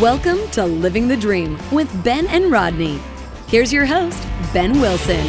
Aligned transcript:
Welcome 0.00 0.48
to 0.52 0.64
Living 0.64 1.08
the 1.08 1.16
Dream 1.16 1.58
with 1.70 2.02
Ben 2.02 2.26
and 2.28 2.50
Rodney. 2.50 2.98
Here's 3.48 3.70
your 3.70 3.84
host, 3.84 4.26
Ben 4.50 4.80
Wilson. 4.80 5.26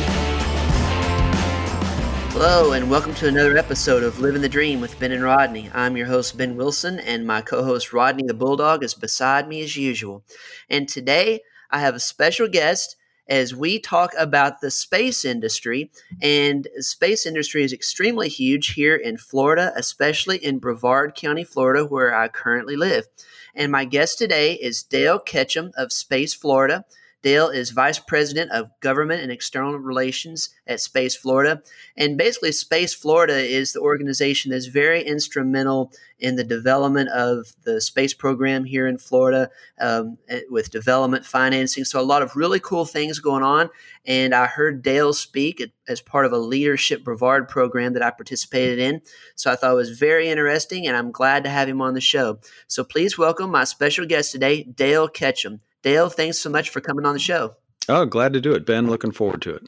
Hello, 2.30 2.72
and 2.72 2.90
welcome 2.90 3.14
to 3.16 3.28
another 3.28 3.58
episode 3.58 4.02
of 4.02 4.22
Living 4.22 4.42
the 4.42 4.48
Dream 4.48 4.80
with 4.80 4.98
Ben 4.98 5.12
and 5.12 5.24
Rodney. 5.24 5.70
I'm 5.74 5.98
your 5.98 6.08
host, 6.08 6.38
Ben 6.38 6.56
Wilson, 6.56 7.02
and 7.02 7.28
my 7.28 7.42
co 7.42 7.66
host, 7.66 7.92
Rodney 7.92 8.24
the 8.24 8.34
Bulldog, 8.34 8.82
is 8.82 8.94
beside 8.94 9.50
me 9.50 9.62
as 9.62 9.76
usual. 9.76 10.24
And 10.70 10.88
today 10.88 11.42
I 11.70 11.82
have 11.82 11.96
a 11.96 12.00
special 12.00 12.48
guest 12.48 12.96
as 13.28 13.54
we 13.54 13.78
talk 13.78 14.14
about 14.18 14.62
the 14.62 14.72
space 14.72 15.26
industry. 15.26 15.92
And 16.22 16.70
space 16.78 17.26
industry 17.26 17.66
is 17.66 17.74
extremely 17.74 18.30
huge 18.30 18.74
here 18.74 18.96
in 18.96 19.18
Florida, 19.18 19.74
especially 19.76 20.38
in 20.38 20.60
Brevard 20.60 21.16
County, 21.16 21.44
Florida, 21.44 21.84
where 21.84 22.16
I 22.16 22.30
currently 22.30 22.78
live. 22.78 23.08
And 23.56 23.72
my 23.72 23.86
guest 23.86 24.18
today 24.18 24.54
is 24.54 24.84
Dale 24.84 25.20
Ketcham 25.20 25.72
of 25.76 25.92
Space 25.92 26.34
Florida. 26.34 26.86
Dale 27.22 27.50
is 27.50 27.70
Vice 27.70 28.00
President 28.00 28.52
of 28.52 28.72
Government 28.80 29.22
and 29.22 29.32
External 29.32 29.78
Relations 29.78 30.50
at 30.66 30.80
Space 30.80 31.16
Florida. 31.16 31.62
And 31.96 32.18
basically, 32.18 32.52
Space 32.52 32.94
Florida 32.94 33.36
is 33.36 33.74
the 33.74 33.80
organization 33.80 34.52
that's 34.52 34.66
very 34.66 35.04
instrumental 35.04 35.92
in 36.20 36.36
the 36.36 36.44
development 36.44 37.10
of 37.10 37.54
the 37.64 37.82
space 37.82 38.14
program 38.14 38.64
here 38.64 38.88
in 38.88 38.98
Florida 38.98 39.50
um, 39.80 40.18
eh, 40.30 40.42
with 40.50 40.72
development 40.72 41.26
financing. 41.26 41.84
So, 41.84 42.00
a 42.00 42.04
lot 42.04 42.24
of 42.24 42.36
really 42.36 42.60
cool 42.60 42.86
things 42.86 43.20
going 43.20 43.44
on. 43.44 43.70
And 44.06 44.34
I 44.34 44.48
heard 44.48 44.82
Dale 44.82 45.14
speak 45.14 45.64
as 45.88 46.02
part 46.02 46.26
of 46.26 46.32
a 46.32 46.38
leadership 46.38 47.04
Brevard 47.04 47.50
program 47.50 47.94
that 47.94 48.04
I 48.04 48.12
participated 48.12 48.80
in. 48.80 49.02
So, 49.36 49.52
I 49.52 49.56
thought 49.56 49.74
it 49.74 49.76
was 49.76 50.00
very 50.00 50.28
interesting, 50.28 50.88
and 50.88 50.98
I'm 50.98 51.12
glad 51.12 51.44
to 51.44 51.50
have 51.52 51.68
him 51.68 51.82
on 51.82 51.94
the 51.94 52.02
show. 52.02 52.40
So, 52.68 52.84
please 52.84 53.18
welcome 53.18 53.52
my 53.52 53.64
special 53.66 54.08
guest 54.08 54.32
today, 54.32 54.64
Dale 54.64 55.08
Ketcham. 55.08 55.60
Dale, 55.84 56.10
thanks 56.10 56.38
so 56.38 56.50
much 56.50 56.70
for 56.70 56.82
coming 56.82 57.06
on 57.06 57.14
the 57.14 57.20
show. 57.20 57.56
Oh, 57.90 58.06
glad 58.06 58.34
to 58.34 58.42
do 58.42 58.54
it, 58.54 58.66
Ben. 58.66 58.88
Looking 58.88 59.12
forward 59.12 59.42
to 59.44 59.56
it. 59.56 59.64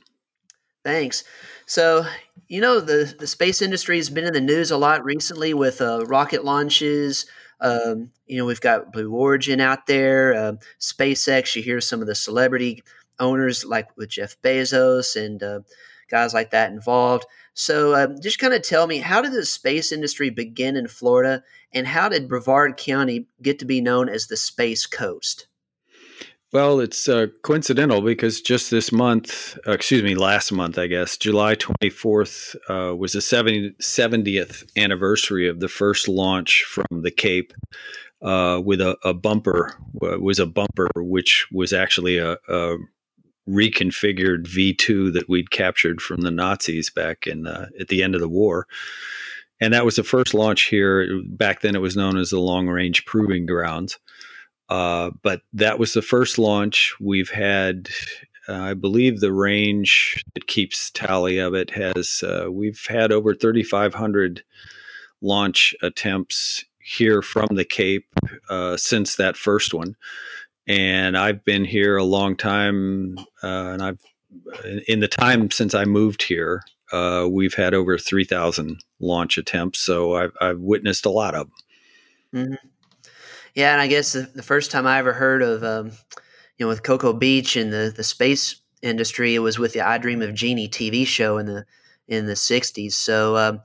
Thanks. 0.83 1.23
So, 1.65 2.05
you 2.47 2.61
know, 2.61 2.79
the, 2.79 3.15
the 3.17 3.27
space 3.27 3.61
industry 3.61 3.97
has 3.97 4.09
been 4.09 4.25
in 4.25 4.33
the 4.33 4.41
news 4.41 4.69
a 4.69 4.77
lot 4.77 5.03
recently 5.03 5.53
with 5.53 5.81
uh, 5.81 6.05
rocket 6.05 6.43
launches. 6.43 7.25
Um, 7.61 8.11
you 8.27 8.37
know, 8.37 8.45
we've 8.45 8.61
got 8.61 8.91
Blue 8.91 9.11
Origin 9.11 9.61
out 9.61 9.87
there, 9.87 10.33
uh, 10.33 10.53
SpaceX. 10.79 11.55
You 11.55 11.63
hear 11.63 11.79
some 11.79 12.01
of 12.01 12.07
the 12.07 12.15
celebrity 12.15 12.83
owners 13.19 13.63
like 13.63 13.95
with 13.95 14.09
Jeff 14.09 14.39
Bezos 14.41 15.15
and 15.15 15.41
uh, 15.41 15.61
guys 16.09 16.33
like 16.33 16.51
that 16.51 16.71
involved. 16.71 17.25
So, 17.53 17.95
um, 17.95 18.19
just 18.21 18.39
kind 18.39 18.53
of 18.53 18.61
tell 18.61 18.87
me, 18.87 18.97
how 18.97 19.21
did 19.21 19.31
the 19.31 19.45
space 19.45 19.91
industry 19.91 20.29
begin 20.29 20.75
in 20.75 20.87
Florida, 20.87 21.43
and 21.71 21.87
how 21.87 22.09
did 22.09 22.27
Brevard 22.27 22.77
County 22.77 23.27
get 23.41 23.59
to 23.59 23.65
be 23.65 23.79
known 23.79 24.09
as 24.09 24.27
the 24.27 24.37
Space 24.37 24.85
Coast? 24.85 25.47
Well, 26.53 26.81
it's 26.81 27.09
uh, 27.09 27.27
coincidental 27.41 28.01
because 28.01 28.39
just 28.39 28.69
this 28.69 28.91
month, 28.91 29.57
uh, 29.67 29.71
excuse 29.71 30.03
me, 30.03 30.13
last 30.13 30.51
month, 30.51 30.77
I 30.77 30.85
guess, 30.85 31.17
July 31.17 31.55
24th 31.55 32.55
uh, 32.69 32.95
was 32.95 33.13
the 33.13 33.21
70, 33.21 33.71
70th 33.81 34.63
anniversary 34.77 35.47
of 35.49 35.61
the 35.61 35.67
first 35.67 36.07
launch 36.07 36.63
from 36.63 37.01
the 37.01 37.09
Cape 37.09 37.53
uh, 38.21 38.61
with 38.63 38.81
a, 38.81 38.95
a 39.03 39.15
bumper, 39.15 39.75
was 39.93 40.37
a 40.37 40.45
bumper, 40.45 40.91
which 40.95 41.47
was 41.51 41.73
actually 41.73 42.19
a, 42.19 42.33
a 42.47 42.77
reconfigured 43.49 44.45
V2 44.45 45.11
that 45.11 45.27
we'd 45.27 45.49
captured 45.49 46.01
from 46.01 46.21
the 46.21 46.31
Nazis 46.31 46.91
back 46.91 47.25
in 47.25 47.47
uh, 47.47 47.65
at 47.79 47.87
the 47.87 48.03
end 48.03 48.13
of 48.13 48.21
the 48.21 48.29
war. 48.29 48.67
And 49.59 49.73
that 49.73 49.85
was 49.85 49.95
the 49.95 50.03
first 50.03 50.35
launch 50.35 50.65
here. 50.65 51.19
Back 51.25 51.61
then, 51.61 51.73
it 51.73 51.81
was 51.81 51.97
known 51.97 52.15
as 52.15 52.29
the 52.29 52.39
Long 52.39 52.67
Range 52.67 53.03
Proving 53.05 53.47
Grounds. 53.47 53.97
Uh, 54.69 55.11
but 55.21 55.41
that 55.53 55.79
was 55.79 55.93
the 55.93 56.01
first 56.01 56.37
launch. 56.37 56.95
We've 56.99 57.29
had, 57.29 57.89
uh, 58.47 58.53
I 58.53 58.73
believe, 58.73 59.19
the 59.19 59.33
range 59.33 60.23
that 60.33 60.47
keeps 60.47 60.89
tally 60.91 61.37
of 61.37 61.53
it 61.53 61.71
has. 61.71 62.23
Uh, 62.23 62.47
we've 62.51 62.85
had 62.87 63.11
over 63.11 63.33
3,500 63.35 64.43
launch 65.21 65.75
attempts 65.81 66.65
here 66.79 67.21
from 67.21 67.55
the 67.55 67.65
Cape 67.65 68.07
uh, 68.49 68.77
since 68.77 69.15
that 69.15 69.37
first 69.37 69.73
one, 69.73 69.95
and 70.67 71.17
I've 71.17 71.45
been 71.45 71.65
here 71.65 71.97
a 71.97 72.03
long 72.03 72.35
time. 72.35 73.17
Uh, 73.41 73.47
and 73.47 73.81
I've 73.81 73.99
in 74.87 74.99
the 74.99 75.07
time 75.07 75.51
since 75.51 75.75
I 75.75 75.85
moved 75.85 76.23
here, 76.23 76.63
we've 77.29 77.53
had 77.53 77.73
over 77.75 77.97
3,000 77.99 78.83
launch 78.99 79.37
attempts. 79.37 79.79
So 79.79 80.15
I've, 80.15 80.33
I've 80.41 80.59
witnessed 80.59 81.05
a 81.05 81.11
lot 81.11 81.35
of 81.35 81.47
them. 81.47 82.45
Mm-hmm. 82.45 82.67
Yeah, 83.55 83.71
and 83.71 83.81
I 83.81 83.87
guess 83.87 84.13
the, 84.13 84.21
the 84.33 84.43
first 84.43 84.71
time 84.71 84.87
I 84.87 84.97
ever 84.97 85.13
heard 85.13 85.43
of, 85.43 85.63
um, 85.63 85.91
you 86.57 86.65
know, 86.65 86.67
with 86.67 86.83
Cocoa 86.83 87.13
Beach 87.13 87.55
and 87.55 87.71
the 87.71 87.93
the 87.95 88.03
space 88.03 88.55
industry, 88.81 89.35
it 89.35 89.39
was 89.39 89.59
with 89.59 89.73
the 89.73 89.81
I 89.81 89.97
Dream 89.97 90.21
of 90.21 90.33
Jeannie 90.33 90.69
TV 90.69 91.05
show 91.05 91.37
in 91.37 91.45
the 91.45 91.65
in 92.07 92.25
the 92.25 92.33
'60s. 92.33 92.93
So, 92.93 93.37
um, 93.37 93.61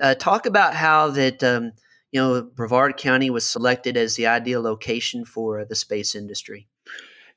uh, 0.00 0.14
talk 0.14 0.46
about 0.46 0.74
how 0.74 1.10
that 1.10 1.42
um, 1.44 1.72
you 2.10 2.20
know 2.20 2.42
Brevard 2.42 2.96
County 2.96 3.30
was 3.30 3.48
selected 3.48 3.96
as 3.96 4.16
the 4.16 4.26
ideal 4.26 4.60
location 4.60 5.24
for 5.24 5.64
the 5.64 5.76
space 5.76 6.14
industry. 6.14 6.66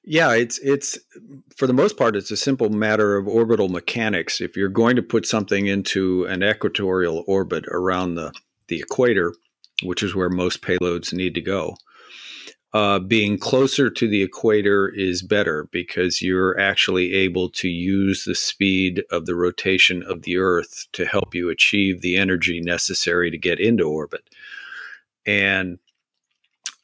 Yeah, 0.04 0.34
it's 0.34 0.58
it's 0.60 0.98
for 1.56 1.68
the 1.68 1.74
most 1.74 1.98
part 1.98 2.16
it's 2.16 2.32
a 2.32 2.38
simple 2.38 2.70
matter 2.70 3.18
of 3.18 3.28
orbital 3.28 3.70
mechanics. 3.70 4.42
If 4.42 4.58
you're 4.58 4.70
going 4.70 4.96
to 4.96 5.04
put 5.04 5.28
something 5.28 5.68
into 5.68 6.26
an 6.26 6.44
equatorial 6.44 7.24
orbit 7.28 7.66
around 7.68 8.16
the 8.16 8.34
the 8.68 8.80
equator, 8.80 9.36
which 9.84 10.02
is 10.02 10.16
where 10.16 10.30
most 10.30 10.64
payloads 10.64 11.14
need 11.14 11.36
to 11.36 11.42
go, 11.42 11.76
uh, 12.74 13.00
being 13.00 13.38
closer 13.38 13.90
to 13.90 14.08
the 14.08 14.24
equator 14.24 14.88
is 14.88 15.22
better 15.22 15.68
because 15.72 16.22
you're 16.22 16.58
actually 16.58 17.14
able 17.14 17.50
to 17.50 17.68
use 17.68 18.24
the 18.24 18.36
speed 18.36 19.04
of 19.12 19.26
the 19.26 19.36
rotation 19.36 20.04
of 20.04 20.22
the 20.22 20.38
Earth 20.38 20.86
to 20.94 21.06
help 21.06 21.36
you 21.36 21.50
achieve 21.50 22.02
the 22.02 22.16
energy 22.16 22.62
necessary 22.62 23.30
to 23.30 23.38
get 23.38 23.60
into 23.60 23.84
orbit. 23.84 24.24
And 25.26 25.80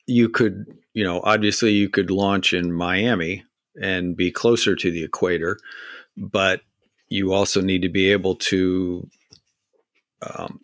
you 0.07 0.27
could, 0.27 0.65
you 0.93 1.05
know, 1.05 1.21
obviously 1.23 1.71
you 1.71 1.89
could 1.89 2.11
launch 2.11 2.53
in 2.53 2.73
Miami 2.73 3.45
and 3.81 4.17
be 4.17 4.29
closer 4.29 4.75
to 4.75 4.91
the 4.91 5.03
equator, 5.03 5.57
but 6.17 6.61
you 7.07 7.31
also 7.31 7.61
need 7.61 7.81
to 7.83 7.89
be 7.89 8.11
able 8.11 8.35
to 8.35 9.07
um, 10.21 10.61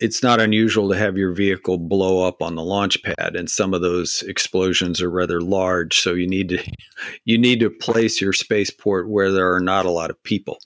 it's 0.00 0.22
not 0.22 0.40
unusual 0.40 0.88
to 0.88 0.96
have 0.96 1.18
your 1.18 1.32
vehicle 1.32 1.76
blow 1.76 2.26
up 2.26 2.40
on 2.40 2.54
the 2.54 2.62
launch 2.62 3.02
pad 3.02 3.36
and 3.36 3.50
some 3.50 3.74
of 3.74 3.82
those 3.82 4.22
explosions 4.26 5.02
are 5.02 5.10
rather 5.10 5.42
large 5.42 6.00
so 6.00 6.14
you 6.14 6.26
need 6.26 6.48
to 6.48 6.58
you 7.24 7.36
need 7.36 7.60
to 7.60 7.70
place 7.70 8.20
your 8.20 8.32
spaceport 8.32 9.08
where 9.08 9.30
there 9.30 9.52
are 9.52 9.60
not 9.60 9.86
a 9.86 9.90
lot 9.90 10.10
of 10.10 10.22
people. 10.22 10.58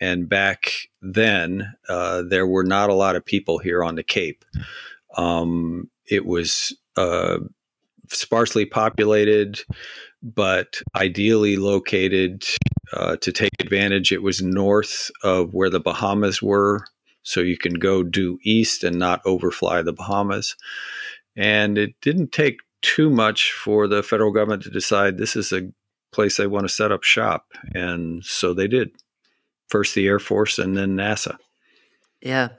And 0.00 0.28
back 0.28 0.72
then 1.02 1.74
uh, 1.88 2.22
there 2.28 2.46
were 2.46 2.64
not 2.64 2.90
a 2.90 2.94
lot 2.94 3.16
of 3.16 3.24
people 3.24 3.58
here 3.58 3.84
on 3.84 3.94
the 3.94 4.02
cape. 4.02 4.44
Um, 5.16 5.90
it 6.06 6.26
was 6.26 6.76
uh, 6.96 7.38
sparsely 8.08 8.64
populated 8.64 9.60
but 10.24 10.80
ideally 10.96 11.56
located 11.56 12.44
uh, 12.94 13.16
to 13.16 13.30
take 13.30 13.52
advantage. 13.60 14.10
It 14.10 14.22
was 14.22 14.40
north 14.40 15.10
of 15.22 15.52
where 15.52 15.68
the 15.68 15.80
bahamas 15.80 16.40
were 16.40 16.86
so 17.24 17.40
you 17.40 17.58
can 17.58 17.74
go 17.74 18.04
due 18.04 18.38
east 18.44 18.84
and 18.84 18.98
not 18.98 19.20
overfly 19.26 19.82
the 19.82 19.92
Bahamas. 19.92 20.54
And 21.36 21.76
it 21.76 21.94
didn't 22.00 22.30
take 22.30 22.60
too 22.82 23.10
much 23.10 23.52
for 23.52 23.88
the 23.88 24.02
federal 24.02 24.30
government 24.30 24.62
to 24.62 24.70
decide 24.70 25.16
this 25.16 25.34
is 25.34 25.52
a 25.52 25.72
place 26.12 26.36
they 26.36 26.46
want 26.46 26.64
to 26.64 26.72
set 26.72 26.92
up 26.92 27.02
shop. 27.02 27.46
And 27.74 28.24
so 28.24 28.54
they 28.54 28.68
did. 28.68 28.90
First 29.68 29.94
the 29.94 30.06
Air 30.06 30.20
Force 30.20 30.58
and 30.58 30.76
then 30.76 30.96
NASA. 30.96 31.36
Yeah. 32.20 32.50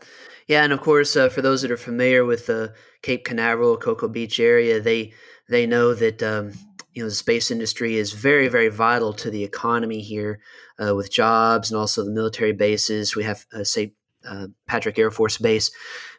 Yeah, 0.47 0.63
and 0.63 0.73
of 0.73 0.81
course, 0.81 1.15
uh, 1.15 1.29
for 1.29 1.41
those 1.41 1.61
that 1.61 1.71
are 1.71 1.77
familiar 1.77 2.23
with 2.23 2.45
the 2.45 2.73
Cape 3.01 3.25
Canaveral, 3.25 3.77
Cocoa 3.77 4.07
Beach 4.07 4.39
area, 4.39 4.79
they 4.79 5.13
they 5.49 5.65
know 5.65 5.93
that 5.95 6.21
um, 6.21 6.51
you 6.93 7.01
know 7.01 7.09
the 7.09 7.15
space 7.15 7.49
industry 7.49 7.95
is 7.95 8.13
very, 8.13 8.47
very 8.47 8.69
vital 8.69 9.11
to 9.13 9.31
the 9.31 9.43
economy 9.43 10.01
here, 10.01 10.39
uh, 10.79 10.95
with 10.95 11.11
jobs 11.11 11.71
and 11.71 11.79
also 11.79 12.03
the 12.03 12.11
military 12.11 12.53
bases. 12.53 13.15
We 13.15 13.23
have, 13.23 13.45
uh, 13.53 13.63
say, 13.63 13.93
uh, 14.27 14.47
Patrick 14.67 14.97
Air 14.99 15.11
Force 15.11 15.37
Base. 15.37 15.71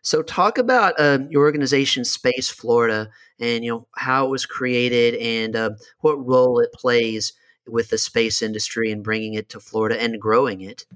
So, 0.03 0.23
talk 0.23 0.59
about 0.59 0.95
uh, 0.99 1.19
your 1.31 1.43
organization, 1.43 2.05
Space 2.05 2.49
Florida, 2.49 3.11
and 3.41 3.65
you 3.65 3.71
know 3.71 3.89
how 3.97 4.27
it 4.27 4.31
was 4.31 4.47
created 4.47 5.15
and 5.17 5.57
uh, 5.57 5.71
what 6.01 6.25
role 6.25 6.61
it 6.61 6.73
plays 6.73 7.33
with 7.67 7.91
the 7.91 7.99
space 7.99 8.43
industry 8.43 8.91
and 8.91 9.03
bringing 9.03 9.35
it 9.35 9.49
to 9.51 9.61
Florida 9.61 10.01
and 10.01 10.21
growing 10.21 10.61
it. 10.61 10.87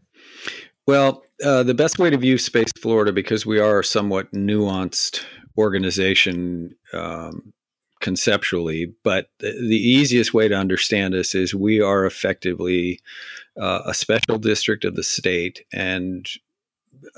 Well, 0.86 1.24
uh, 1.44 1.62
the 1.62 1.74
best 1.74 1.98
way 1.98 2.10
to 2.10 2.16
view 2.16 2.38
Space 2.38 2.72
Florida, 2.80 3.12
because 3.12 3.46
we 3.46 3.58
are 3.58 3.80
a 3.80 3.84
somewhat 3.84 4.32
nuanced 4.32 5.22
organization 5.58 6.74
um, 6.92 7.52
conceptually, 8.00 8.92
but 9.04 9.28
the, 9.38 9.52
the, 9.52 9.76
easiest 9.76 10.32
way 10.32 10.48
to 10.48 10.54
understand 10.54 11.14
us 11.14 11.34
is 11.34 11.54
we 11.54 11.80
are 11.80 12.06
effectively 12.06 12.98
uh, 13.60 13.82
a 13.84 13.94
special 13.94 14.38
district 14.38 14.84
of 14.84 14.96
the 14.96 15.02
state, 15.02 15.64
and 15.72 16.26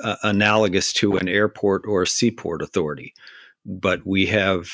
uh, 0.03 0.17
analogous 0.23 0.93
to 0.95 1.17
an 1.17 1.29
airport 1.29 1.87
or 1.87 2.03
a 2.03 2.07
seaport 2.07 2.63
authority. 2.63 3.15
But 3.65 4.07
we 4.07 4.27
have 4.27 4.71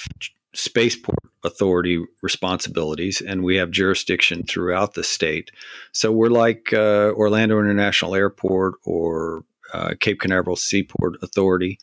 spaceport 0.55 1.19
authority 1.45 2.05
responsibilities, 2.23 3.21
and 3.21 3.45
we 3.45 3.57
have 3.57 3.71
jurisdiction 3.71 4.45
throughout 4.45 4.95
the 4.95 5.05
state. 5.05 5.51
So 5.93 6.11
we're 6.11 6.31
like 6.31 6.73
uh, 6.73 7.13
Orlando 7.15 7.59
International 7.59 8.15
Airport 8.15 8.75
or 8.85 9.45
uh, 9.73 9.95
Cape 10.01 10.21
Canaveral 10.21 10.57
Seaport 10.57 11.17
Authority. 11.23 11.79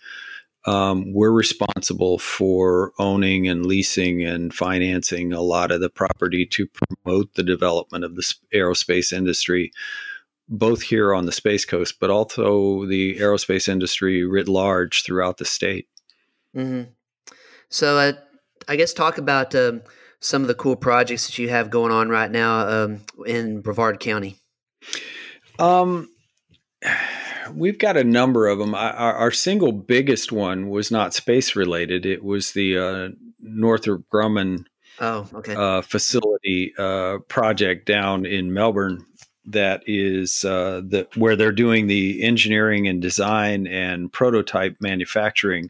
Um, 0.66 1.14
we're 1.14 1.32
responsible 1.32 2.18
for 2.18 2.92
owning 2.98 3.48
and 3.48 3.66
leasing 3.66 4.24
and 4.24 4.52
financing 4.52 5.32
a 5.32 5.42
lot 5.42 5.72
of 5.72 5.80
the 5.80 5.90
property 5.90 6.46
to 6.48 6.68
promote 6.68 7.36
the 7.36 7.44
development 7.44 8.04
of 8.04 8.16
the 8.16 8.34
aerospace 8.52 9.14
industry, 9.14 9.72
both 10.48 10.82
here 10.82 11.14
on 11.14 11.26
the 11.26 11.32
Space 11.32 11.66
Coast, 11.66 11.96
but 12.00 12.10
also 12.10 12.86
the 12.86 13.18
aerospace 13.18 13.68
industry 13.68 14.26
writ 14.26 14.48
large 14.48 15.04
throughout 15.04 15.38
the 15.38 15.46
state. 15.46 15.88
Mm-hmm. 16.56 16.92
So, 17.70 17.98
uh, 17.98 18.14
I 18.68 18.76
guess 18.76 18.94
talk 18.94 19.18
about 19.18 19.54
um, 19.56 19.82
some 20.20 20.42
of 20.42 20.48
the 20.48 20.56
cool 20.56 20.76
projects 20.76 21.28
that 21.28 21.38
you 21.38 21.50
have 21.50 21.70
going 21.70 21.92
on 21.92 22.10
right 22.10 22.32
now 22.32 22.68
um, 22.68 23.02
in 23.26 23.62
Brevard 23.62 24.00
County. 24.00 24.38
Um, 25.60 26.10
we've 27.54 27.80
got 27.80 27.98
a 27.98 28.04
number 28.04 28.48
of 28.48 28.60
them. 28.60 28.76
Our, 28.76 29.14
our, 29.14 29.32
single 29.32 29.72
biggest 29.72 30.32
one 30.32 30.70
was 30.70 30.92
not 30.92 31.14
space 31.14 31.56
related. 31.56 32.06
It 32.06 32.24
was 32.24 32.52
the 32.52 32.78
uh, 32.78 33.10
Northrop 33.40 34.04
Grumman 34.14 34.66
oh, 35.00 35.28
okay. 35.34 35.56
uh, 35.56 35.82
facility 35.82 36.74
uh, 36.78 37.20
project 37.28 37.86
down 37.86 38.26
in 38.26 38.54
Melbourne. 38.54 39.06
That 39.46 39.84
is 39.86 40.44
uh, 40.44 40.82
the 40.86 41.08
where 41.16 41.36
they're 41.36 41.52
doing 41.52 41.88
the 41.88 42.24
engineering 42.24 42.88
and 42.88 43.02
design 43.02 43.68
and 43.68 44.12
prototype 44.12 44.78
manufacturing 44.80 45.70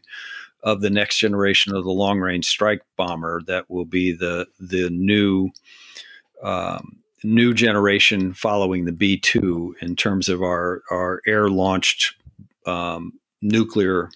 of 0.62 0.80
the 0.80 0.90
next 0.90 1.18
generation 1.18 1.74
of 1.74 1.84
the 1.84 1.90
long 1.90 2.18
range 2.20 2.46
strike 2.46 2.82
bomber. 2.96 3.42
That 3.46 3.70
will 3.70 3.84
be 3.84 4.12
the 4.12 4.46
the 4.58 4.90
new. 4.90 5.50
Um, 6.42 6.98
new 7.24 7.54
generation 7.54 8.34
following 8.34 8.84
the 8.84 8.92
B 8.92 9.18
2 9.18 9.76
in 9.80 9.96
terms 9.96 10.28
of 10.28 10.42
our, 10.42 10.82
our 10.90 11.22
air 11.26 11.48
launched 11.48 12.14
um, 12.66 13.14
nuclear 13.42 14.10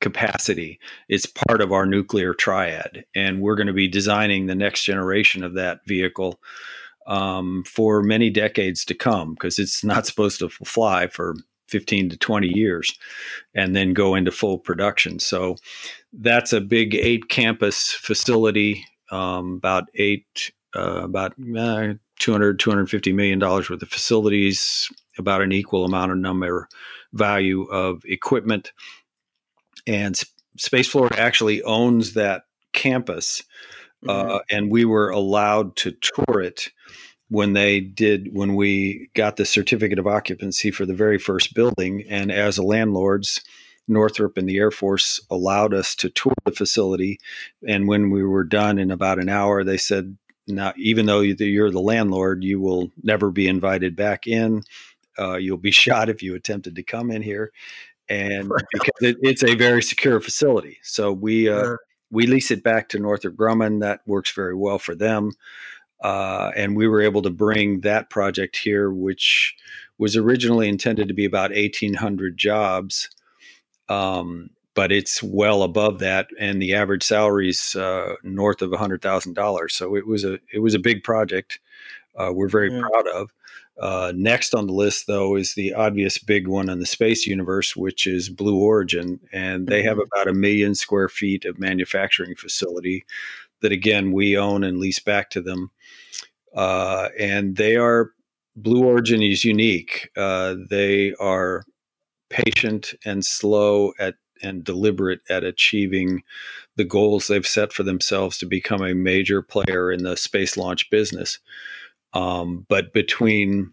capacity. 0.00 0.80
It's 1.08 1.26
part 1.26 1.60
of 1.60 1.72
our 1.72 1.86
nuclear 1.86 2.34
triad. 2.34 3.04
And 3.14 3.40
we're 3.40 3.54
going 3.54 3.66
to 3.66 3.72
be 3.72 3.88
designing 3.88 4.46
the 4.46 4.54
next 4.54 4.84
generation 4.84 5.44
of 5.44 5.54
that 5.54 5.80
vehicle 5.86 6.40
um, 7.10 7.64
for 7.64 8.02
many 8.02 8.30
decades 8.30 8.84
to 8.86 8.94
come 8.94 9.34
because 9.34 9.58
it's 9.58 9.84
not 9.92 10.06
supposed 10.06 10.38
to 10.38 10.48
fly 10.48 11.08
for 11.08 11.34
15 11.68 12.08
to 12.10 12.16
20 12.16 12.48
years 12.48 12.98
and 13.54 13.76
then 13.76 13.92
go 13.92 14.14
into 14.14 14.32
full 14.32 14.58
production. 14.58 15.18
So 15.18 15.56
that's 16.12 16.52
a 16.52 16.60
big 16.60 16.94
eight 16.94 17.28
campus 17.28 17.92
facility, 17.92 18.84
um, 19.10 19.54
about 19.56 19.84
eight, 19.94 20.52
uh, 20.74 21.02
about 21.02 21.32
uh, 21.56 21.94
200 22.20 22.58
250 22.58 23.12
million 23.12 23.38
dollars 23.38 23.68
worth 23.68 23.82
of 23.82 23.88
facilities 23.88 24.88
about 25.18 25.42
an 25.42 25.52
equal 25.52 25.84
amount 25.84 26.12
of 26.12 26.18
number 26.18 26.68
value 27.12 27.64
of 27.64 28.02
equipment 28.04 28.72
and 29.86 30.22
space 30.56 30.86
florida 30.86 31.18
actually 31.18 31.60
owns 31.62 32.12
that 32.12 32.42
campus 32.72 33.42
mm-hmm. 34.04 34.30
uh, 34.30 34.38
and 34.50 34.70
we 34.70 34.84
were 34.84 35.10
allowed 35.10 35.76
to 35.76 35.92
tour 35.92 36.40
it 36.40 36.70
when 37.28 37.52
they 37.52 37.80
did 37.80 38.28
when 38.32 38.54
we 38.54 39.08
got 39.14 39.36
the 39.36 39.44
certificate 39.44 39.98
of 39.98 40.06
occupancy 40.06 40.70
for 40.70 40.84
the 40.84 40.94
very 40.94 41.18
first 41.18 41.54
building 41.54 42.04
and 42.08 42.32
as 42.32 42.58
a 42.58 42.62
landlords 42.62 43.42
northrop 43.86 44.36
and 44.36 44.48
the 44.48 44.58
air 44.58 44.70
force 44.70 45.20
allowed 45.30 45.74
us 45.74 45.94
to 45.94 46.08
tour 46.10 46.34
the 46.44 46.52
facility 46.52 47.18
and 47.66 47.88
when 47.88 48.10
we 48.10 48.22
were 48.22 48.44
done 48.44 48.78
in 48.78 48.90
about 48.90 49.18
an 49.18 49.28
hour 49.28 49.64
they 49.64 49.76
said 49.76 50.16
now, 50.50 50.72
even 50.76 51.06
though 51.06 51.20
you're 51.20 51.70
the 51.70 51.80
landlord, 51.80 52.44
you 52.44 52.60
will 52.60 52.90
never 53.02 53.30
be 53.30 53.48
invited 53.48 53.96
back 53.96 54.26
in. 54.26 54.62
Uh, 55.18 55.36
you'll 55.36 55.56
be 55.56 55.70
shot 55.70 56.08
if 56.08 56.22
you 56.22 56.34
attempted 56.34 56.76
to 56.76 56.82
come 56.82 57.10
in 57.10 57.22
here, 57.22 57.52
and 58.08 58.50
because 58.72 59.02
it, 59.02 59.16
it's 59.22 59.44
a 59.44 59.54
very 59.54 59.82
secure 59.82 60.20
facility. 60.20 60.78
So 60.82 61.12
we 61.12 61.48
uh, 61.48 61.76
we 62.10 62.26
lease 62.26 62.50
it 62.50 62.62
back 62.62 62.88
to 62.90 62.98
Northrop 62.98 63.36
Grumman. 63.36 63.80
That 63.80 64.00
works 64.06 64.32
very 64.32 64.54
well 64.54 64.78
for 64.78 64.94
them, 64.94 65.32
uh, 66.02 66.50
and 66.56 66.76
we 66.76 66.88
were 66.88 67.00
able 67.00 67.22
to 67.22 67.30
bring 67.30 67.80
that 67.80 68.10
project 68.10 68.56
here, 68.56 68.90
which 68.90 69.54
was 69.98 70.16
originally 70.16 70.68
intended 70.68 71.08
to 71.08 71.14
be 71.14 71.24
about 71.24 71.50
1,800 71.50 72.36
jobs. 72.36 73.10
Um, 73.88 74.50
but 74.74 74.92
it's 74.92 75.22
well 75.22 75.62
above 75.62 75.98
that, 75.98 76.28
and 76.38 76.62
the 76.62 76.74
average 76.74 77.02
salary 77.02 77.50
is 77.50 77.74
uh, 77.74 78.14
north 78.22 78.62
of 78.62 78.72
hundred 78.72 79.02
thousand 79.02 79.34
dollars. 79.34 79.74
So 79.74 79.96
it 79.96 80.06
was 80.06 80.24
a 80.24 80.38
it 80.52 80.60
was 80.60 80.74
a 80.74 80.78
big 80.78 81.02
project. 81.02 81.58
Uh, 82.16 82.32
we're 82.32 82.48
very 82.48 82.70
proud 82.70 83.06
of. 83.08 83.30
Uh, 83.78 84.12
next 84.14 84.54
on 84.54 84.66
the 84.66 84.72
list, 84.72 85.06
though, 85.06 85.36
is 85.36 85.54
the 85.54 85.72
obvious 85.72 86.18
big 86.18 86.46
one 86.46 86.68
in 86.68 86.80
the 86.80 86.86
space 86.86 87.26
universe, 87.26 87.74
which 87.74 88.06
is 88.06 88.28
Blue 88.28 88.58
Origin, 88.58 89.20
and 89.32 89.66
they 89.66 89.80
mm-hmm. 89.80 89.88
have 89.88 89.98
about 89.98 90.28
a 90.28 90.34
million 90.34 90.74
square 90.74 91.08
feet 91.08 91.44
of 91.46 91.58
manufacturing 91.58 92.34
facility 92.34 93.04
that, 93.62 93.72
again, 93.72 94.12
we 94.12 94.36
own 94.36 94.64
and 94.64 94.78
lease 94.78 94.98
back 94.98 95.30
to 95.30 95.40
them. 95.40 95.70
Uh, 96.54 97.08
and 97.18 97.56
they 97.56 97.76
are 97.76 98.10
Blue 98.56 98.84
Origin 98.84 99.22
is 99.22 99.44
unique. 99.44 100.10
Uh, 100.16 100.56
they 100.68 101.14
are 101.14 101.64
patient 102.28 102.94
and 103.04 103.24
slow 103.24 103.92
at 103.98 104.14
and 104.42 104.64
deliberate 104.64 105.20
at 105.28 105.44
achieving 105.44 106.22
the 106.76 106.84
goals 106.84 107.26
they've 107.26 107.46
set 107.46 107.74
for 107.74 107.82
themselves 107.82 108.38
to 108.38 108.46
become 108.46 108.82
a 108.82 108.94
major 108.94 109.42
player 109.42 109.92
in 109.92 110.02
the 110.02 110.16
space 110.16 110.56
launch 110.56 110.88
business. 110.88 111.38
Um, 112.12 112.66
but 112.68 112.92
between 112.92 113.72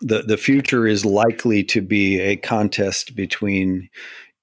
the 0.00 0.22
the 0.22 0.36
future 0.36 0.86
is 0.86 1.04
likely 1.04 1.64
to 1.64 1.80
be 1.80 2.20
a 2.20 2.36
contest 2.36 3.16
between 3.16 3.88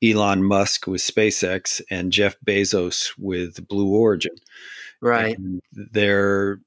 Elon 0.04 0.44
Musk 0.44 0.88
with 0.88 1.02
SpaceX 1.02 1.82
and 1.90 2.12
Jeff 2.12 2.36
Bezos 2.46 3.12
with 3.18 3.68
Blue 3.68 3.90
Origin. 3.90 4.36
Right. 5.02 5.38
And 5.38 5.62
they're 5.72 6.60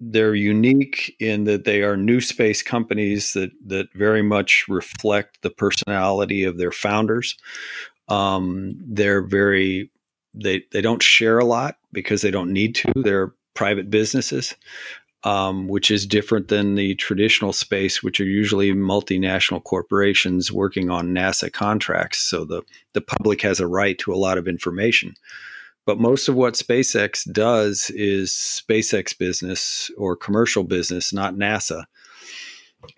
they're 0.00 0.34
unique 0.34 1.14
in 1.20 1.44
that 1.44 1.64
they 1.64 1.82
are 1.82 1.96
new 1.96 2.20
space 2.20 2.62
companies 2.62 3.34
that 3.34 3.50
that 3.66 3.92
very 3.94 4.22
much 4.22 4.64
reflect 4.68 5.40
the 5.42 5.50
personality 5.50 6.44
of 6.44 6.58
their 6.58 6.72
founders. 6.72 7.36
Um, 8.08 8.74
they're 8.84 9.22
very 9.22 9.90
they 10.34 10.64
they 10.72 10.80
don't 10.80 11.02
share 11.02 11.38
a 11.38 11.44
lot 11.44 11.76
because 11.92 12.22
they 12.22 12.30
don't 12.30 12.52
need 12.52 12.74
to. 12.76 12.92
They're 12.96 13.32
private 13.54 13.90
businesses, 13.90 14.56
um, 15.24 15.68
which 15.68 15.90
is 15.90 16.06
different 16.06 16.48
than 16.48 16.74
the 16.74 16.94
traditional 16.96 17.52
space, 17.52 18.02
which 18.02 18.20
are 18.20 18.24
usually 18.24 18.72
multinational 18.72 19.62
corporations 19.62 20.50
working 20.50 20.90
on 20.90 21.14
NASA 21.14 21.52
contracts. 21.52 22.18
So 22.18 22.44
the 22.44 22.62
the 22.92 23.00
public 23.00 23.42
has 23.42 23.60
a 23.60 23.66
right 23.66 23.98
to 23.98 24.12
a 24.12 24.16
lot 24.16 24.38
of 24.38 24.48
information. 24.48 25.14
But 25.84 25.98
most 25.98 26.28
of 26.28 26.36
what 26.36 26.54
SpaceX 26.54 27.30
does 27.32 27.90
is 27.90 28.30
SpaceX 28.30 29.18
business 29.18 29.90
or 29.98 30.14
commercial 30.14 30.62
business, 30.62 31.12
not 31.12 31.34
NASA 31.34 31.84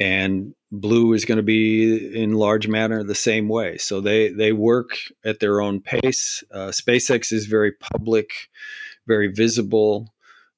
and 0.01 0.55
blue 0.73 1.13
is 1.13 1.25
going 1.25 1.37
to 1.37 1.43
be 1.43 2.15
in 2.15 2.33
large 2.33 2.67
manner 2.69 3.03
the 3.03 3.15
same 3.15 3.49
way 3.49 3.77
so 3.77 4.01
they 4.01 4.31
they 4.31 4.53
work 4.53 4.97
at 5.25 5.41
their 5.41 5.61
own 5.61 5.81
pace 5.81 6.43
uh, 6.53 6.69
spacex 6.69 7.33
is 7.33 7.47
very 7.47 7.73
public 7.73 8.49
very 9.07 9.29
visible 9.29 10.13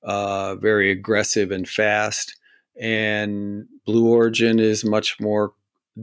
uh, 0.06 0.54
very 0.56 0.90
aggressive 0.90 1.50
and 1.50 1.68
fast 1.68 2.36
and 2.80 3.66
blue 3.84 4.08
origin 4.08 4.58
is 4.58 4.84
much 4.84 5.20
more 5.20 5.52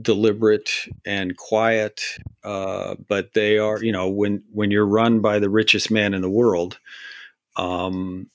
deliberate 0.00 0.70
and 1.04 1.36
quiet 1.36 2.00
uh, 2.44 2.94
but 3.08 3.32
they 3.34 3.58
are 3.58 3.82
you 3.82 3.92
know 3.92 4.08
when 4.08 4.42
when 4.52 4.70
you're 4.70 4.86
run 4.86 5.20
by 5.20 5.38
the 5.38 5.50
richest 5.50 5.90
man 5.90 6.14
in 6.14 6.22
the 6.22 6.30
world 6.30 6.78
um, 7.56 8.28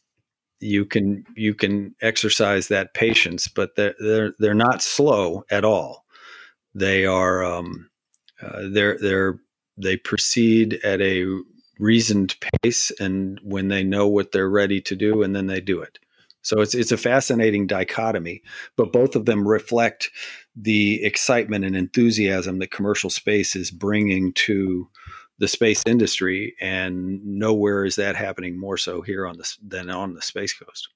you 0.59 0.85
can 0.85 1.25
you 1.35 1.53
can 1.53 1.95
exercise 2.01 2.67
that 2.67 2.93
patience, 2.93 3.47
but 3.47 3.75
they're 3.75 3.95
they're, 3.99 4.33
they're 4.39 4.53
not 4.53 4.81
slow 4.81 5.45
at 5.49 5.63
all. 5.63 6.05
They 6.75 7.05
are 7.05 7.43
um, 7.43 7.89
uh, 8.41 8.67
they're 8.71 8.97
they're 8.99 9.39
they 9.77 9.97
proceed 9.97 10.79
at 10.83 11.01
a 11.01 11.25
reasoned 11.79 12.35
pace, 12.61 12.91
and 12.99 13.39
when 13.41 13.69
they 13.69 13.83
know 13.83 14.07
what 14.07 14.31
they're 14.31 14.49
ready 14.49 14.81
to 14.81 14.95
do, 14.95 15.23
and 15.23 15.35
then 15.35 15.47
they 15.47 15.61
do 15.61 15.81
it. 15.81 15.97
So 16.41 16.61
it's 16.61 16.75
it's 16.75 16.91
a 16.91 16.97
fascinating 16.97 17.67
dichotomy, 17.67 18.43
but 18.75 18.93
both 18.93 19.15
of 19.15 19.25
them 19.25 19.47
reflect 19.47 20.09
the 20.55 21.03
excitement 21.03 21.65
and 21.65 21.75
enthusiasm 21.75 22.59
that 22.59 22.71
commercial 22.71 23.09
space 23.09 23.55
is 23.55 23.71
bringing 23.71 24.33
to 24.33 24.89
the 25.37 25.47
space 25.47 25.83
industry, 25.85 26.55
and 26.61 27.25
nowhere 27.25 27.85
is 27.85 27.95
that 27.95 28.15
happening 28.15 28.59
more 28.59 28.77
so 28.77 29.01
here 29.01 29.25
on 29.25 29.37
the 29.37 29.55
than 29.65 29.89
on 29.89 30.13
the 30.13 30.21
space 30.21 30.53
coast. 30.53 30.89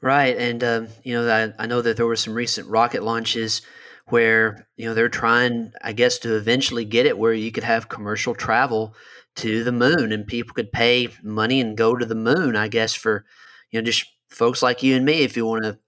Right, 0.00 0.36
and 0.36 0.64
um, 0.64 0.88
you 1.02 1.14
know 1.14 1.28
I, 1.58 1.62
I, 1.62 1.66
know 1.66 1.82
that 1.82 1.96
there 1.96 2.06
were 2.06 2.16
some 2.16 2.34
recent 2.34 2.68
rocket 2.68 3.02
launches 3.02 3.62
where 4.06 4.66
you 4.76 4.86
know 4.86 4.94
they're 4.94 5.08
trying, 5.08 5.72
I 5.82 5.92
guess, 5.92 6.18
to 6.20 6.36
eventually 6.36 6.84
get 6.84 7.06
it 7.06 7.18
where 7.18 7.32
you 7.34 7.52
could 7.52 7.64
have 7.64 7.88
commercial 7.88 8.34
travel 8.34 8.94
to 9.36 9.64
the 9.64 9.72
moon 9.72 10.12
and 10.12 10.26
people 10.26 10.54
could 10.54 10.72
pay 10.72 11.08
money 11.22 11.60
and 11.60 11.76
go 11.76 11.96
to 11.96 12.06
the 12.06 12.14
moon. 12.14 12.56
I 12.56 12.68
guess 12.68 12.94
for 12.94 13.24
you 13.70 13.80
know 13.80 13.84
just 13.84 14.06
folks 14.28 14.62
like 14.62 14.82
you 14.82 14.96
and 14.96 15.04
me 15.04 15.22
if 15.22 15.36
you 15.36 15.46
want 15.46 15.64
to 15.64 15.78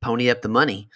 pony 0.00 0.30
up 0.30 0.42
the 0.42 0.48
money. 0.48 0.88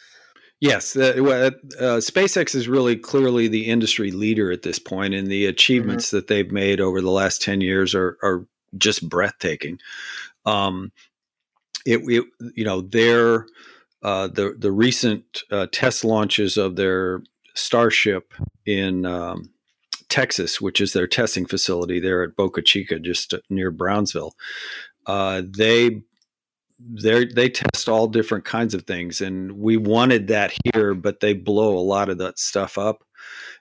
Yes, 0.61 0.95
uh, 0.95 1.15
uh, 1.17 2.01
SpaceX 2.01 2.55
is 2.55 2.69
really 2.69 2.95
clearly 2.95 3.49
the 3.49 3.67
industry 3.67 4.11
leader 4.11 4.53
at 4.53 4.61
this 4.61 4.79
point, 4.79 5.15
and 5.15 5.27
the 5.27 5.47
achievements 5.47 6.09
mm-hmm. 6.09 6.19
that 6.19 6.27
they've 6.27 6.53
made 6.53 6.83
over 6.83 7.01
the 7.01 7.11
last 7.11 7.41
ten 7.41 7.63
years 7.63 7.95
are 7.95 8.19
are 8.23 8.47
just 8.77 9.09
breathtaking. 9.09 9.79
Um, 10.45 10.93
it, 11.87 12.01
it, 12.07 12.25
you 12.55 12.65
know 12.65 12.83
their 12.83 13.47
uh, 14.03 14.29
the 14.29 14.55
the 14.59 14.71
recent 14.71 15.43
uh, 15.51 15.67
test 15.73 16.05
launches 16.05 16.59
of 16.59 16.77
their 16.77 17.23
Starship 17.55 18.33
in 18.65 19.05
um, 19.05 19.51
Texas, 20.11 20.61
which 20.61 20.81
is 20.81 20.93
their 20.93 21.07
testing 21.07 21.47
facility 21.47 22.01
there 22.01 22.23
at 22.23 22.37
Boca 22.37 22.61
Chica, 22.61 22.99
just 22.99 23.35
near 23.49 23.71
Brownsville. 23.71 24.35
Uh, 25.07 25.43
they 25.47 26.03
they 26.89 27.27
they 27.27 27.49
test 27.49 27.89
all 27.89 28.07
different 28.07 28.45
kinds 28.45 28.75
of 28.75 28.85
things, 28.85 29.21
and 29.21 29.53
we 29.53 29.77
wanted 29.77 30.29
that 30.29 30.53
here, 30.65 30.95
but 30.95 31.21
they 31.21 31.33
blow 31.33 31.77
a 31.77 31.81
lot 31.81 32.09
of 32.09 32.19
that 32.19 32.39
stuff 32.39 32.77
up. 32.77 33.05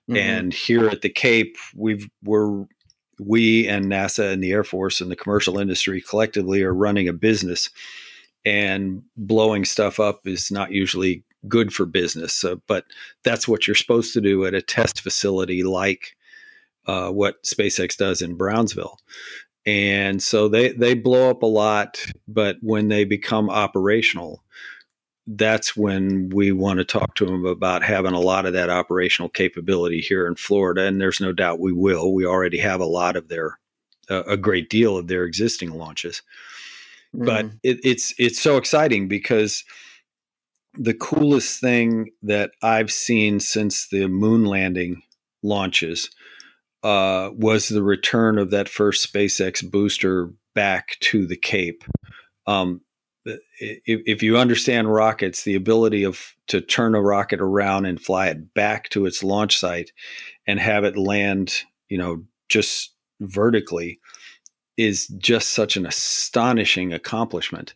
Mm-hmm. 0.10 0.18
And 0.18 0.53
here 0.53 0.88
at 0.88 1.01
the 1.01 1.10
Cape, 1.10 1.56
we've 1.75 2.10
we're 2.24 2.65
we 3.20 3.68
and 3.68 3.86
NASA 3.86 4.32
and 4.32 4.44
the 4.44 4.51
Air 4.51 4.63
Force 4.63 5.01
and 5.01 5.12
the 5.12 5.15
commercial 5.15 5.60
industry 5.60 6.01
collectively 6.01 6.63
are 6.63 6.74
running 6.74 7.08
a 7.08 7.13
business, 7.13 7.70
and 8.46 9.03
blowing 9.18 9.65
stuff 9.65 10.00
up 10.00 10.25
is 10.25 10.50
not 10.50 10.72
usually 10.72 11.24
good 11.48 11.74
for 11.74 11.86
business. 11.86 12.34
So, 12.34 12.62
but 12.68 12.86
that's 13.24 13.48
what 13.48 13.68
you're 13.68 13.75
supposed 13.75 14.13
to 14.13 14.22
do 14.22 14.46
at 14.46 14.53
a 14.53 14.62
test 14.62 15.01
facility 15.01 15.63
like 15.63 16.15
uh, 16.89 17.12
what 17.12 17.43
SpaceX 17.43 17.96
does 17.96 18.22
in 18.22 18.36
Brownsville. 18.36 18.98
And 19.65 20.24
so 20.24 20.48
they 20.48 20.72
they 20.72 20.96
blow 20.96 21.29
up 21.29 21.43
a 21.43 21.46
lot 21.46 22.03
but 22.27 22.58
when 22.62 22.88
they 22.88 23.03
become 23.05 23.50
operational 23.50 24.43
that's 25.27 25.77
when 25.77 26.29
we 26.29 26.51
want 26.51 26.79
to 26.79 26.84
talk 26.86 27.13
to 27.13 27.25
them 27.25 27.46
about 27.46 27.84
having 27.84 28.13
a 28.13 28.19
lot 28.19 28.48
of 28.48 28.53
that 28.53 28.72
operational 28.72 29.29
capability 29.29 30.01
here 30.01 30.25
in 30.25 30.34
Florida 30.34 30.86
and 30.86 31.00
there's 31.00 31.22
no 31.22 31.31
doubt 31.31 31.60
we 31.60 31.72
will. 31.72 32.13
We 32.13 32.25
already 32.25 32.58
have 32.58 32.81
a 32.81 32.86
lot 32.86 33.15
of 33.15 33.27
their 33.27 33.60
uh, 34.10 34.24
a 34.24 34.38
great 34.38 34.72
deal 34.72 34.98
of 34.98 35.08
their 35.08 35.25
existing 35.25 35.72
launches. 35.72 36.24
Mm. 37.15 37.25
but 37.25 37.46
it, 37.63 37.79
it's 37.84 38.13
it's 38.17 38.41
so 38.41 38.58
exciting 38.58 39.08
because 39.08 39.63
the 40.74 40.93
coolest 40.93 41.60
thing 41.60 42.12
that 42.24 42.51
I've 42.63 42.91
seen 42.91 43.39
since 43.39 43.88
the 43.88 44.08
moon 44.08 44.46
landing 44.46 45.01
launches 45.43 46.10
uh, 46.83 47.29
was 47.33 47.69
the 47.69 47.83
return 47.83 48.38
of 48.38 48.51
that 48.51 48.69
first 48.69 49.12
SpaceX 49.12 49.69
booster 49.69 50.31
back 50.55 50.98
to 51.01 51.25
the 51.25 51.36
Cape. 51.36 51.83
Um, 52.48 52.81
if, 53.25 54.01
if, 54.05 54.24
you 54.24 54.38
understand 54.38 54.91
rockets, 54.91 55.43
the 55.43 55.55
ability 55.55 56.03
of 56.03 56.33
to 56.48 56.62
turn 56.62 56.95
a 56.95 57.01
rocket 57.01 57.41
around 57.41 57.86
and 57.86 58.01
fly 58.01 58.27
it 58.27 58.53
back 58.53 58.89
to 58.89 59.05
its 59.05 59.24
launch 59.24 59.59
site 59.59 59.91
and 60.48 60.59
have 60.59 60.83
it 60.83 60.98
land, 60.98 61.63
you 61.89 61.98
know, 61.98 62.24
just 62.48 62.93
vertically 63.19 64.00
is 64.77 65.07
just 65.07 65.51
such 65.51 65.75
an 65.75 65.86
astonishing 65.86 66.93
accomplishment 66.93 67.75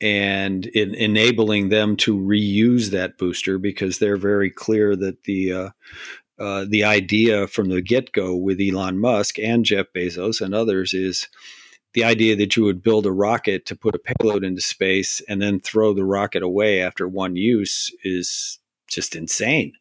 and 0.00 0.66
in 0.66 0.94
enabling 0.94 1.68
them 1.68 1.96
to 1.96 2.18
reuse 2.18 2.90
that 2.90 3.18
booster 3.18 3.58
because 3.58 3.98
they're 3.98 4.16
very 4.16 4.50
clear 4.50 4.96
that 4.96 5.24
the 5.24 5.52
uh, 5.52 5.70
uh, 6.38 6.64
the 6.68 6.84
idea 6.84 7.46
from 7.46 7.68
the 7.68 7.82
get 7.82 8.12
go 8.12 8.34
with 8.34 8.60
Elon 8.60 8.98
Musk 8.98 9.38
and 9.38 9.64
Jeff 9.64 9.86
Bezos 9.94 10.40
and 10.40 10.54
others 10.54 10.94
is 10.94 11.28
the 11.94 12.04
idea 12.04 12.36
that 12.36 12.56
you 12.56 12.64
would 12.64 12.82
build 12.82 13.06
a 13.06 13.12
rocket 13.12 13.66
to 13.66 13.76
put 13.76 13.94
a 13.94 13.98
payload 13.98 14.44
into 14.44 14.60
space 14.60 15.20
and 15.28 15.42
then 15.42 15.60
throw 15.60 15.92
the 15.92 16.04
rocket 16.04 16.42
away 16.42 16.80
after 16.80 17.06
one 17.06 17.36
use 17.36 17.90
is 18.02 18.58
just 18.88 19.14
insane. 19.14 19.72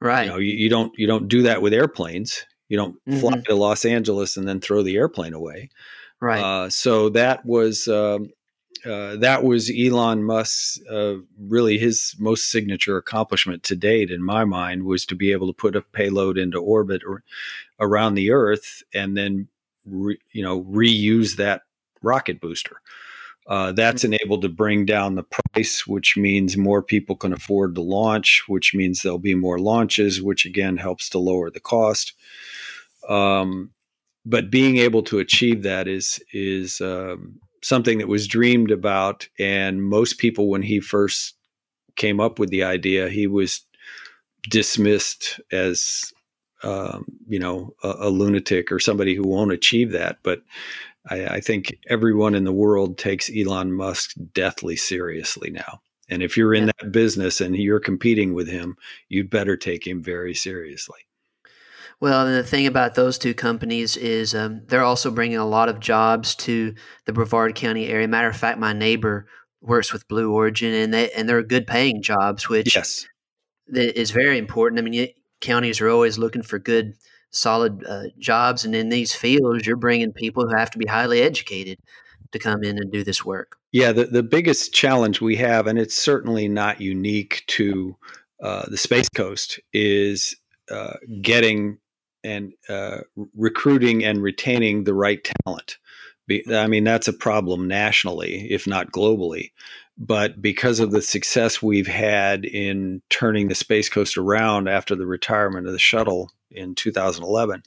Right. 0.00 0.24
You, 0.24 0.30
know, 0.30 0.38
you, 0.38 0.52
you 0.52 0.68
don't 0.68 0.92
you 0.98 1.06
don't 1.06 1.28
do 1.28 1.42
that 1.42 1.62
with 1.62 1.72
airplanes. 1.72 2.44
You 2.68 2.76
don't 2.76 2.96
mm-hmm. 3.08 3.20
fly 3.20 3.40
to 3.46 3.54
Los 3.54 3.84
Angeles 3.84 4.36
and 4.36 4.46
then 4.46 4.60
throw 4.60 4.82
the 4.82 4.96
airplane 4.96 5.32
away. 5.32 5.70
Right. 6.20 6.42
Uh, 6.42 6.70
so 6.70 7.10
that 7.10 7.44
was 7.46 7.88
um, 7.88 8.30
uh, 8.86 9.16
that 9.16 9.42
was 9.42 9.70
Elon 9.70 10.24
Musk's 10.24 10.80
uh, 10.90 11.16
really 11.38 11.78
his 11.78 12.14
most 12.18 12.50
signature 12.50 12.96
accomplishment 12.96 13.62
to 13.64 13.76
date, 13.76 14.10
in 14.10 14.22
my 14.22 14.44
mind, 14.44 14.84
was 14.84 15.04
to 15.06 15.14
be 15.14 15.32
able 15.32 15.46
to 15.46 15.52
put 15.52 15.76
a 15.76 15.82
payload 15.82 16.38
into 16.38 16.58
orbit 16.58 17.02
or, 17.06 17.22
around 17.80 18.14
the 18.14 18.30
Earth 18.30 18.82
and 18.94 19.16
then 19.16 19.48
re, 19.84 20.18
you 20.32 20.42
know 20.42 20.62
reuse 20.64 21.36
that 21.36 21.62
rocket 22.02 22.40
booster. 22.40 22.76
Uh, 23.46 23.72
that's 23.72 24.02
mm-hmm. 24.02 24.14
enabled 24.14 24.42
to 24.42 24.48
bring 24.48 24.84
down 24.84 25.14
the 25.14 25.22
price, 25.22 25.86
which 25.86 26.16
means 26.16 26.56
more 26.56 26.82
people 26.82 27.16
can 27.16 27.32
afford 27.32 27.74
to 27.74 27.80
launch, 27.80 28.42
which 28.48 28.74
means 28.74 29.02
there'll 29.02 29.18
be 29.18 29.34
more 29.34 29.58
launches, 29.58 30.20
which 30.20 30.44
again 30.44 30.76
helps 30.76 31.08
to 31.08 31.18
lower 31.18 31.50
the 31.50 31.60
cost. 31.60 32.12
Um, 33.08 33.70
but 34.24 34.50
being 34.50 34.78
able 34.78 35.04
to 35.04 35.20
achieve 35.20 35.62
that 35.62 35.86
is 35.86 36.20
is 36.32 36.80
um, 36.80 37.40
something 37.66 37.98
that 37.98 38.06
was 38.06 38.28
dreamed 38.28 38.70
about. 38.70 39.28
And 39.40 39.82
most 39.82 40.18
people, 40.18 40.48
when 40.48 40.62
he 40.62 40.78
first 40.78 41.34
came 41.96 42.20
up 42.20 42.38
with 42.38 42.50
the 42.50 42.62
idea, 42.62 43.08
he 43.08 43.26
was 43.26 43.66
dismissed 44.48 45.40
as, 45.50 46.12
um, 46.62 47.06
you 47.26 47.40
know, 47.40 47.74
a, 47.82 47.94
a, 48.00 48.08
lunatic 48.08 48.70
or 48.70 48.78
somebody 48.78 49.16
who 49.16 49.24
won't 49.24 49.50
achieve 49.50 49.90
that. 49.90 50.18
But 50.22 50.42
I, 51.10 51.26
I 51.26 51.40
think 51.40 51.76
everyone 51.88 52.36
in 52.36 52.44
the 52.44 52.52
world 52.52 52.98
takes 52.98 53.30
Elon 53.36 53.72
Musk 53.72 54.12
deathly 54.32 54.76
seriously 54.76 55.50
now. 55.50 55.80
And 56.08 56.22
if 56.22 56.36
you're 56.36 56.54
in 56.54 56.66
that 56.66 56.92
business 56.92 57.40
and 57.40 57.56
you're 57.56 57.80
competing 57.80 58.32
with 58.32 58.46
him, 58.46 58.76
you'd 59.08 59.28
better 59.28 59.56
take 59.56 59.84
him 59.84 60.04
very 60.04 60.34
seriously. 60.34 61.00
Well, 62.00 62.26
and 62.26 62.36
the 62.36 62.44
thing 62.44 62.66
about 62.66 62.94
those 62.94 63.16
two 63.16 63.32
companies 63.32 63.96
is 63.96 64.34
um, 64.34 64.62
they're 64.66 64.82
also 64.82 65.10
bringing 65.10 65.38
a 65.38 65.46
lot 65.46 65.70
of 65.70 65.80
jobs 65.80 66.34
to 66.36 66.74
the 67.06 67.12
Brevard 67.12 67.54
County 67.54 67.86
area. 67.86 68.06
Matter 68.06 68.28
of 68.28 68.36
fact, 68.36 68.58
my 68.58 68.74
neighbor 68.74 69.26
works 69.62 69.92
with 69.92 70.06
Blue 70.06 70.32
Origin, 70.32 70.74
and 70.74 70.92
they 70.92 71.10
and 71.12 71.28
they're 71.28 71.42
good 71.42 71.66
paying 71.66 72.02
jobs, 72.02 72.48
which 72.48 72.76
yes. 72.76 73.06
is 73.68 74.10
very 74.10 74.36
important. 74.36 74.78
I 74.78 74.82
mean, 74.82 75.08
counties 75.40 75.80
are 75.80 75.88
always 75.88 76.18
looking 76.18 76.42
for 76.42 76.58
good, 76.58 76.94
solid 77.30 77.82
uh, 77.88 78.04
jobs, 78.18 78.66
and 78.66 78.74
in 78.74 78.90
these 78.90 79.14
fields, 79.14 79.66
you're 79.66 79.76
bringing 79.76 80.12
people 80.12 80.46
who 80.46 80.54
have 80.54 80.70
to 80.72 80.78
be 80.78 80.86
highly 80.86 81.22
educated 81.22 81.78
to 82.32 82.38
come 82.38 82.62
in 82.62 82.76
and 82.76 82.92
do 82.92 83.04
this 83.04 83.24
work. 83.24 83.56
Yeah, 83.72 83.92
the 83.92 84.04
the 84.04 84.22
biggest 84.22 84.74
challenge 84.74 85.22
we 85.22 85.36
have, 85.36 85.66
and 85.66 85.78
it's 85.78 85.96
certainly 85.96 86.46
not 86.46 86.78
unique 86.78 87.42
to 87.48 87.96
uh, 88.42 88.66
the 88.68 88.76
Space 88.76 89.08
Coast, 89.08 89.60
is 89.72 90.36
uh, 90.70 90.94
getting 91.22 91.78
and 92.24 92.52
uh, 92.68 92.98
recruiting 93.36 94.04
and 94.04 94.22
retaining 94.22 94.84
the 94.84 94.94
right 94.94 95.26
talent. 95.44 95.78
I 96.52 96.66
mean, 96.66 96.84
that's 96.84 97.08
a 97.08 97.12
problem 97.12 97.68
nationally, 97.68 98.50
if 98.50 98.66
not 98.66 98.90
globally. 98.90 99.52
But 99.98 100.42
because 100.42 100.80
of 100.80 100.90
the 100.90 101.00
success 101.00 101.62
we've 101.62 101.86
had 101.86 102.44
in 102.44 103.00
turning 103.08 103.48
the 103.48 103.54
Space 103.54 103.88
Coast 103.88 104.16
around 104.16 104.68
after 104.68 104.94
the 104.94 105.06
retirement 105.06 105.66
of 105.66 105.72
the 105.72 105.78
shuttle 105.78 106.32
in 106.50 106.74
2011, 106.74 107.62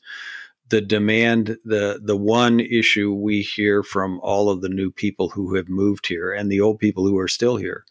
the 0.70 0.82
demand, 0.82 1.58
the 1.66 2.00
the 2.04 2.18
one 2.18 2.60
issue 2.60 3.14
we 3.14 3.42
hear 3.42 3.82
from 3.82 4.20
all 4.22 4.50
of 4.50 4.62
the 4.62 4.70
new 4.70 4.92
people 4.92 5.30
who 5.30 5.56
have 5.56 5.68
moved 5.68 6.06
here 6.06 6.32
and 6.32 6.52
the 6.52 6.62
old 6.62 6.78
people 6.78 7.08
who 7.08 7.18
are 7.18 7.28
still 7.28 7.58
here 7.58 7.84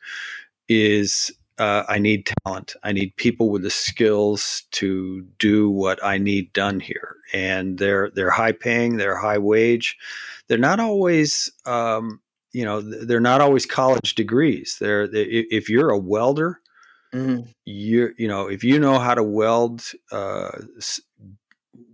is 0.68 1.32
uh, 1.58 1.84
I 1.88 1.98
need 1.98 2.30
talent. 2.44 2.74
I 2.82 2.92
need 2.92 3.16
people 3.16 3.50
with 3.50 3.62
the 3.62 3.70
skills 3.70 4.62
to 4.72 5.22
do 5.38 5.68
what 5.68 6.02
I 6.04 6.18
need 6.18 6.52
done 6.52 6.80
here. 6.80 7.16
And 7.32 7.78
they're 7.78 8.10
they're 8.10 8.30
high 8.30 8.52
paying, 8.52 8.96
they're 8.96 9.16
high 9.16 9.38
wage. 9.38 9.96
They're 10.46 10.58
not 10.58 10.80
always, 10.80 11.50
um, 11.66 12.20
you 12.52 12.64
know, 12.64 12.80
they're 12.80 13.20
not 13.20 13.40
always 13.40 13.66
college 13.66 14.14
degrees. 14.14 14.78
They're, 14.80 15.06
they, 15.06 15.24
if 15.24 15.68
you're 15.68 15.90
a 15.90 15.98
welder, 15.98 16.60
mm-hmm. 17.12 17.50
you 17.64 18.14
you 18.16 18.28
know, 18.28 18.48
if 18.48 18.62
you 18.62 18.78
know 18.78 18.98
how 18.98 19.14
to 19.14 19.22
weld 19.22 19.82
uh, 20.12 20.50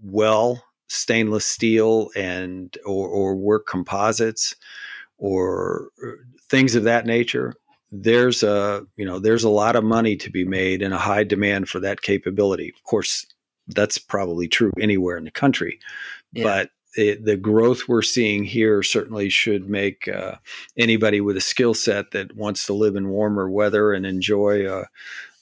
well 0.02 0.62
stainless 0.88 1.47
steel 1.47 2.11
and 2.14 2.76
or, 2.85 3.09
or 3.09 3.35
work 3.35 3.66
composites 3.66 4.54
or 5.18 5.88
things 6.49 6.75
of 6.75 6.85
that 6.85 7.06
nature 7.06 7.54
there's 7.94 8.42
a 8.42 8.84
you 8.96 9.04
know 9.04 9.18
there's 9.18 9.44
a 9.44 9.48
lot 9.48 9.76
of 9.76 9.84
money 9.84 10.16
to 10.16 10.30
be 10.30 10.44
made 10.44 10.82
and 10.82 10.92
a 10.92 10.98
high 10.98 11.24
demand 11.24 11.68
for 11.68 11.80
that 11.80 12.02
capability. 12.02 12.72
Of 12.76 12.82
course, 12.82 13.24
that's 13.68 13.98
probably 13.98 14.48
true 14.48 14.72
anywhere 14.80 15.16
in 15.16 15.24
the 15.24 15.30
country, 15.30 15.78
yeah. 16.32 16.44
but 16.44 16.70
it, 16.96 17.24
the 17.24 17.36
growth 17.36 17.82
we're 17.88 18.02
seeing 18.02 18.44
here 18.44 18.82
certainly 18.82 19.28
should 19.28 19.68
make 19.68 20.08
uh, 20.08 20.36
anybody 20.76 21.20
with 21.20 21.36
a 21.36 21.40
skill 21.40 21.74
set 21.74 22.10
that 22.12 22.36
wants 22.36 22.66
to 22.66 22.72
live 22.72 22.96
in 22.96 23.08
warmer 23.08 23.48
weather 23.50 23.92
and 23.92 24.06
enjoy 24.06 24.68
a, 24.68 24.86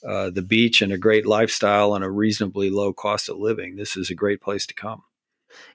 uh, 0.07 0.29
the 0.29 0.41
beach 0.41 0.81
and 0.81 0.91
a 0.91 0.97
great 0.97 1.25
lifestyle 1.25 1.95
and 1.95 2.03
a 2.03 2.09
reasonably 2.09 2.69
low 2.69 2.91
cost 2.91 3.29
of 3.29 3.37
living, 3.37 3.75
this 3.75 3.95
is 3.95 4.09
a 4.09 4.15
great 4.15 4.41
place 4.41 4.65
to 4.65 4.73
come. 4.73 5.03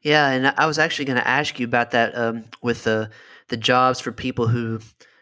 Yeah, 0.03 0.31
and 0.31 0.49
I 0.59 0.67
was 0.67 0.79
actually 0.79 1.05
going 1.05 1.21
to 1.21 1.29
ask 1.29 1.59
you 1.61 1.67
about 1.67 1.93
that 1.93 2.17
um, 2.17 2.45
with 2.63 2.85
the 2.85 3.11
the 3.49 3.57
jobs 3.57 4.01
for 4.01 4.13
people 4.13 4.47
who 4.47 4.81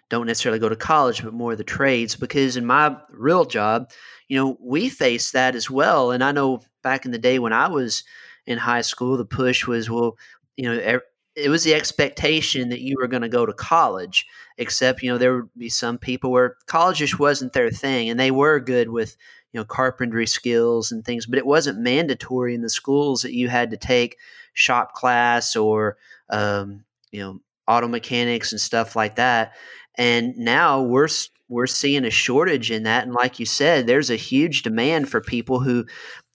don't 0.09 0.27
necessarily 0.27 0.59
go 0.59 0.69
to 0.69 0.77
college, 0.77 1.23
but 1.23 1.33
more 1.33 1.57
the 1.57 1.65
trades. 1.65 2.17
Because 2.17 2.57
in 2.57 2.67
my 2.67 2.97
real 3.11 3.45
job, 3.45 3.91
you 4.29 4.37
know, 4.37 4.57
we 4.61 4.89
face 4.89 5.33
that 5.33 5.55
as 5.55 5.71
well. 5.71 6.11
And 6.11 6.23
I 6.23 6.33
know 6.33 6.63
back 6.83 7.05
in 7.05 7.11
the 7.11 7.19
day 7.19 7.39
when 7.39 7.53
I 7.53 7.69
was 7.69 8.05
in 8.47 8.59
high 8.59 8.83
school, 8.83 9.17
the 9.17 9.25
push 9.25 9.67
was, 9.67 9.91
well, 9.91 10.17
you 10.57 10.65
know, 10.65 11.01
it 11.37 11.51
was 11.51 11.65
the 11.65 11.75
expectation 11.75 12.71
that 12.71 12.81
you 12.81 12.97
were 12.99 13.09
going 13.09 13.23
to 13.23 13.29
go 13.29 13.45
to 13.45 13.53
college. 13.53 14.27
Except, 14.59 15.03
you 15.03 15.11
know, 15.11 15.19
there 15.19 15.37
would 15.37 15.51
be 15.57 15.69
some 15.69 15.99
people 15.99 16.31
where 16.31 16.57
college 16.67 16.99
just 16.99 17.19
wasn't 17.19 17.53
their 17.53 17.71
thing, 17.71 18.09
and 18.09 18.19
they 18.19 18.31
were 18.31 18.59
good 18.59 18.89
with 18.89 19.17
you 19.53 19.61
know 19.61 19.65
carpentry 19.65 20.27
skills 20.27 20.93
and 20.93 21.05
things, 21.05 21.27
but 21.27 21.39
it 21.39 21.47
wasn't 21.47 21.79
mandatory 21.79 22.55
in 22.55 22.63
the 22.63 22.71
schools 22.71 23.23
that 23.23 23.35
you 23.35 23.49
had 23.49 23.71
to 23.71 23.77
take 23.77 24.17
shop 24.55 24.95
class 24.95 25.57
or 25.57 25.99
um, 26.31 26.85
you 27.11 27.21
know 27.21 27.41
auto 27.69 27.89
mechanics 27.89 28.53
and 28.53 28.61
stuff 28.61 28.97
like 28.97 29.17
that. 29.17 29.53
And 29.99 30.37
now 30.37 30.83
we're 30.83 31.09
we're 31.49 31.67
seeing 31.67 32.05
a 32.05 32.11
shortage 32.11 32.71
in 32.71 32.83
that, 32.85 33.05
and 33.05 33.15
like 33.15 33.39
you 33.39 33.47
said, 33.47 33.87
there's 33.87 34.11
a 34.11 34.17
huge 34.17 34.63
demand 34.63 35.09
for 35.09 35.21
people 35.21 35.61
who 35.61 35.87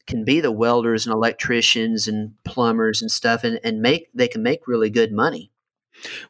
can 0.07 0.23
be 0.23 0.39
the 0.39 0.51
welders 0.51 1.05
and 1.05 1.13
electricians 1.13 2.07
and 2.07 2.33
plumbers 2.43 3.01
and 3.01 3.11
stuff, 3.11 3.43
and, 3.43 3.59
and 3.63 3.81
make 3.81 4.09
they 4.13 4.27
can 4.27 4.43
make 4.43 4.67
really 4.67 4.89
good 4.89 5.11
money. 5.11 5.51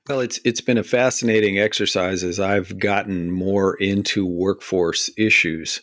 Well, 0.07 0.19
it's 0.19 0.39
it's 0.43 0.61
been 0.61 0.77
a 0.77 0.83
fascinating 0.83 1.59
exercise 1.59 2.23
as 2.23 2.39
I've 2.39 2.77
gotten 2.79 3.31
more 3.31 3.75
into 3.75 4.25
workforce 4.25 5.09
issues. 5.17 5.81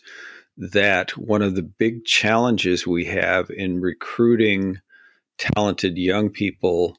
That 0.57 1.11
one 1.17 1.41
of 1.41 1.55
the 1.55 1.63
big 1.63 2.03
challenges 2.03 2.85
we 2.85 3.05
have 3.05 3.49
in 3.49 3.79
recruiting 3.79 4.81
talented 5.37 5.97
young 5.97 6.29
people 6.29 6.97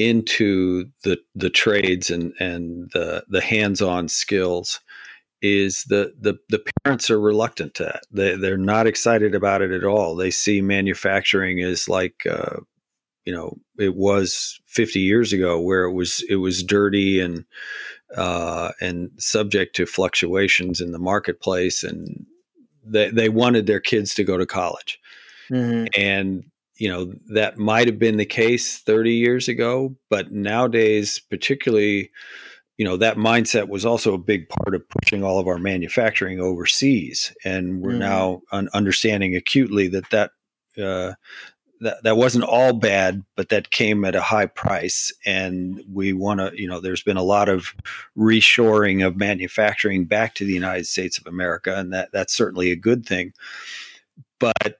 into 0.00 0.86
the 1.04 1.18
the 1.34 1.50
trades 1.50 2.10
and 2.10 2.32
and 2.40 2.90
the 2.92 3.22
the 3.28 3.42
hands-on 3.42 4.08
skills 4.08 4.80
is 5.42 5.84
the 5.84 6.14
the 6.18 6.38
the 6.48 6.64
parents 6.82 7.10
are 7.10 7.20
reluctant 7.20 7.74
to 7.74 7.84
that. 7.84 8.04
They 8.10 8.34
they're 8.34 8.56
not 8.56 8.86
excited 8.86 9.34
about 9.34 9.60
it 9.60 9.70
at 9.70 9.84
all. 9.84 10.16
They 10.16 10.30
see 10.30 10.62
manufacturing 10.62 11.60
as 11.62 11.86
like 11.86 12.26
uh, 12.26 12.60
you 13.26 13.32
know 13.32 13.58
it 13.78 13.94
was 13.94 14.58
50 14.66 15.00
years 15.00 15.34
ago 15.34 15.60
where 15.60 15.84
it 15.84 15.92
was 15.92 16.24
it 16.30 16.36
was 16.36 16.62
dirty 16.62 17.20
and 17.20 17.44
uh, 18.16 18.72
and 18.80 19.10
subject 19.18 19.76
to 19.76 19.86
fluctuations 19.86 20.80
in 20.80 20.92
the 20.92 20.98
marketplace 20.98 21.84
and 21.84 22.26
they 22.82 23.10
they 23.10 23.28
wanted 23.28 23.66
their 23.66 23.80
kids 23.80 24.14
to 24.14 24.24
go 24.24 24.38
to 24.38 24.46
college. 24.46 24.98
Mm-hmm. 25.50 25.86
And 26.00 26.49
you 26.80 26.88
know 26.88 27.12
that 27.28 27.58
might 27.58 27.86
have 27.86 27.98
been 27.98 28.16
the 28.16 28.24
case 28.24 28.78
30 28.78 29.12
years 29.12 29.48
ago 29.48 29.94
but 30.08 30.32
nowadays 30.32 31.20
particularly 31.30 32.10
you 32.78 32.84
know 32.84 32.96
that 32.96 33.16
mindset 33.16 33.68
was 33.68 33.84
also 33.84 34.14
a 34.14 34.18
big 34.18 34.48
part 34.48 34.74
of 34.74 34.88
pushing 34.88 35.22
all 35.22 35.38
of 35.38 35.46
our 35.46 35.58
manufacturing 35.58 36.40
overseas 36.40 37.34
and 37.44 37.82
we're 37.82 37.92
mm. 37.92 37.98
now 37.98 38.40
un- 38.50 38.70
understanding 38.72 39.36
acutely 39.36 39.86
that 39.88 40.08
that 40.10 40.30
uh, 40.82 41.12
that, 41.80 42.02
that 42.02 42.16
wasn't 42.16 42.44
all 42.44 42.74
bad, 42.74 43.24
but 43.36 43.48
that 43.48 43.70
came 43.70 44.04
at 44.04 44.14
a 44.14 44.20
high 44.20 44.46
price. 44.46 45.12
And 45.24 45.82
we 45.90 46.12
want 46.12 46.40
to, 46.40 46.52
you 46.54 46.68
know, 46.68 46.80
there's 46.80 47.02
been 47.02 47.16
a 47.16 47.22
lot 47.22 47.48
of 47.48 47.74
reshoring 48.16 49.06
of 49.06 49.16
manufacturing 49.16 50.04
back 50.04 50.34
to 50.36 50.44
the 50.44 50.52
United 50.52 50.86
States 50.86 51.18
of 51.18 51.26
America, 51.26 51.74
and 51.76 51.92
that 51.92 52.10
that's 52.12 52.34
certainly 52.36 52.70
a 52.70 52.76
good 52.76 53.06
thing. 53.06 53.32
But 54.38 54.78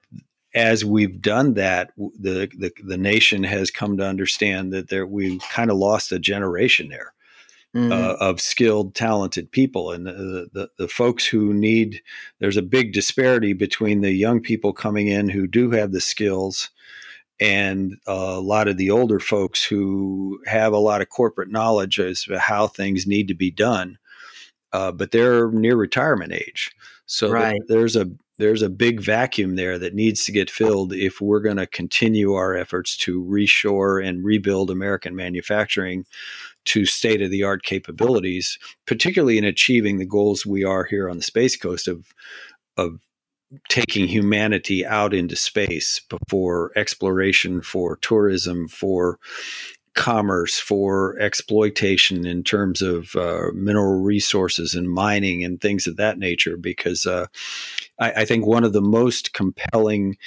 as 0.53 0.83
we've 0.83 1.21
done 1.21 1.53
that, 1.55 1.91
the, 1.97 2.49
the, 2.57 2.71
the 2.83 2.97
nation 2.97 3.43
has 3.43 3.71
come 3.71 3.97
to 3.97 4.05
understand 4.05 4.73
that 4.73 4.89
there 4.89 5.05
we 5.05 5.39
kind 5.51 5.71
of 5.71 5.77
lost 5.77 6.11
a 6.11 6.19
generation 6.19 6.89
there. 6.89 7.13
Mm-hmm. 7.73 7.93
Uh, 7.93 8.15
of 8.19 8.41
skilled, 8.41 8.95
talented 8.95 9.49
people, 9.49 9.93
and 9.93 10.05
the, 10.05 10.49
the, 10.51 10.69
the 10.77 10.89
folks 10.89 11.25
who 11.25 11.53
need. 11.53 12.01
There's 12.39 12.57
a 12.57 12.61
big 12.61 12.91
disparity 12.91 13.53
between 13.53 14.01
the 14.01 14.11
young 14.11 14.41
people 14.41 14.73
coming 14.73 15.07
in 15.07 15.29
who 15.29 15.47
do 15.47 15.71
have 15.71 15.93
the 15.93 16.01
skills, 16.01 16.69
and 17.39 17.95
a 18.05 18.41
lot 18.41 18.67
of 18.67 18.75
the 18.75 18.91
older 18.91 19.21
folks 19.21 19.63
who 19.63 20.41
have 20.47 20.73
a 20.73 20.79
lot 20.79 20.99
of 20.99 21.07
corporate 21.07 21.49
knowledge 21.49 21.97
as 21.97 22.23
to 22.23 22.39
how 22.39 22.67
things 22.67 23.07
need 23.07 23.29
to 23.29 23.33
be 23.33 23.51
done, 23.51 23.97
uh, 24.73 24.91
but 24.91 25.11
they're 25.11 25.49
near 25.49 25.77
retirement 25.77 26.33
age. 26.33 26.71
So 27.05 27.31
right. 27.31 27.57
there's 27.69 27.95
a 27.95 28.11
there's 28.37 28.61
a 28.61 28.69
big 28.69 28.99
vacuum 28.99 29.55
there 29.55 29.77
that 29.77 29.93
needs 29.93 30.25
to 30.25 30.31
get 30.31 30.49
filled 30.49 30.93
if 30.93 31.21
we're 31.21 31.41
going 31.41 31.57
to 31.57 31.67
continue 31.67 32.33
our 32.33 32.55
efforts 32.55 32.97
to 32.97 33.23
reshore 33.23 34.05
and 34.05 34.23
rebuild 34.23 34.71
American 34.71 35.15
manufacturing 35.15 36.05
to 36.65 36.85
state 36.85 37.21
of 37.21 37.31
the 37.31 37.43
art 37.43 37.63
capabilities, 37.63 38.57
particularly 38.85 39.37
in 39.37 39.43
achieving 39.43 39.97
the 39.97 40.05
goals 40.05 40.45
we 40.45 40.63
are 40.63 40.85
here 40.85 41.09
on 41.09 41.17
the 41.17 41.23
space 41.23 41.55
coast 41.55 41.87
of 41.87 42.13
of 42.77 42.99
taking 43.67 44.07
humanity 44.07 44.85
out 44.85 45.13
into 45.13 45.35
space 45.35 46.01
for 46.29 46.71
exploration, 46.75 47.61
for 47.61 47.97
tourism, 47.97 48.67
for 48.67 49.19
commerce 49.95 50.57
for 50.57 51.19
exploitation 51.19 52.25
in 52.25 52.43
terms 52.43 52.81
of 52.81 53.15
uh, 53.15 53.47
mineral 53.53 54.01
resources 54.01 54.73
and 54.73 54.89
mining 54.89 55.43
and 55.43 55.59
things 55.59 55.87
of 55.87 55.97
that 55.97 56.17
nature. 56.17 56.57
Because 56.57 57.05
uh, 57.05 57.27
I, 57.99 58.11
I, 58.11 58.25
think 58.25 58.45
one 58.45 58.63
of 58.63 58.73
the 58.73 58.81
most 58.81 59.33
compelling 59.33 60.17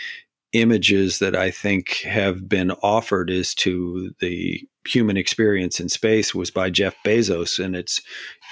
images 0.53 1.19
that 1.19 1.35
I 1.35 1.51
think 1.51 1.97
have 2.03 2.49
been 2.49 2.71
offered 2.83 3.31
is 3.31 3.55
to 3.57 4.13
the 4.21 4.61
human 4.87 5.17
experience 5.17 5.81
in 5.81 5.89
space 5.89 6.35
was 6.35 6.51
by 6.51 6.71
Jeff 6.71 6.95
Bezos, 7.05 7.63
and 7.63 7.75
it's 7.75 8.01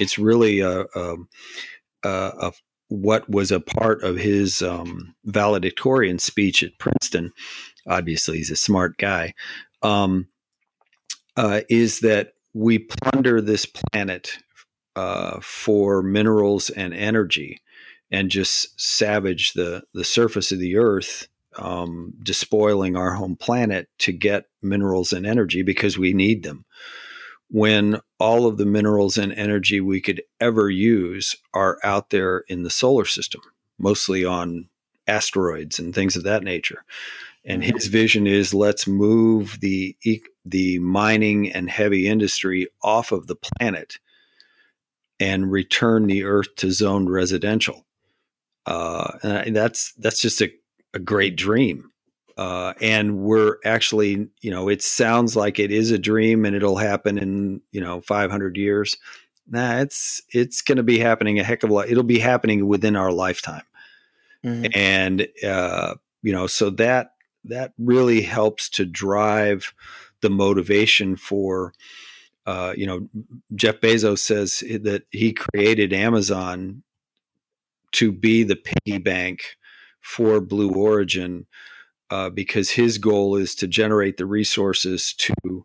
it's 0.00 0.18
really 0.18 0.60
a, 0.60 0.84
a, 0.94 1.16
a 2.04 2.52
what 2.88 3.28
was 3.28 3.50
a 3.50 3.60
part 3.60 4.02
of 4.02 4.16
his 4.16 4.60
um, 4.60 5.14
valedictorian 5.24 6.18
speech 6.18 6.62
at 6.62 6.78
Princeton. 6.78 7.32
Obviously, 7.86 8.38
he's 8.38 8.50
a 8.50 8.56
smart 8.56 8.98
guy. 8.98 9.34
Um, 9.82 10.28
uh, 11.36 11.60
is 11.68 12.00
that 12.00 12.34
we 12.54 12.78
plunder 12.78 13.40
this 13.40 13.66
planet 13.66 14.38
uh, 14.96 15.40
for 15.40 16.02
minerals 16.02 16.70
and 16.70 16.92
energy 16.92 17.60
and 18.10 18.30
just 18.30 18.78
savage 18.78 19.54
the, 19.54 19.82
the 19.94 20.04
surface 20.04 20.52
of 20.52 20.58
the 20.58 20.76
earth, 20.76 21.28
um, 21.56 22.12
despoiling 22.22 22.96
our 22.96 23.14
home 23.14 23.36
planet 23.36 23.88
to 23.98 24.12
get 24.12 24.46
minerals 24.60 25.12
and 25.12 25.26
energy 25.26 25.62
because 25.62 25.96
we 25.96 26.12
need 26.12 26.42
them. 26.42 26.64
When 27.48 28.00
all 28.18 28.46
of 28.46 28.56
the 28.56 28.66
minerals 28.66 29.18
and 29.18 29.32
energy 29.32 29.80
we 29.80 30.00
could 30.00 30.22
ever 30.40 30.70
use 30.70 31.36
are 31.52 31.78
out 31.82 32.10
there 32.10 32.44
in 32.48 32.62
the 32.62 32.70
solar 32.70 33.04
system, 33.04 33.42
mostly 33.78 34.24
on 34.24 34.68
asteroids 35.06 35.78
and 35.78 35.94
things 35.94 36.16
of 36.16 36.22
that 36.24 36.42
nature. 36.42 36.84
And 37.44 37.64
his 37.64 37.88
vision 37.88 38.26
is 38.26 38.54
let's 38.54 38.86
move 38.86 39.58
the 39.60 39.96
the 40.44 40.78
mining 40.78 41.50
and 41.50 41.68
heavy 41.68 42.06
industry 42.06 42.68
off 42.82 43.12
of 43.12 43.26
the 43.26 43.36
planet 43.36 43.98
and 45.18 45.50
return 45.50 46.06
the 46.06 46.24
earth 46.24 46.54
to 46.56 46.70
zoned 46.70 47.10
residential. 47.10 47.84
Uh, 48.66 49.18
and 49.22 49.56
that's 49.56 49.92
that's 49.94 50.20
just 50.20 50.40
a, 50.40 50.52
a 50.94 50.98
great 50.98 51.36
dream. 51.36 51.90
Uh, 52.36 52.72
and 52.80 53.18
we're 53.18 53.56
actually, 53.64 54.28
you 54.40 54.50
know, 54.50 54.68
it 54.68 54.82
sounds 54.82 55.36
like 55.36 55.58
it 55.58 55.70
is 55.70 55.90
a 55.90 55.98
dream 55.98 56.44
and 56.44 56.56
it'll 56.56 56.76
happen 56.76 57.18
in, 57.18 57.60
you 57.72 57.80
know, 57.80 58.00
500 58.00 58.56
years. 58.56 58.96
Nah, 59.48 59.78
it's 59.78 60.22
it's 60.30 60.62
going 60.62 60.76
to 60.76 60.82
be 60.82 60.98
happening 60.98 61.38
a 61.38 61.44
heck 61.44 61.62
of 61.62 61.70
a 61.70 61.74
lot. 61.74 61.88
It'll 61.88 62.04
be 62.04 62.18
happening 62.18 62.66
within 62.66 62.96
our 62.96 63.12
lifetime, 63.12 63.64
mm-hmm. 64.44 64.66
and 64.72 65.26
uh, 65.44 65.94
you 66.22 66.32
know, 66.32 66.46
so 66.46 66.70
that 66.70 67.12
that 67.44 67.72
really 67.78 68.22
helps 68.22 68.68
to 68.68 68.84
drive 68.84 69.74
the 70.20 70.30
motivation 70.30 71.16
for 71.16 71.72
uh, 72.46 72.72
you 72.76 72.86
know 72.86 73.08
jeff 73.54 73.76
bezos 73.80 74.18
says 74.18 74.60
that 74.60 75.04
he 75.10 75.32
created 75.32 75.92
amazon 75.92 76.82
to 77.92 78.10
be 78.10 78.42
the 78.42 78.56
piggy 78.56 78.98
bank 78.98 79.56
for 80.00 80.40
blue 80.40 80.70
origin 80.70 81.46
uh, 82.10 82.28
because 82.28 82.70
his 82.70 82.98
goal 82.98 83.36
is 83.36 83.54
to 83.54 83.66
generate 83.66 84.16
the 84.16 84.26
resources 84.26 85.14
to 85.14 85.64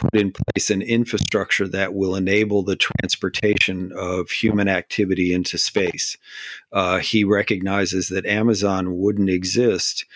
put 0.00 0.14
in 0.14 0.32
place 0.32 0.70
an 0.70 0.82
infrastructure 0.82 1.68
that 1.68 1.94
will 1.94 2.16
enable 2.16 2.62
the 2.62 2.76
transportation 2.76 3.92
of 3.96 4.30
human 4.30 4.68
activity 4.68 5.32
into 5.32 5.58
space. 5.58 6.16
Uh, 6.72 6.98
he 6.98 7.22
recognizes 7.22 8.08
that 8.08 8.26
Amazon 8.26 8.98
wouldn't 8.98 9.30
exist 9.30 10.06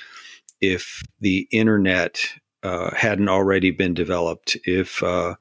if 0.61 1.03
the 1.21 1.47
internet 1.51 2.21
uh, 2.63 2.95
hadn't 2.95 3.29
already 3.29 3.71
been 3.71 3.95
developed, 3.95 4.57
if 4.65 5.03
uh, 5.03 5.35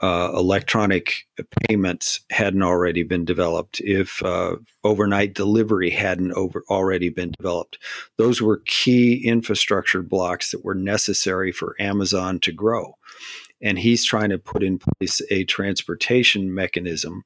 uh, 0.00 0.30
electronic 0.34 1.26
payments 1.68 2.20
hadn't 2.30 2.62
already 2.62 3.02
been 3.02 3.24
developed, 3.24 3.80
if 3.80 4.22
uh, 4.22 4.56
overnight 4.84 5.34
delivery 5.34 5.90
hadn't 5.90 6.32
over, 6.32 6.62
already 6.70 7.08
been 7.08 7.32
developed. 7.38 7.78
Those 8.16 8.40
were 8.40 8.62
key 8.66 9.26
infrastructure 9.26 10.02
blocks 10.02 10.52
that 10.52 10.64
were 10.64 10.74
necessary 10.74 11.50
for 11.50 11.74
Amazon 11.80 12.38
to 12.40 12.52
grow. 12.52 12.94
And 13.60 13.76
he's 13.78 14.04
trying 14.04 14.30
to 14.30 14.38
put 14.38 14.62
in 14.62 14.78
place 14.78 15.20
a 15.30 15.42
transportation 15.44 16.54
mechanism 16.54 17.24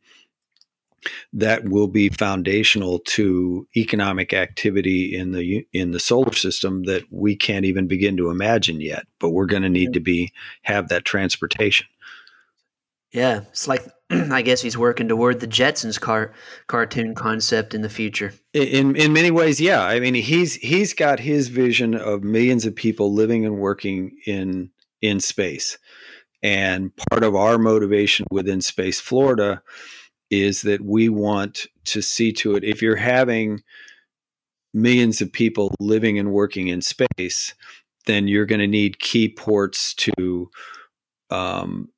that 1.33 1.65
will 1.69 1.88
be 1.88 2.09
foundational 2.09 3.01
to 3.01 3.67
economic 3.77 4.33
activity 4.33 5.17
in 5.17 5.33
the 5.33 5.67
in 5.73 5.91
the 5.91 6.01
solar 6.01 6.33
system 6.33 6.85
that 6.85 7.03
we 7.11 7.37
can't 7.37 7.65
even 7.65 7.87
begin 7.87 8.17
to 8.17 8.31
imagine 8.31 8.81
yet 8.81 9.07
but 9.19 9.31
we're 9.31 9.47
going 9.47 9.62
to 9.62 9.69
need 9.69 9.93
to 9.93 10.01
be 10.01 10.33
have 10.62 10.88
that 10.88 11.05
transportation. 11.05 11.87
Yeah 13.12 13.43
it's 13.51 13.69
like 13.69 13.85
i 14.11 14.43
guess 14.43 14.61
he's 14.61 14.79
working 14.79 15.09
toward 15.09 15.41
the 15.41 15.47
jetsons 15.47 16.01
car 16.01 16.33
cartoon 16.67 17.15
concept 17.15 17.75
in 17.75 17.83
the 17.83 17.88
future. 17.88 18.33
In 18.53 18.97
in 18.97 19.12
many 19.12 19.31
ways 19.31 19.61
yeah. 19.61 19.83
I 19.83 20.01
mean 20.01 20.15
he's 20.15 20.55
he's 20.57 20.95
got 20.95 21.21
his 21.21 21.49
vision 21.49 21.95
of 21.95 22.23
millions 22.23 22.67
of 22.67 22.75
people 22.75 23.12
living 23.12 23.45
and 23.45 23.59
working 23.59 24.17
in 24.27 24.71
in 25.01 25.21
space. 25.21 25.79
And 26.45 26.91
part 27.11 27.23
of 27.23 27.37
our 27.37 27.57
motivation 27.57 28.27
within 28.31 28.61
space 28.61 29.01
florida 29.01 29.62
is 30.33 30.62
that 30.62 30.81
we 30.81 31.11
want 31.11 31.66
to 31.85 32.01
see 32.01 32.33
to 32.33 32.57
it 32.57 32.64
if 32.64 32.81
you're 32.81 32.97
having 32.97 33.62
millions 34.73 35.21
of 35.21 35.31
people 35.31 35.75
living 35.79 36.18
and 36.18 36.33
working 36.33 36.68
in 36.68 36.81
space, 36.81 37.55
then 38.07 38.27
you're 38.27 38.47
going 38.47 38.59
to 38.61 38.66
need 38.66 38.99
key 38.99 39.29
ports 39.29 39.92
to 39.92 40.49
um, 41.31 41.90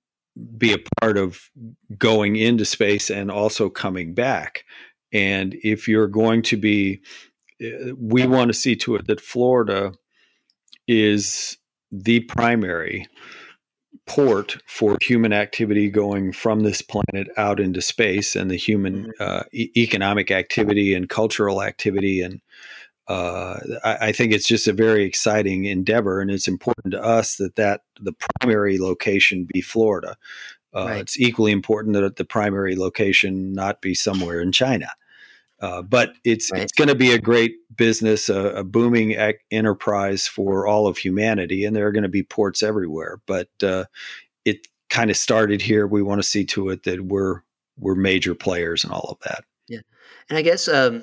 be 0.59 0.73
a 0.73 0.79
part 1.01 1.17
of 1.17 1.49
going 1.97 2.35
into 2.35 2.65
space 2.65 3.09
and 3.09 3.31
also 3.31 3.71
coming 3.71 4.15
back. 4.15 4.65
And 5.13 5.55
if 5.63 5.87
you're 5.87 6.09
going 6.09 6.43
to 6.43 6.57
be, 6.57 7.03
uh, 7.63 7.95
we 7.97 8.27
want 8.27 8.49
to 8.49 8.55
see 8.55 8.75
to 8.77 8.97
it 8.97 9.07
that 9.07 9.21
Florida 9.21 9.93
is 10.89 11.57
the 11.93 12.19
primary 12.21 13.07
port 14.07 14.57
for 14.67 14.97
human 15.01 15.33
activity 15.33 15.89
going 15.89 16.33
from 16.33 16.61
this 16.61 16.83
planet 16.83 17.29
out 17.37 17.59
into 17.59 17.81
space 17.81 18.37
and 18.37 18.51
the 18.51 18.57
human 18.57 19.05
mm-hmm. 19.05 19.11
uh, 19.21 19.43
e- 19.53 19.71
economic 19.77 20.31
activity 20.31 20.95
and 20.95 21.09
cultural 21.09 21.63
activity 21.63 22.21
and 22.21 22.41
uh, 23.07 23.59
I, 23.85 23.97
I, 24.09 24.13
think 24.13 24.33
it's 24.33 24.49
just 24.49 24.67
a 24.67 24.73
very 24.73 25.05
exciting 25.05 25.67
endeavor 25.67 26.21
and 26.21 26.31
it's 26.31 26.49
important 26.49 26.93
to 26.93 27.03
us 27.03 27.37
that 27.37 27.57
that 27.57 27.83
the 28.01 28.15
primary 28.41 28.79
location 28.79 29.47
be 29.53 29.61
Florida. 29.61 30.17
Uh, 30.75 30.87
right. 30.87 31.01
It's 31.01 31.21
equally 31.21 31.53
important 31.53 31.95
that 31.95 32.17
the 32.17 32.25
primary 32.25 32.77
location 32.77 33.53
not 33.53 33.83
be 33.83 33.95
somewhere 33.95 34.41
in 34.41 34.53
China. 34.53 34.89
Uh, 35.61 35.83
but 35.83 36.15
it's 36.25 36.51
right. 36.51 36.63
it's 36.63 36.73
going 36.73 36.89
to 36.89 36.95
be 36.95 37.13
a 37.13 37.19
great 37.19 37.55
business, 37.77 38.29
a, 38.29 38.49
a 38.57 38.65
booming 38.65 39.17
enterprise 39.51 40.27
for 40.27 40.67
all 40.67 40.87
of 40.87 40.99
humanity, 40.99 41.65
and 41.65 41.75
there 41.75 41.87
are 41.87 41.93
going 41.93 42.03
to 42.03 42.09
be 42.09 42.23
ports 42.23 42.63
everywhere. 42.63 43.21
But 43.27 43.49
uh, 43.63 43.85
it 44.45 44.67
kind 44.91 45.11
of 45.11 45.17
started 45.17 45.63
here. 45.63 45.87
We 45.87 46.03
want 46.03 46.21
to 46.21 46.29
see 46.29 46.45
to 46.47 46.71
it 46.71 46.83
that 46.83 47.05
we're 47.05 47.43
we're 47.79 47.95
major 47.95 48.35
players 48.35 48.85
and 48.85 48.93
all 48.93 49.09
of 49.11 49.19
that. 49.29 49.45
Yeah, 49.69 49.81
and 50.29 50.37
I 50.37 50.43
guess 50.43 50.69
um, 50.69 51.03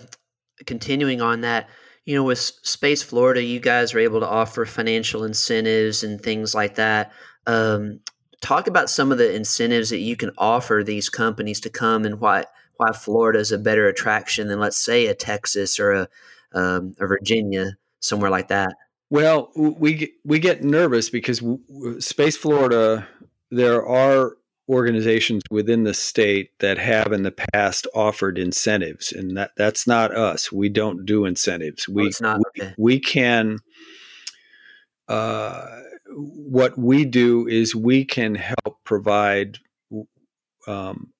continuing 0.65 1.21
on 1.21 1.41
that, 1.41 1.69
you 2.05 2.15
know, 2.15 2.23
with 2.23 2.39
Space 2.39 3.01
Florida, 3.01 3.43
you 3.43 3.59
guys 3.59 3.93
are 3.93 3.99
able 3.99 4.19
to 4.19 4.27
offer 4.27 4.65
financial 4.65 5.23
incentives 5.23 6.03
and 6.03 6.21
things 6.21 6.53
like 6.53 6.75
that. 6.75 7.11
Um, 7.47 8.01
talk 8.41 8.67
about 8.67 8.89
some 8.89 9.11
of 9.11 9.17
the 9.17 9.33
incentives 9.33 9.89
that 9.91 9.99
you 9.99 10.15
can 10.15 10.31
offer 10.37 10.83
these 10.83 11.09
companies 11.09 11.59
to 11.61 11.69
come 11.69 12.05
and 12.05 12.19
what 12.19 12.51
why 12.81 12.91
Florida 12.91 13.37
is 13.37 13.51
a 13.51 13.59
better 13.59 13.87
attraction 13.87 14.47
than 14.47 14.59
let's 14.59 14.77
say 14.77 15.05
a 15.05 15.13
Texas 15.13 15.79
or 15.79 15.91
a, 15.91 16.07
um, 16.53 16.95
a 16.99 17.05
Virginia, 17.05 17.77
somewhere 17.99 18.31
like 18.31 18.47
that. 18.47 18.73
Well, 19.11 19.51
we 19.55 20.13
we 20.25 20.39
get 20.39 20.63
nervous 20.63 21.09
because 21.09 21.43
Space 21.99 22.37
Florida, 22.37 23.07
there 23.51 23.85
are 23.85 24.37
organizations 24.67 25.43
within 25.51 25.83
the 25.83 25.93
state 25.93 26.57
that 26.59 26.77
have 26.77 27.11
in 27.11 27.23
the 27.23 27.35
past 27.53 27.87
offered 27.93 28.39
incentives, 28.39 29.11
and 29.11 29.37
that 29.37 29.51
that's 29.57 29.85
not 29.85 30.15
us. 30.15 30.51
We 30.51 30.69
don't 30.69 31.05
do 31.05 31.25
incentives. 31.25 31.87
We 31.87 32.07
oh, 32.07 32.11
not, 32.21 32.37
we, 32.39 32.63
okay. 32.63 32.73
we 32.77 32.99
can. 32.99 33.59
Uh, 35.07 35.81
what 36.13 36.77
we 36.77 37.05
do 37.05 37.47
is 37.47 37.75
we 37.75 38.05
can 38.05 38.35
help 38.35 38.77
provide 38.85 39.59
um, 40.67 41.10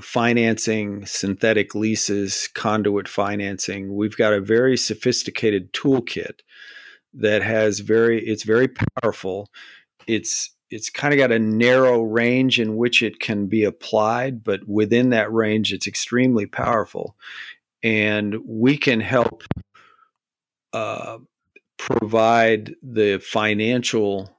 financing, 0.00 1.06
synthetic 1.06 1.74
leases, 1.74 2.48
conduit 2.54 3.08
financing. 3.08 3.94
We've 3.94 4.16
got 4.16 4.32
a 4.32 4.40
very 4.40 4.76
sophisticated 4.76 5.72
toolkit 5.72 6.40
that 7.14 7.42
has 7.42 7.80
very 7.80 8.24
it's 8.24 8.44
very 8.44 8.68
powerful. 8.68 9.48
It's 10.06 10.50
it's 10.70 10.88
kind 10.88 11.12
of 11.12 11.18
got 11.18 11.32
a 11.32 11.38
narrow 11.38 12.02
range 12.02 12.60
in 12.60 12.76
which 12.76 13.02
it 13.02 13.18
can 13.18 13.46
be 13.46 13.64
applied, 13.64 14.44
but 14.44 14.68
within 14.68 15.10
that 15.10 15.32
range, 15.32 15.72
it's 15.72 15.86
extremely 15.86 16.46
powerful. 16.46 17.16
And 17.82 18.36
we 18.46 18.76
can 18.76 19.00
help 19.00 19.42
uh, 20.72 21.18
provide 21.76 22.74
the 22.82 23.18
financial 23.18 24.38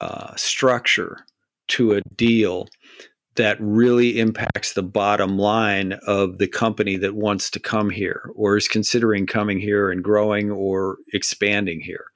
uh, 0.00 0.34
structure 0.34 1.24
to 1.68 1.92
a 1.92 2.00
deal 2.16 2.66
that 3.38 3.56
really 3.60 4.18
impacts 4.18 4.74
the 4.74 4.82
bottom 4.82 5.38
line 5.38 5.94
of 6.06 6.38
the 6.38 6.46
company 6.46 6.96
that 6.96 7.14
wants 7.14 7.50
to 7.50 7.58
come 7.58 7.88
here 7.88 8.30
or 8.34 8.56
is 8.56 8.68
considering 8.68 9.26
coming 9.26 9.58
here 9.58 9.90
and 9.90 10.04
growing 10.04 10.50
or 10.50 10.98
expanding 11.12 11.80
here. 11.80 12.06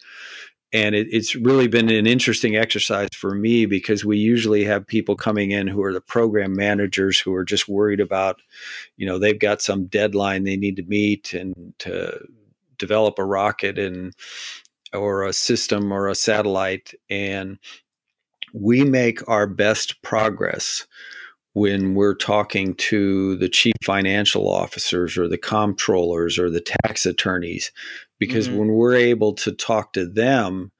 And 0.74 0.94
it, 0.94 1.06
it's 1.10 1.34
really 1.34 1.68
been 1.68 1.90
an 1.90 2.06
interesting 2.06 2.56
exercise 2.56 3.08
for 3.14 3.34
me 3.34 3.66
because 3.66 4.04
we 4.04 4.18
usually 4.18 4.64
have 4.64 4.86
people 4.86 5.16
coming 5.16 5.50
in 5.52 5.66
who 5.66 5.82
are 5.82 5.92
the 5.92 6.00
program 6.00 6.54
managers 6.54 7.18
who 7.18 7.32
are 7.34 7.44
just 7.44 7.68
worried 7.68 8.00
about, 8.00 8.40
you 8.96 9.06
know, 9.06 9.18
they've 9.18 9.38
got 9.38 9.62
some 9.62 9.86
deadline 9.86 10.44
they 10.44 10.56
need 10.56 10.76
to 10.76 10.82
meet 10.82 11.34
and 11.34 11.74
to 11.78 12.18
develop 12.78 13.18
a 13.18 13.24
rocket 13.24 13.78
and 13.78 14.12
or 14.92 15.24
a 15.24 15.32
system 15.32 15.92
or 15.92 16.08
a 16.08 16.14
satellite 16.14 16.94
and 17.08 17.58
we 18.52 18.84
make 18.84 19.26
our 19.28 19.46
best 19.46 20.02
progress 20.02 20.86
when 21.54 21.94
we're 21.94 22.14
talking 22.14 22.74
to 22.74 23.36
the 23.36 23.48
chief 23.48 23.74
financial 23.84 24.48
officers 24.48 25.18
or 25.18 25.28
the 25.28 25.38
comptrollers 25.38 26.38
or 26.38 26.48
the 26.48 26.64
tax 26.84 27.04
attorneys 27.04 27.70
because 28.18 28.48
mm-hmm. 28.48 28.58
when 28.58 28.68
we're 28.68 28.94
able 28.94 29.34
to 29.34 29.52
talk 29.52 29.92
to 29.92 30.06
them 30.06 30.72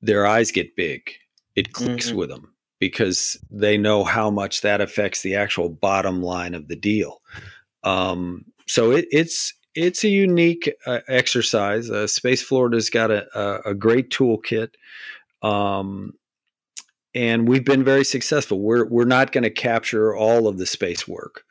their 0.00 0.26
eyes 0.26 0.50
get 0.50 0.74
big 0.76 1.12
it 1.54 1.72
clicks 1.72 2.08
mm-hmm. 2.08 2.18
with 2.18 2.28
them 2.28 2.52
because 2.80 3.38
they 3.50 3.78
know 3.78 4.02
how 4.02 4.28
much 4.28 4.62
that 4.62 4.80
affects 4.80 5.22
the 5.22 5.36
actual 5.36 5.68
bottom 5.68 6.20
line 6.22 6.54
of 6.54 6.68
the 6.68 6.76
deal 6.76 7.20
um, 7.84 8.44
so 8.66 8.90
it, 8.90 9.06
it's 9.10 9.54
it's 9.74 10.04
a 10.04 10.08
unique 10.08 10.72
uh, 10.86 11.00
exercise 11.08 11.90
uh, 11.90 12.06
space 12.06 12.42
florida's 12.42 12.90
got 12.90 13.10
a, 13.10 13.26
a, 13.38 13.70
a 13.70 13.74
great 13.74 14.10
toolkit 14.10 14.70
um, 15.42 16.12
and 17.14 17.48
we've 17.48 17.64
been 17.64 17.84
very 17.84 18.04
successful. 18.04 18.60
We're 18.60 18.86
we're 18.86 19.04
not 19.04 19.32
going 19.32 19.44
to 19.44 19.50
capture 19.50 20.14
all 20.14 20.48
of 20.48 20.58
the 20.58 20.66
space 20.66 21.06
work, 21.06 21.44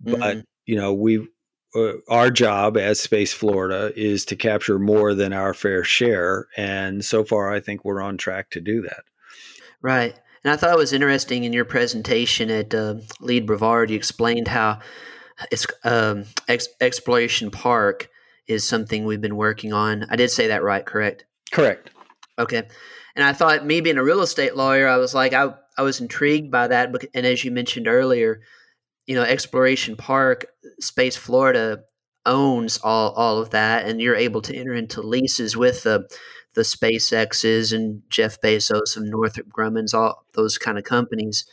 but 0.00 0.18
mm-hmm. 0.18 0.40
you 0.64 0.76
know 0.76 0.92
we 0.92 1.26
uh, 1.74 1.92
our 2.08 2.30
job 2.30 2.76
as 2.76 3.00
Space 3.00 3.32
Florida 3.32 3.92
is 3.96 4.24
to 4.26 4.36
capture 4.36 4.78
more 4.78 5.14
than 5.14 5.32
our 5.32 5.54
fair 5.54 5.84
share, 5.84 6.48
and 6.56 7.04
so 7.04 7.24
far 7.24 7.52
I 7.52 7.60
think 7.60 7.84
we're 7.84 8.00
on 8.02 8.16
track 8.16 8.50
to 8.50 8.60
do 8.60 8.82
that. 8.82 9.04
Right, 9.80 10.14
and 10.42 10.52
I 10.52 10.56
thought 10.56 10.72
it 10.72 10.78
was 10.78 10.92
interesting 10.92 11.44
in 11.44 11.52
your 11.52 11.64
presentation 11.64 12.50
at 12.50 12.74
uh, 12.74 12.96
Lead 13.20 13.46
Brevard. 13.46 13.90
You 13.90 13.96
explained 13.96 14.48
how 14.48 14.80
it's 15.50 15.66
um, 15.84 16.24
ex- 16.48 16.68
Exploration 16.80 17.50
Park 17.50 18.08
is 18.46 18.66
something 18.66 19.04
we've 19.04 19.20
been 19.20 19.36
working 19.36 19.72
on. 19.72 20.06
I 20.08 20.16
did 20.16 20.30
say 20.30 20.48
that 20.48 20.62
right, 20.62 20.84
correct? 20.84 21.24
Correct. 21.52 21.90
Okay. 22.38 22.62
And 23.16 23.24
I 23.24 23.32
thought 23.32 23.64
me 23.64 23.80
being 23.80 23.96
a 23.96 24.04
real 24.04 24.20
estate 24.20 24.56
lawyer, 24.56 24.86
I 24.86 24.98
was 24.98 25.14
like, 25.14 25.32
I, 25.32 25.54
I 25.78 25.82
was 25.82 26.00
intrigued 26.00 26.50
by 26.50 26.68
that. 26.68 26.94
And 27.14 27.26
as 27.26 27.42
you 27.42 27.50
mentioned 27.50 27.88
earlier, 27.88 28.42
you 29.06 29.14
know, 29.14 29.22
Exploration 29.22 29.96
Park, 29.96 30.46
Space 30.80 31.16
Florida 31.16 31.80
owns 32.26 32.78
all, 32.78 33.12
all 33.12 33.38
of 33.38 33.50
that. 33.50 33.88
And 33.88 34.00
you're 34.00 34.14
able 34.14 34.42
to 34.42 34.54
enter 34.54 34.74
into 34.74 35.00
leases 35.00 35.56
with 35.56 35.82
the, 35.84 36.06
the 36.54 36.60
SpaceXs 36.60 37.72
and 37.72 38.02
Jeff 38.10 38.38
Bezos 38.40 38.96
and 38.96 39.08
Northrop 39.08 39.48
Grumman's, 39.48 39.94
all 39.94 40.24
those 40.34 40.58
kind 40.58 40.76
of 40.76 40.84
companies. 40.84 41.46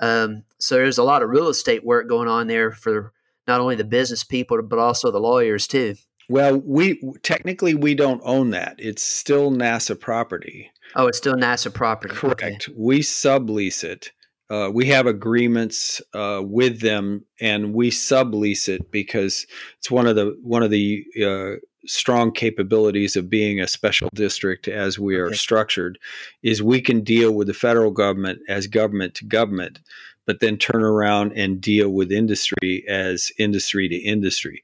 Um, 0.00 0.44
so 0.58 0.76
there's 0.76 0.98
a 0.98 1.04
lot 1.04 1.22
of 1.22 1.28
real 1.28 1.48
estate 1.48 1.84
work 1.84 2.08
going 2.08 2.28
on 2.28 2.46
there 2.46 2.72
for 2.72 3.12
not 3.46 3.60
only 3.60 3.76
the 3.76 3.84
business 3.84 4.24
people, 4.24 4.60
but 4.62 4.78
also 4.78 5.10
the 5.10 5.20
lawyers 5.20 5.66
too. 5.66 5.96
Well, 6.28 6.62
we 6.64 7.00
technically 7.22 7.74
we 7.74 7.94
don't 7.94 8.22
own 8.24 8.50
that. 8.50 8.76
It's 8.78 9.02
still 9.02 9.50
NASA 9.50 9.98
property. 9.98 10.70
Oh, 10.96 11.06
it's 11.06 11.18
still 11.18 11.34
NASA 11.34 11.72
property. 11.72 12.14
Correct. 12.14 12.42
Okay. 12.42 12.58
We 12.76 13.00
sublease 13.00 13.84
it 13.84 14.12
uh, 14.52 14.68
we 14.68 14.84
have 14.86 15.06
agreements 15.06 16.02
uh, 16.12 16.42
with 16.44 16.80
them, 16.80 17.24
and 17.40 17.72
we 17.72 17.90
sublease 17.90 18.68
it 18.68 18.90
because 18.90 19.46
it's 19.78 19.90
one 19.90 20.06
of 20.06 20.14
the 20.14 20.36
one 20.42 20.62
of 20.62 20.70
the 20.70 21.06
uh, 21.24 21.58
strong 21.86 22.30
capabilities 22.30 23.16
of 23.16 23.30
being 23.30 23.60
a 23.60 23.66
special 23.66 24.10
district 24.12 24.68
as 24.68 24.98
we 24.98 25.16
are 25.16 25.28
okay. 25.28 25.36
structured 25.36 25.98
is 26.42 26.62
we 26.62 26.82
can 26.82 27.00
deal 27.00 27.32
with 27.32 27.46
the 27.46 27.54
federal 27.54 27.90
government 27.90 28.40
as 28.46 28.66
government 28.66 29.14
to 29.14 29.24
government 29.24 29.80
but 30.24 30.38
then 30.38 30.56
turn 30.56 30.84
around 30.84 31.32
and 31.32 31.60
deal 31.60 31.88
with 31.88 32.12
industry 32.12 32.84
as 32.88 33.32
industry 33.36 33.88
to 33.88 33.96
industry 33.96 34.62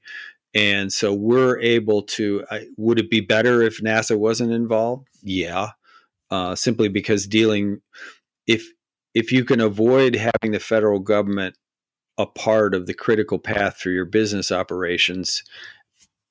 and 0.54 0.92
so 0.92 1.12
we're 1.12 1.58
able 1.58 2.02
to 2.02 2.44
I, 2.52 2.66
would 2.76 3.00
it 3.00 3.10
be 3.10 3.20
better 3.20 3.62
if 3.62 3.82
nasa 3.82 4.16
wasn't 4.16 4.52
involved 4.52 5.08
yeah 5.20 5.70
uh, 6.30 6.54
simply 6.54 6.88
because 6.88 7.26
dealing 7.26 7.80
if 8.46 8.66
if 9.14 9.32
you 9.32 9.44
can 9.44 9.60
avoid 9.60 10.14
having 10.14 10.52
the 10.52 10.60
federal 10.60 11.00
government 11.00 11.56
a 12.18 12.26
part 12.26 12.74
of 12.74 12.86
the 12.86 12.94
critical 12.94 13.38
path 13.38 13.78
for 13.78 13.90
your 13.90 14.04
business 14.04 14.50
operations 14.50 15.42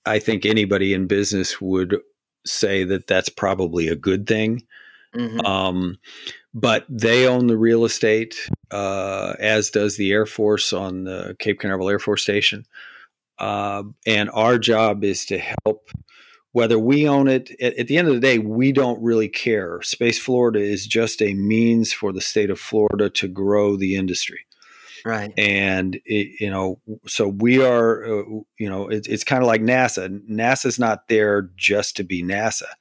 I 0.07 0.19
think 0.19 0.45
anybody 0.45 0.93
in 0.93 1.05
business 1.05 1.59
would 1.59 1.97
say 2.45 2.83
that 2.85 3.07
that's 3.07 3.29
probably 3.29 3.89
a 3.89 3.95
good 3.95 4.25
thing. 4.25 4.63
Mm-hmm. 5.13 5.41
Um, 5.41 5.97
but 6.53 6.85
they 6.89 7.27
own 7.27 7.47
the 7.47 7.57
real 7.57 7.85
estate, 7.85 8.35
uh, 8.71 9.35
as 9.39 9.69
does 9.69 9.97
the 9.97 10.11
Air 10.11 10.25
Force 10.25 10.73
on 10.73 11.03
the 11.03 11.35
Cape 11.39 11.59
Canaveral 11.59 11.89
Air 11.89 11.99
Force 11.99 12.23
Station. 12.23 12.65
Uh, 13.37 13.83
and 14.05 14.29
our 14.33 14.57
job 14.57 15.03
is 15.03 15.25
to 15.25 15.37
help, 15.37 15.89
whether 16.57 16.79
we 16.79 17.07
own 17.07 17.27
it, 17.27 17.51
at, 17.61 17.77
at, 17.77 17.85
the 17.85 17.99
end 17.99 18.07
of 18.07 18.15
the 18.15 18.19
day, 18.19 18.39
we 18.39 18.71
don't 18.71 18.99
really 18.99 19.29
care. 19.29 19.79
Space 19.83 20.17
Florida 20.17 20.59
is 20.59 20.87
just 20.87 21.21
a 21.21 21.35
means 21.35 21.93
for 21.93 22.11
the 22.11 22.19
state 22.19 22.49
of 22.49 22.59
Florida 22.59 23.11
to 23.11 23.27
grow 23.27 23.75
the 23.75 23.95
industry. 23.95 24.39
Right. 25.05 25.31
And, 25.37 25.99
it, 26.03 26.41
you 26.41 26.49
know, 26.49 26.79
so 27.05 27.27
we 27.27 27.63
are, 27.63 28.03
uh, 28.05 28.23
you 28.57 28.67
know, 28.67 28.87
it, 28.87 29.05
it's 29.07 29.23
kind 29.23 29.43
of 29.43 29.47
like 29.47 29.61
NASA. 29.61 30.09
NASA's 30.27 30.79
not 30.79 31.07
there 31.09 31.51
just 31.57 31.95
to 31.97 32.03
be 32.03 32.23
NASA. 32.23 32.71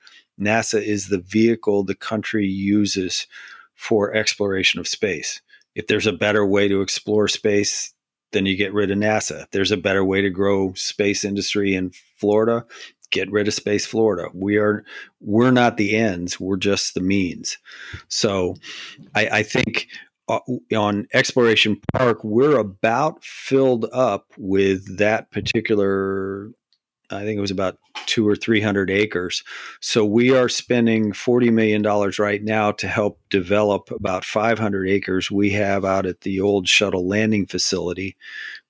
NASA 0.40 0.82
is 0.82 1.08
the 1.08 1.20
vehicle 1.20 1.84
the 1.84 1.94
country 1.94 2.46
uses 2.46 3.26
for 3.74 4.14
exploration 4.14 4.80
of 4.80 4.88
space. 4.88 5.42
If 5.74 5.86
there's 5.86 6.06
a 6.06 6.14
better 6.14 6.46
way 6.46 6.66
to 6.68 6.80
explore 6.80 7.28
space, 7.28 7.92
then 8.32 8.46
you 8.46 8.56
get 8.56 8.72
rid 8.72 8.90
of 8.90 8.98
NASA. 8.98 9.42
If 9.42 9.50
there's 9.50 9.70
a 9.70 9.76
better 9.76 10.04
way 10.04 10.20
to 10.20 10.30
grow 10.30 10.72
space 10.74 11.24
industry 11.24 11.74
in 11.74 11.92
Florida, 12.16 12.64
get 13.10 13.30
rid 13.30 13.48
of 13.48 13.54
space 13.54 13.86
Florida. 13.86 14.30
We 14.34 14.56
are 14.56 14.84
we're 15.20 15.50
not 15.50 15.76
the 15.76 15.96
ends, 15.96 16.40
we're 16.40 16.56
just 16.56 16.94
the 16.94 17.00
means. 17.00 17.58
So 18.08 18.54
I, 19.14 19.28
I 19.28 19.42
think 19.42 19.88
uh, 20.28 20.40
on 20.76 21.06
Exploration 21.14 21.80
Park, 21.92 22.24
we're 22.24 22.58
about 22.58 23.22
filled 23.22 23.86
up 23.92 24.26
with 24.36 24.98
that 24.98 25.30
particular. 25.30 26.50
I 27.08 27.20
think 27.22 27.38
it 27.38 27.40
was 27.40 27.52
about 27.52 27.78
two 28.06 28.26
or 28.26 28.34
three 28.34 28.60
hundred 28.60 28.90
acres. 28.90 29.44
So 29.80 30.04
we 30.04 30.34
are 30.34 30.48
spending 30.48 31.12
forty 31.12 31.50
million 31.50 31.80
dollars 31.80 32.18
right 32.18 32.42
now 32.42 32.72
to 32.72 32.88
help 32.88 33.20
develop 33.30 33.90
about 33.92 34.24
five 34.24 34.58
hundred 34.58 34.88
acres 34.88 35.30
we 35.30 35.50
have 35.50 35.84
out 35.84 36.06
at 36.06 36.22
the 36.22 36.40
old 36.40 36.66
shuttle 36.66 37.06
landing 37.06 37.46
facility, 37.46 38.16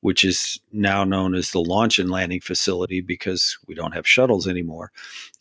which 0.00 0.24
is 0.24 0.60
now 0.72 1.04
known 1.04 1.34
as 1.34 1.50
the 1.50 1.60
launch 1.60 1.98
and 1.98 2.10
landing 2.10 2.40
facility 2.40 3.00
because 3.00 3.58
we 3.66 3.74
don't 3.74 3.94
have 3.94 4.06
shuttles 4.06 4.46
anymore. 4.46 4.92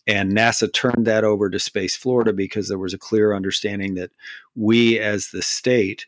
And 0.08 0.32
NASA 0.32 0.72
turned 0.72 1.06
that 1.08 1.24
over 1.24 1.50
to 1.50 1.60
Space 1.60 1.96
Florida 1.96 2.34
because 2.34 2.70
there 2.70 2.80
was 2.80 2.94
a 2.94 3.00
clear 3.00 3.34
understanding 3.34 3.96
that 3.96 4.12
we, 4.56 5.00
as 5.00 5.30
the 5.30 5.42
state, 5.42 6.06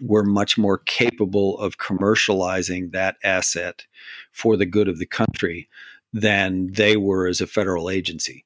were 0.00 0.24
much 0.24 0.56
more 0.56 0.78
capable 0.78 1.58
of 1.58 1.78
commercializing 1.78 2.92
that 2.92 3.16
asset 3.24 3.86
for 4.32 4.56
the 4.56 4.66
good 4.66 4.88
of 4.88 4.98
the 4.98 5.06
country 5.06 5.68
than 6.12 6.72
they 6.72 6.96
were 6.96 7.26
as 7.26 7.40
a 7.40 7.46
federal 7.46 7.90
agency. 7.90 8.44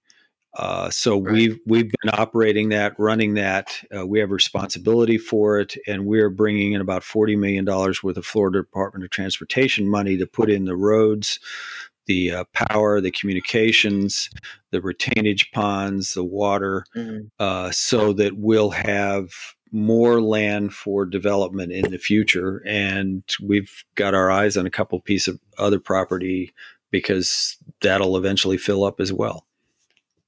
Uh, 0.55 0.91
so 0.91 1.21
right. 1.21 1.33
we've 1.33 1.59
we've 1.67 1.91
been 2.03 2.15
operating 2.15 2.69
that, 2.69 2.95
running 2.99 3.35
that. 3.35 3.83
Uh, 3.97 4.07
we 4.07 4.19
have 4.19 4.31
responsibility 4.31 5.17
for 5.17 5.59
it, 5.59 5.77
and 5.87 6.05
we're 6.05 6.31
bringing 6.31 6.73
in 6.73 6.81
about 6.81 7.03
forty 7.03 7.37
million 7.37 7.65
dollars 7.65 8.03
worth 8.03 8.17
of 8.17 8.27
Florida 8.27 8.61
Department 8.61 9.05
of 9.05 9.11
Transportation 9.11 9.89
money 9.89 10.17
to 10.19 10.27
put 10.27 10.51
in 10.51 10.67
the 10.67 10.77
roads, 10.77 11.39
the 12.07 12.31
uh, 12.31 12.45
power, 12.53 13.01
the 13.01 13.11
communications, 13.11 14.29
the 14.73 14.81
retainage 14.81 15.51
ponds, 15.53 16.13
the 16.13 16.25
water, 16.25 16.85
mm-hmm. 16.95 17.27
uh, 17.39 17.71
so 17.71 18.13
that 18.13 18.37
we'll 18.37 18.71
have 18.71 19.31
more 19.73 20.21
land 20.21 20.75
for 20.75 21.07
development 21.07 21.73
in 21.73 21.91
the 21.91 21.99
future. 21.99 22.63
And 22.67 23.23
we've 23.43 23.85
got 23.95 24.13
our 24.13 24.31
eyes 24.31 24.59
on 24.59 24.67
a 24.67 24.71
couple 24.71 25.01
pieces 25.01 25.35
of 25.35 25.41
other 25.57 25.81
property 25.81 26.53
because 26.91 27.57
that'll 27.81 28.19
eventually 28.19 28.59
fill 28.59 28.85
up 28.85 29.01
as 29.01 29.15
well. 29.15 29.47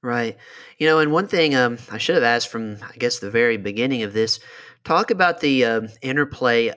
Right. 0.05 0.37
You 0.77 0.85
know, 0.87 0.99
and 0.99 1.11
one 1.11 1.27
thing 1.27 1.55
um, 1.55 1.79
I 1.91 1.97
should 1.97 2.13
have 2.13 2.23
asked 2.23 2.49
from, 2.49 2.77
I 2.83 2.95
guess, 2.97 3.17
the 3.17 3.31
very 3.31 3.57
beginning 3.57 4.03
of 4.03 4.13
this 4.13 4.39
talk 4.83 5.09
about 5.09 5.39
the 5.39 5.65
uh, 5.65 5.81
interplay 6.03 6.69
uh, 6.69 6.75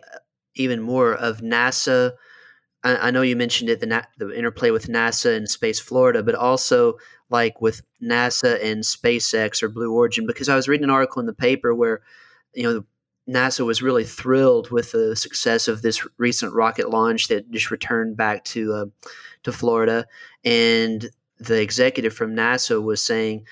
even 0.55 0.81
more 0.81 1.13
of 1.15 1.43
NASA 1.43 2.13
I, 2.85 3.09
I 3.09 3.11
know 3.13 3.23
you 3.23 3.37
mentioned 3.37 3.71
it, 3.71 3.81
the, 3.81 4.05
the 4.19 4.33
interplay 4.39 4.71
with 4.71 4.89
NASA 4.89 5.37
and 5.37 5.49
Space 5.51 5.81
Florida, 5.81 6.23
but 6.23 6.35
also 6.37 6.99
like 7.31 7.61
with 7.61 7.83
NASA 8.03 8.63
and 8.65 8.85
SpaceX 8.85 9.63
or 9.63 9.69
Blue 9.69 9.93
Origin, 9.93 10.27
because 10.27 10.49
I 10.49 10.57
was 10.57 10.69
reading 10.69 10.85
an 10.85 10.91
article 10.91 11.21
in 11.21 11.27
the 11.27 11.35
paper 11.35 11.75
where, 11.75 12.03
you 12.55 12.65
know, 12.65 12.85
NASA 13.29 13.67
was 13.67 13.83
really 13.83 14.05
thrilled 14.05 14.71
with 14.71 14.93
the 14.93 15.17
success 15.17 15.69
of 15.69 15.83
this 15.83 16.07
recent 16.19 16.55
rocket 16.55 16.91
launch 16.91 17.29
that 17.29 17.51
just 17.51 17.71
returned 17.71 18.17
back 18.17 18.45
to 18.47 18.73
uh, 18.73 18.87
to 19.45 19.53
Florida, 19.53 20.07
and 20.45 21.11
the 21.39 21.61
executive 21.61 22.15
from 22.15 22.35
NASA 22.35 22.83
was 22.83 23.03
saying 23.03 23.47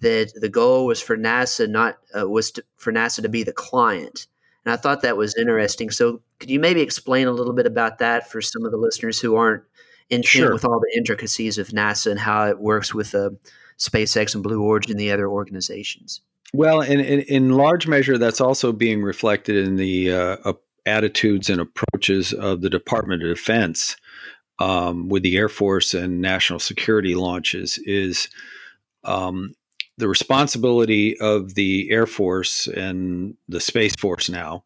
that 0.00 0.32
the 0.34 0.48
goal 0.48 0.86
was 0.86 1.00
for 1.00 1.16
NASA 1.16 1.68
not 1.68 1.98
uh, 2.18 2.28
was 2.28 2.52
to, 2.52 2.64
for 2.76 2.92
NASA 2.92 3.22
to 3.22 3.28
be 3.28 3.42
the 3.42 3.52
client, 3.52 4.26
and 4.64 4.72
I 4.72 4.76
thought 4.76 5.02
that 5.02 5.16
was 5.16 5.36
interesting. 5.36 5.90
So, 5.90 6.20
could 6.38 6.50
you 6.50 6.60
maybe 6.60 6.80
explain 6.80 7.26
a 7.26 7.32
little 7.32 7.52
bit 7.52 7.66
about 7.66 7.98
that 7.98 8.30
for 8.30 8.40
some 8.40 8.64
of 8.64 8.70
the 8.70 8.78
listeners 8.78 9.20
who 9.20 9.36
aren't 9.36 9.64
in 10.08 10.22
tune 10.22 10.42
sure. 10.42 10.52
with 10.52 10.64
all 10.64 10.80
the 10.80 10.96
intricacies 10.96 11.58
of 11.58 11.68
NASA 11.68 12.10
and 12.10 12.20
how 12.20 12.46
it 12.48 12.58
works 12.58 12.94
with 12.94 13.14
uh, 13.14 13.30
SpaceX 13.78 14.34
and 14.34 14.42
Blue 14.42 14.62
Origin 14.62 14.92
and 14.92 15.00
the 15.00 15.12
other 15.12 15.28
organizations? 15.28 16.20
Well, 16.52 16.80
in, 16.80 16.98
in, 17.00 17.20
in 17.20 17.50
large 17.50 17.86
measure, 17.86 18.18
that's 18.18 18.40
also 18.40 18.72
being 18.72 19.02
reflected 19.02 19.56
in 19.56 19.76
the 19.76 20.12
uh, 20.12 20.52
attitudes 20.84 21.48
and 21.48 21.60
approaches 21.60 22.32
of 22.32 22.60
the 22.60 22.70
Department 22.70 23.22
of 23.22 23.28
Defense 23.28 23.96
um, 24.60 25.08
with 25.08 25.22
the 25.22 25.36
Air 25.36 25.48
Force 25.48 25.94
and 25.94 26.20
national 26.20 26.60
security 26.60 27.14
launches. 27.14 27.78
Is 27.78 28.28
um, 29.04 29.54
the 29.96 30.08
responsibility 30.08 31.18
of 31.20 31.54
the 31.54 31.90
Air 31.90 32.06
Force 32.06 32.66
and 32.68 33.36
the 33.48 33.60
Space 33.60 33.96
Force 33.96 34.28
now 34.28 34.62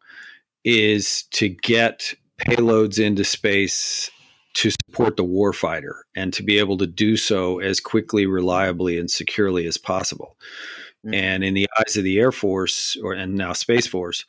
is 0.63 1.23
to 1.31 1.49
get 1.49 2.13
payloads 2.39 3.03
into 3.03 3.23
space 3.23 4.11
to 4.55 4.71
support 4.71 5.17
the 5.17 5.23
warfighter 5.23 6.01
and 6.15 6.33
to 6.33 6.41
be 6.41 6.57
able 6.59 6.77
to 6.77 6.87
do 6.87 7.17
so 7.17 7.59
as 7.59 7.79
quickly, 7.79 8.25
reliably, 8.25 8.97
and 8.97 9.11
securely 9.11 9.67
as 9.67 9.77
possible. 9.77 10.37
Mm-hmm. 11.05 11.13
And 11.13 11.43
in 11.43 11.53
the 11.53 11.67
eyes 11.77 11.97
of 11.97 12.03
the 12.03 12.19
Air 12.19 12.31
Force 12.31 12.97
or 13.03 13.13
and 13.13 13.35
now 13.35 13.53
Space 13.53 13.87
Force, 13.87 14.25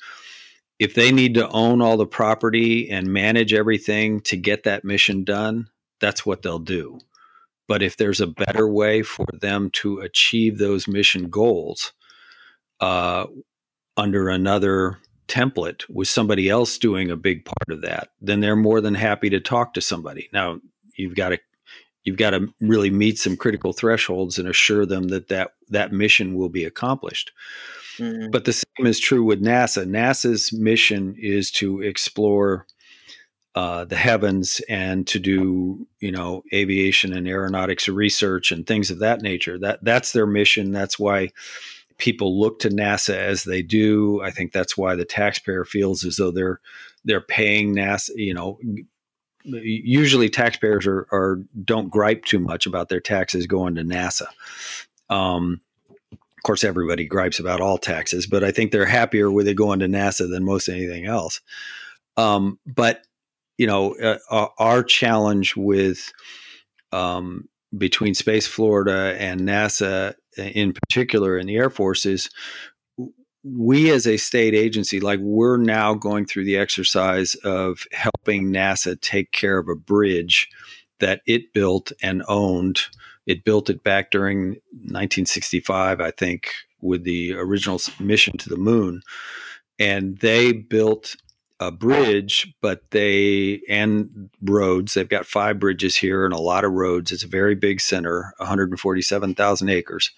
if 0.78 0.94
they 0.94 1.10
need 1.10 1.34
to 1.34 1.48
own 1.48 1.80
all 1.80 1.96
the 1.96 2.06
property 2.06 2.90
and 2.90 3.12
manage 3.12 3.52
everything 3.54 4.20
to 4.22 4.36
get 4.36 4.64
that 4.64 4.84
mission 4.84 5.24
done, 5.24 5.68
that's 6.00 6.26
what 6.26 6.42
they'll 6.42 6.58
do. 6.58 6.98
But 7.68 7.82
if 7.82 7.96
there's 7.96 8.20
a 8.20 8.26
better 8.26 8.68
way 8.68 9.02
for 9.02 9.26
them 9.40 9.70
to 9.74 10.00
achieve 10.00 10.58
those 10.58 10.86
mission 10.86 11.30
goals 11.30 11.92
uh, 12.80 13.26
under 13.96 14.28
another 14.28 14.98
template 15.26 15.82
with 15.88 16.06
somebody 16.06 16.48
else 16.48 16.78
doing 16.78 17.10
a 17.10 17.16
big 17.16 17.44
part 17.44 17.76
of 17.76 17.82
that, 17.82 18.10
then 18.20 18.40
they're 18.40 18.54
more 18.54 18.80
than 18.80 18.94
happy 18.94 19.30
to 19.30 19.40
talk 19.40 19.74
to 19.74 19.80
somebody. 19.80 20.28
Now 20.32 20.60
you've 20.96 21.16
got 21.16 21.30
to 21.30 21.38
you've 22.04 22.16
got 22.16 22.30
to 22.30 22.48
really 22.60 22.90
meet 22.90 23.18
some 23.18 23.36
critical 23.36 23.72
thresholds 23.72 24.38
and 24.38 24.48
assure 24.48 24.86
them 24.86 25.08
that 25.08 25.28
that, 25.28 25.50
that 25.68 25.92
mission 25.92 26.36
will 26.36 26.48
be 26.48 26.64
accomplished. 26.64 27.32
Mm-hmm. 27.98 28.30
But 28.30 28.44
the 28.44 28.52
same 28.52 28.86
is 28.86 29.00
true 29.00 29.24
with 29.24 29.42
NASA. 29.42 29.86
NASA's 29.86 30.52
mission 30.52 31.14
is 31.18 31.50
to 31.52 31.80
explore 31.80 32.66
uh, 33.54 33.86
the 33.86 33.96
heavens 33.96 34.60
and 34.68 35.06
to 35.06 35.18
do 35.18 35.86
you 36.00 36.12
know 36.12 36.42
aviation 36.52 37.14
and 37.14 37.26
aeronautics 37.26 37.88
research 37.88 38.52
and 38.52 38.66
things 38.66 38.90
of 38.90 38.98
that 38.98 39.22
nature. 39.22 39.58
That 39.58 39.82
that's 39.82 40.12
their 40.12 40.26
mission. 40.26 40.72
That's 40.72 40.98
why 40.98 41.30
people 41.98 42.38
look 42.38 42.58
to 42.60 42.68
NASA 42.68 43.16
as 43.16 43.44
they 43.44 43.62
do. 43.62 44.20
I 44.22 44.30
think 44.30 44.52
that's 44.52 44.76
why 44.76 44.94
the 44.94 45.06
taxpayer 45.06 45.64
feels 45.64 46.04
as 46.04 46.16
though 46.16 46.30
they're 46.30 46.60
they're 47.04 47.20
paying 47.22 47.74
NASA. 47.74 48.10
You 48.14 48.34
know, 48.34 48.58
usually 49.44 50.28
taxpayers 50.28 50.86
are, 50.86 51.06
are 51.10 51.40
don't 51.64 51.90
gripe 51.90 52.24
too 52.24 52.40
much 52.40 52.66
about 52.66 52.88
their 52.88 53.00
taxes 53.00 53.46
going 53.46 53.76
to 53.76 53.82
NASA. 53.82 54.26
Um, 55.08 55.60
course, 56.46 56.64
everybody 56.64 57.04
gripes 57.04 57.38
about 57.38 57.60
all 57.60 57.78
taxes, 57.78 58.26
but 58.26 58.44
I 58.44 58.50
think 58.50 58.70
they're 58.70 58.86
happier 58.86 59.30
with 59.30 59.48
it 59.48 59.54
going 59.54 59.80
to 59.80 59.86
NASA 59.86 60.28
than 60.30 60.44
most 60.44 60.68
anything 60.68 61.06
else. 61.06 61.40
Um, 62.16 62.58
but 62.66 63.02
you 63.58 63.66
know, 63.66 63.94
uh, 63.94 64.48
our 64.58 64.82
challenge 64.82 65.56
with 65.56 66.12
um, 66.92 67.48
between 67.76 68.14
Space 68.14 68.46
Florida 68.46 69.16
and 69.18 69.40
NASA, 69.40 70.14
in 70.36 70.72
particular, 70.72 71.38
in 71.38 71.46
the 71.46 71.56
Air 71.56 71.70
Force, 71.70 72.06
is 72.06 72.30
we 73.44 73.90
as 73.90 74.06
a 74.06 74.16
state 74.16 74.54
agency, 74.54 75.00
like 75.00 75.20
we're 75.22 75.56
now 75.56 75.94
going 75.94 76.26
through 76.26 76.44
the 76.44 76.56
exercise 76.56 77.34
of 77.44 77.84
helping 77.92 78.52
NASA 78.52 79.00
take 79.00 79.30
care 79.32 79.58
of 79.58 79.68
a 79.68 79.76
bridge 79.76 80.48
that 81.00 81.20
it 81.26 81.52
built 81.52 81.92
and 82.02 82.22
owned. 82.28 82.80
It 83.26 83.44
built 83.44 83.68
it 83.70 83.82
back 83.82 84.10
during 84.10 84.60
1965, 84.72 86.00
I 86.00 86.10
think, 86.12 86.52
with 86.80 87.04
the 87.04 87.34
original 87.34 87.80
mission 87.98 88.38
to 88.38 88.48
the 88.48 88.56
moon. 88.56 89.02
And 89.78 90.18
they 90.18 90.52
built 90.52 91.16
a 91.58 91.70
bridge, 91.70 92.54
but 92.60 92.90
they 92.90 93.60
and 93.68 94.30
roads. 94.42 94.94
They've 94.94 95.08
got 95.08 95.26
five 95.26 95.58
bridges 95.58 95.96
here 95.96 96.24
and 96.24 96.34
a 96.34 96.38
lot 96.40 96.64
of 96.64 96.72
roads. 96.72 97.12
It's 97.12 97.24
a 97.24 97.28
very 97.28 97.54
big 97.54 97.80
center, 97.80 98.34
147,000 98.38 99.68
acres. 99.68 100.10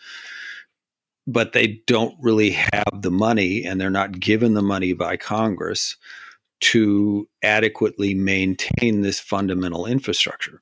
But 1.27 1.53
they 1.53 1.81
don't 1.87 2.17
really 2.21 2.51
have 2.51 3.03
the 3.03 3.11
money, 3.11 3.65
and 3.65 3.81
they're 3.81 3.91
not 3.91 4.19
given 4.19 4.55
the 4.55 4.63
money 4.63 4.95
by 4.95 5.17
Congress 5.17 5.97
to 6.61 7.29
adequately 7.43 8.15
maintain 8.15 9.03
this 9.03 9.21
fundamental 9.21 9.87
infrastructure. 9.87 10.59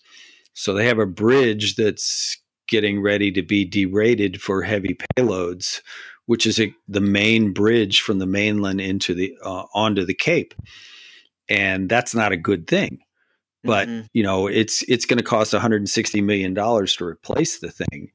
So 0.56 0.74
they 0.74 0.86
have 0.86 0.98
a 0.98 1.06
bridge 1.06 1.76
that's 1.76 2.38
getting 2.66 3.00
ready 3.00 3.30
to 3.30 3.42
be 3.42 3.64
derated 3.64 4.42
for 4.42 4.62
heavy 4.62 4.96
payloads 5.16 5.80
which 6.26 6.44
is 6.46 6.60
a, 6.60 6.74
the 6.88 7.00
main 7.00 7.52
bridge 7.52 8.00
from 8.00 8.18
the 8.18 8.26
mainland 8.26 8.80
into 8.80 9.14
the 9.14 9.36
uh, 9.42 9.64
onto 9.74 10.04
the 10.04 10.14
Cape, 10.14 10.54
and 11.48 11.88
that's 11.88 12.14
not 12.14 12.32
a 12.32 12.36
good 12.36 12.66
thing. 12.66 12.98
But 13.64 13.88
mm-hmm. 13.88 14.06
you 14.12 14.22
know, 14.22 14.46
it's 14.46 14.82
it's 14.82 15.06
going 15.06 15.18
to 15.18 15.24
cost 15.24 15.52
160 15.52 16.20
million 16.20 16.52
dollars 16.52 16.94
to 16.96 17.04
replace 17.04 17.60
the 17.60 17.70
thing. 17.70 18.10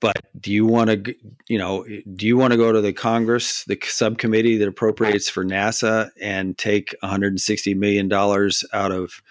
But 0.00 0.16
do 0.40 0.52
you 0.52 0.66
want 0.66 0.90
to, 0.90 1.14
you 1.48 1.58
know, 1.58 1.84
do 2.16 2.26
you 2.26 2.36
want 2.36 2.52
to 2.52 2.56
go 2.56 2.72
to 2.72 2.80
the 2.80 2.92
Congress, 2.92 3.64
the 3.64 3.78
subcommittee 3.82 4.56
that 4.56 4.68
appropriates 4.68 5.28
for 5.28 5.44
NASA, 5.44 6.10
and 6.20 6.58
take 6.58 6.94
160 7.00 7.74
million 7.74 8.08
dollars 8.08 8.64
out 8.72 8.90
of, 8.90 9.22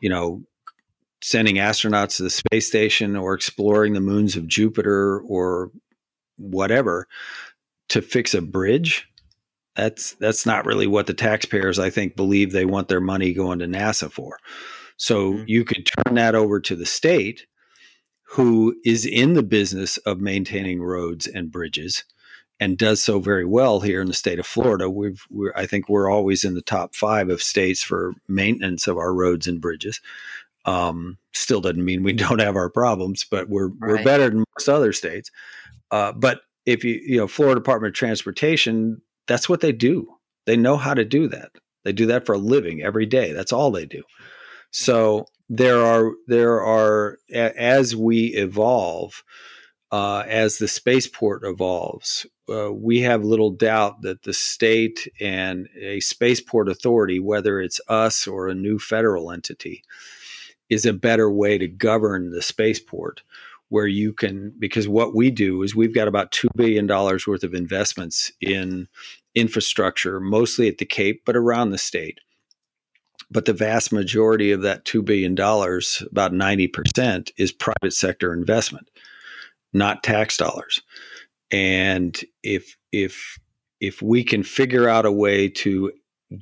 you 0.00 0.08
know, 0.08 0.42
sending 1.20 1.56
astronauts 1.56 2.16
to 2.16 2.22
the 2.22 2.30
space 2.30 2.66
station 2.66 3.16
or 3.16 3.34
exploring 3.34 3.92
the 3.92 4.00
moons 4.00 4.36
of 4.36 4.46
Jupiter 4.46 5.20
or 5.20 5.70
whatever 6.36 7.08
to 7.88 8.02
fix 8.02 8.34
a 8.34 8.42
bridge 8.42 9.08
that's 9.74 10.12
that's 10.14 10.44
not 10.44 10.66
really 10.66 10.86
what 10.86 11.06
the 11.06 11.14
taxpayers 11.14 11.78
i 11.78 11.90
think 11.90 12.14
believe 12.14 12.52
they 12.52 12.64
want 12.64 12.88
their 12.88 13.00
money 13.00 13.32
going 13.32 13.58
to 13.58 13.66
nasa 13.66 14.10
for 14.10 14.38
so 14.96 15.32
mm-hmm. 15.32 15.44
you 15.46 15.64
could 15.64 15.86
turn 15.86 16.14
that 16.14 16.34
over 16.34 16.60
to 16.60 16.76
the 16.76 16.86
state 16.86 17.46
who 18.30 18.76
is 18.84 19.06
in 19.06 19.32
the 19.32 19.42
business 19.42 19.96
of 19.98 20.20
maintaining 20.20 20.82
roads 20.82 21.26
and 21.26 21.50
bridges 21.50 22.04
and 22.60 22.76
does 22.76 23.00
so 23.00 23.20
very 23.20 23.44
well 23.44 23.80
here 23.80 24.00
in 24.00 24.08
the 24.08 24.12
state 24.14 24.38
of 24.38 24.46
Florida. 24.46 24.90
We've, 24.90 25.24
I 25.54 25.64
think 25.64 25.88
we're 25.88 26.10
always 26.10 26.44
in 26.44 26.54
the 26.54 26.60
top 26.60 26.94
five 26.94 27.30
of 27.30 27.40
states 27.40 27.82
for 27.82 28.14
maintenance 28.26 28.88
of 28.88 28.98
our 28.98 29.14
roads 29.14 29.46
and 29.46 29.60
bridges. 29.60 30.00
Um, 30.68 31.18
still 31.32 31.60
doesn't 31.60 31.84
mean 31.84 32.02
we 32.02 32.12
don't 32.24 32.40
have 32.40 32.56
our 32.56 32.70
problems, 32.70 33.24
but 33.30 33.48
we're 33.48 33.68
right. 33.68 33.78
we're 33.80 34.04
better 34.04 34.28
than 34.28 34.44
most 34.56 34.68
other 34.68 34.92
states. 34.92 35.30
Uh, 35.90 36.12
but 36.12 36.42
if 36.66 36.84
you, 36.84 37.00
you 37.04 37.16
know, 37.16 37.26
Florida 37.26 37.60
Department 37.60 37.92
of 37.92 37.94
Transportation, 37.94 39.00
that's 39.26 39.48
what 39.48 39.60
they 39.60 39.72
do. 39.72 40.06
They 40.46 40.56
know 40.56 40.76
how 40.76 40.94
to 40.94 41.04
do 41.04 41.28
that. 41.28 41.52
They 41.84 41.92
do 41.92 42.06
that 42.06 42.26
for 42.26 42.34
a 42.34 42.38
living 42.38 42.82
every 42.82 43.06
day. 43.06 43.32
That's 43.32 43.52
all 43.52 43.70
they 43.70 43.86
do. 43.86 44.02
So 44.70 45.26
there 45.48 45.80
are 45.82 46.12
there 46.26 46.62
are 46.62 47.18
as 47.32 47.96
we 47.96 48.26
evolve, 48.34 49.24
uh, 49.90 50.24
as 50.26 50.58
the 50.58 50.68
spaceport 50.68 51.44
evolves, 51.44 52.26
uh, 52.50 52.72
we 52.72 53.00
have 53.00 53.24
little 53.24 53.50
doubt 53.50 54.02
that 54.02 54.22
the 54.22 54.34
state 54.34 55.08
and 55.20 55.68
a 55.80 56.00
spaceport 56.00 56.68
authority, 56.68 57.18
whether 57.18 57.60
it's 57.60 57.80
us 57.88 58.26
or 58.26 58.48
a 58.48 58.54
new 58.54 58.78
federal 58.78 59.30
entity, 59.30 59.82
is 60.70 60.84
a 60.84 60.92
better 60.92 61.30
way 61.30 61.58
to 61.58 61.68
govern 61.68 62.30
the 62.30 62.42
spaceport 62.42 63.22
where 63.70 63.86
you 63.86 64.12
can 64.12 64.52
because 64.58 64.88
what 64.88 65.14
we 65.14 65.30
do 65.30 65.62
is 65.62 65.74
we've 65.74 65.94
got 65.94 66.08
about 66.08 66.32
$2 66.32 66.48
billion 66.56 66.86
worth 66.86 67.44
of 67.44 67.54
investments 67.54 68.32
in 68.40 68.88
infrastructure 69.34 70.20
mostly 70.20 70.68
at 70.68 70.78
the 70.78 70.86
cape 70.86 71.22
but 71.26 71.36
around 71.36 71.70
the 71.70 71.78
state. 71.78 72.20
But 73.30 73.44
the 73.44 73.52
vast 73.52 73.92
majority 73.92 74.52
of 74.52 74.62
that 74.62 74.86
$2 74.86 75.04
billion 75.04 75.32
about 75.34 76.32
90% 76.32 77.30
is 77.36 77.52
private 77.52 77.92
sector 77.92 78.32
investment 78.32 78.88
not 79.72 80.02
tax 80.02 80.36
dollars. 80.36 80.80
And 81.50 82.18
if 82.42 82.76
if 82.92 83.38
if 83.80 84.02
we 84.02 84.24
can 84.24 84.42
figure 84.42 84.88
out 84.88 85.06
a 85.06 85.12
way 85.12 85.48
to 85.48 85.92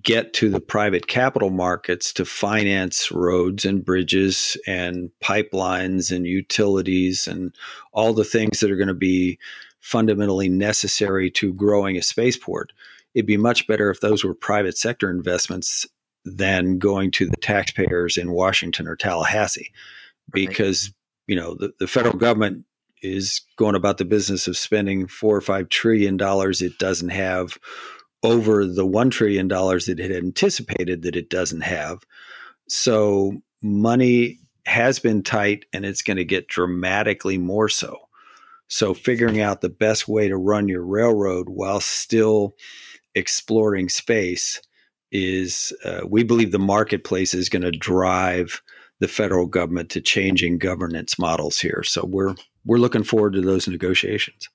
get 0.03 0.33
to 0.35 0.51
the 0.51 0.61
private 0.61 1.07
capital 1.07 1.51
markets 1.51 2.13
to 2.13 2.25
finance 2.25 3.13
roads 3.13 3.65
and 3.65 3.85
bridges 3.85 4.57
and 4.67 5.11
pipelines 5.23 6.15
and 6.15 6.27
utilities 6.27 7.29
and 7.29 7.55
all 7.93 8.13
the 8.13 8.25
things 8.25 8.61
that 8.61 8.71
are 8.71 8.77
going 8.77 8.89
to 8.89 8.95
be 8.95 9.39
fundamentally 9.81 10.49
necessary 10.49 11.31
to 11.31 11.55
growing 11.55 11.97
a 11.97 12.03
spaceport. 12.03 12.73
It'd 13.15 13.27
be 13.27 13.37
much 13.37 13.69
better 13.69 13.89
if 13.91 14.01
those 14.01 14.25
were 14.25 14.35
private 14.35 14.77
sector 14.77 15.09
investments 15.09 15.87
than 16.25 16.79
going 16.79 17.13
to 17.13 17.27
the 17.27 17.37
taxpayers 17.37 18.17
in 18.17 18.33
Washington 18.33 18.89
or 18.89 18.97
Tallahassee. 18.97 19.71
Because, 20.33 20.93
you 21.29 21.37
know, 21.37 21.55
the, 21.55 21.73
the 21.79 21.87
federal 21.87 22.17
government 22.17 22.65
is 23.03 23.43
going 23.57 23.77
about 23.77 23.99
the 23.99 24.05
business 24.05 24.49
of 24.49 24.57
spending 24.57 25.07
four 25.07 25.37
or 25.37 25.41
five 25.41 25.69
trillion 25.69 26.17
dollars 26.17 26.63
it 26.63 26.79
doesn't 26.79 27.11
have 27.11 27.59
over 28.23 28.65
the 28.65 28.87
$1 28.87 29.11
trillion 29.11 29.49
that 29.49 29.97
it 29.99 30.11
had 30.11 30.25
anticipated 30.25 31.03
that 31.03 31.17
it 31.17 31.31
doesn't 31.31 31.61
have. 31.63 31.99
So 32.69 33.41
money 33.63 34.39
has 34.67 34.99
been 34.99 35.23
tight 35.23 35.65
and 35.73 35.85
it's 35.85 36.03
going 36.03 36.17
to 36.17 36.25
get 36.25 36.49
dramatically 36.49 37.39
more 37.39 37.69
so. 37.69 37.99
So 38.69 38.95
figuring 38.95 39.41
out 39.41 39.61
the 39.61 39.69
best 39.69 40.09
way 40.09 40.29
to 40.29 40.37
run 40.37 40.67
your 40.67 40.85
railroad 40.85 41.49
while 41.49 41.81
still 41.81 42.55
exploring 43.15 43.89
space 43.89 44.61
is, 45.13 45.73
uh, 45.85 46.01
we 46.09 46.25
believe 46.25 46.51
the 46.51 46.59
marketplace 46.59 47.33
is 47.33 47.49
going 47.49 47.63
to 47.63 47.71
drive 47.71 48.61
the 48.99 49.09
federal 49.09 49.47
government 49.47 49.91
to 49.91 50.01
changing 50.01 50.59
governance 50.59 51.19
models 51.19 51.59
here. 51.59 51.83
So 51.85 52.05
we're 52.05 52.35
we're 52.65 52.79
looking 52.79 53.05
forward 53.05 53.35
to 53.35 53.41
those 53.41 53.69
negotiations. 53.69 54.49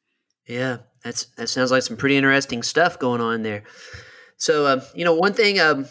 Yeah, 0.52 0.80
that's 1.02 1.28
that 1.38 1.48
sounds 1.48 1.72
like 1.72 1.82
some 1.82 1.96
pretty 1.96 2.18
interesting 2.18 2.62
stuff 2.62 3.00
going 3.00 3.22
on 3.22 3.42
there. 3.42 3.64
So, 4.36 4.66
uh, 4.66 4.82
you 4.94 5.06
know, 5.06 5.16
one 5.16 5.32
thing 5.32 5.62
um, 5.62 5.86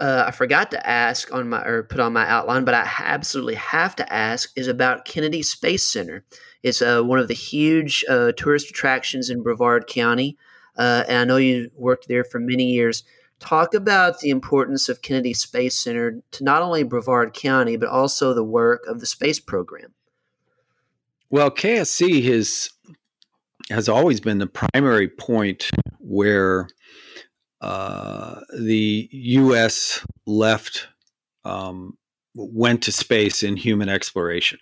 uh, 0.00 0.24
I 0.26 0.32
forgot 0.32 0.72
to 0.72 0.84
ask 0.84 1.32
on 1.32 1.50
my 1.50 1.64
or 1.64 1.84
put 1.84 2.00
on 2.00 2.12
my 2.12 2.26
outline, 2.28 2.64
but 2.64 2.74
I 2.74 2.90
absolutely 2.98 3.54
have 3.54 3.94
to 3.96 4.12
ask 4.12 4.50
is 4.56 4.66
about 4.66 5.04
Kennedy 5.04 5.40
Space 5.40 5.84
Center. 5.84 6.24
It's 6.64 6.82
uh, 6.82 7.02
one 7.02 7.20
of 7.20 7.28
the 7.28 7.34
huge 7.34 8.04
uh, 8.08 8.32
tourist 8.32 8.70
attractions 8.70 9.30
in 9.30 9.44
Brevard 9.44 9.86
County, 9.86 10.36
uh, 10.76 11.04
and 11.06 11.18
I 11.18 11.24
know 11.24 11.36
you 11.36 11.70
worked 11.76 12.08
there 12.08 12.24
for 12.24 12.40
many 12.40 12.72
years. 12.72 13.04
Talk 13.38 13.72
about 13.72 14.18
the 14.18 14.30
importance 14.30 14.88
of 14.88 15.02
Kennedy 15.02 15.32
Space 15.32 15.78
Center 15.78 16.20
to 16.32 16.42
not 16.42 16.62
only 16.62 16.82
Brevard 16.82 17.34
County 17.34 17.76
but 17.76 17.88
also 17.88 18.34
the 18.34 18.42
work 18.42 18.84
of 18.88 18.98
the 18.98 19.06
space 19.06 19.38
program. 19.38 19.94
Well, 21.30 21.52
KSC 21.52 22.24
has 22.24 22.68
has 23.70 23.88
always 23.88 24.20
been 24.20 24.38
the 24.38 24.46
primary 24.46 25.08
point 25.08 25.70
where 25.98 26.68
uh, 27.60 28.40
the 28.58 29.08
U.S. 29.12 30.04
left 30.26 30.88
um, 31.44 31.96
went 32.34 32.82
to 32.82 32.92
space 32.92 33.42
in 33.42 33.56
human 33.56 33.88
exploration. 33.88 34.58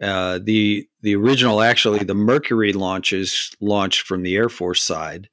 Uh, 0.00 0.38
the 0.42 0.88
the 1.02 1.14
original, 1.14 1.60
actually, 1.60 1.98
the 2.00 2.14
Mercury 2.14 2.72
launches 2.72 3.54
launched 3.60 4.02
from 4.02 4.22
the 4.22 4.34
Air 4.36 4.48
Force 4.48 4.82
side, 4.82 5.28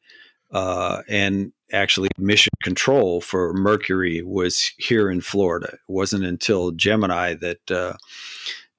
uh, 0.51 1.03
and 1.07 1.53
actually 1.71 2.09
mission 2.17 2.51
control 2.63 3.21
for 3.21 3.53
Mercury 3.53 4.21
was 4.21 4.71
here 4.77 5.09
in 5.09 5.21
Florida. 5.21 5.69
It 5.73 5.79
wasn't 5.87 6.25
until 6.25 6.71
Gemini 6.71 7.35
that 7.35 7.71
uh, 7.71 7.93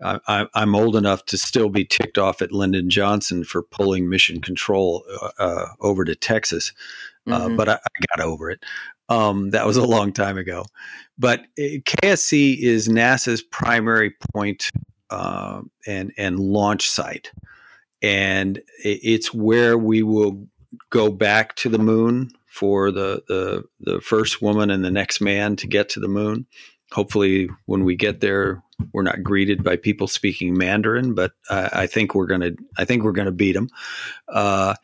I, 0.00 0.46
am 0.54 0.74
old 0.76 0.96
enough 0.96 1.24
to 1.26 1.38
still 1.38 1.68
be 1.68 1.84
ticked 1.84 2.18
off 2.18 2.40
at 2.40 2.52
Lyndon 2.52 2.88
Johnson 2.90 3.44
for 3.44 3.62
pulling 3.62 4.08
mission 4.08 4.40
control 4.40 5.04
uh, 5.20 5.30
uh 5.38 5.66
over 5.80 6.04
to 6.04 6.14
Texas, 6.14 6.72
uh, 7.26 7.38
mm-hmm. 7.38 7.52
uh, 7.52 7.56
but 7.56 7.68
I, 7.68 7.74
I, 7.74 8.16
got 8.16 8.24
over 8.24 8.50
it. 8.50 8.62
Um, 9.08 9.50
that 9.50 9.66
was 9.66 9.76
a 9.76 9.84
long 9.84 10.12
time 10.12 10.38
ago. 10.38 10.64
But 11.18 11.40
uh, 11.58 11.82
KSC 11.84 12.58
is 12.60 12.88
NASA's 12.88 13.42
primary 13.42 14.14
point, 14.32 14.70
uh, 15.10 15.62
and 15.86 16.12
and 16.16 16.38
launch 16.38 16.88
site, 16.88 17.32
and 18.02 18.60
it's 18.84 19.34
where 19.34 19.76
we 19.76 20.02
will 20.02 20.46
go 20.90 21.10
back 21.10 21.56
to 21.56 21.68
the 21.68 21.78
moon 21.78 22.30
for 22.46 22.90
the, 22.90 23.22
the 23.28 23.64
the 23.80 24.00
first 24.00 24.40
woman 24.42 24.70
and 24.70 24.84
the 24.84 24.90
next 24.90 25.20
man 25.20 25.56
to 25.56 25.66
get 25.66 25.88
to 25.90 26.00
the 26.00 26.08
moon. 26.08 26.46
Hopefully, 26.92 27.48
when 27.66 27.84
we 27.84 27.96
get 27.96 28.20
there, 28.20 28.62
we're 28.92 29.02
not 29.02 29.22
greeted 29.22 29.62
by 29.62 29.76
people 29.76 30.06
speaking 30.06 30.56
Mandarin, 30.56 31.14
but 31.14 31.32
I, 31.50 31.70
I 31.72 31.86
think 31.86 32.14
we're 32.14 32.26
gonna 32.26 32.52
I 32.76 32.84
think 32.84 33.02
we're 33.02 33.12
gonna 33.12 33.32
beat 33.32 33.52
them. 33.52 33.68
Uh, 34.28 34.74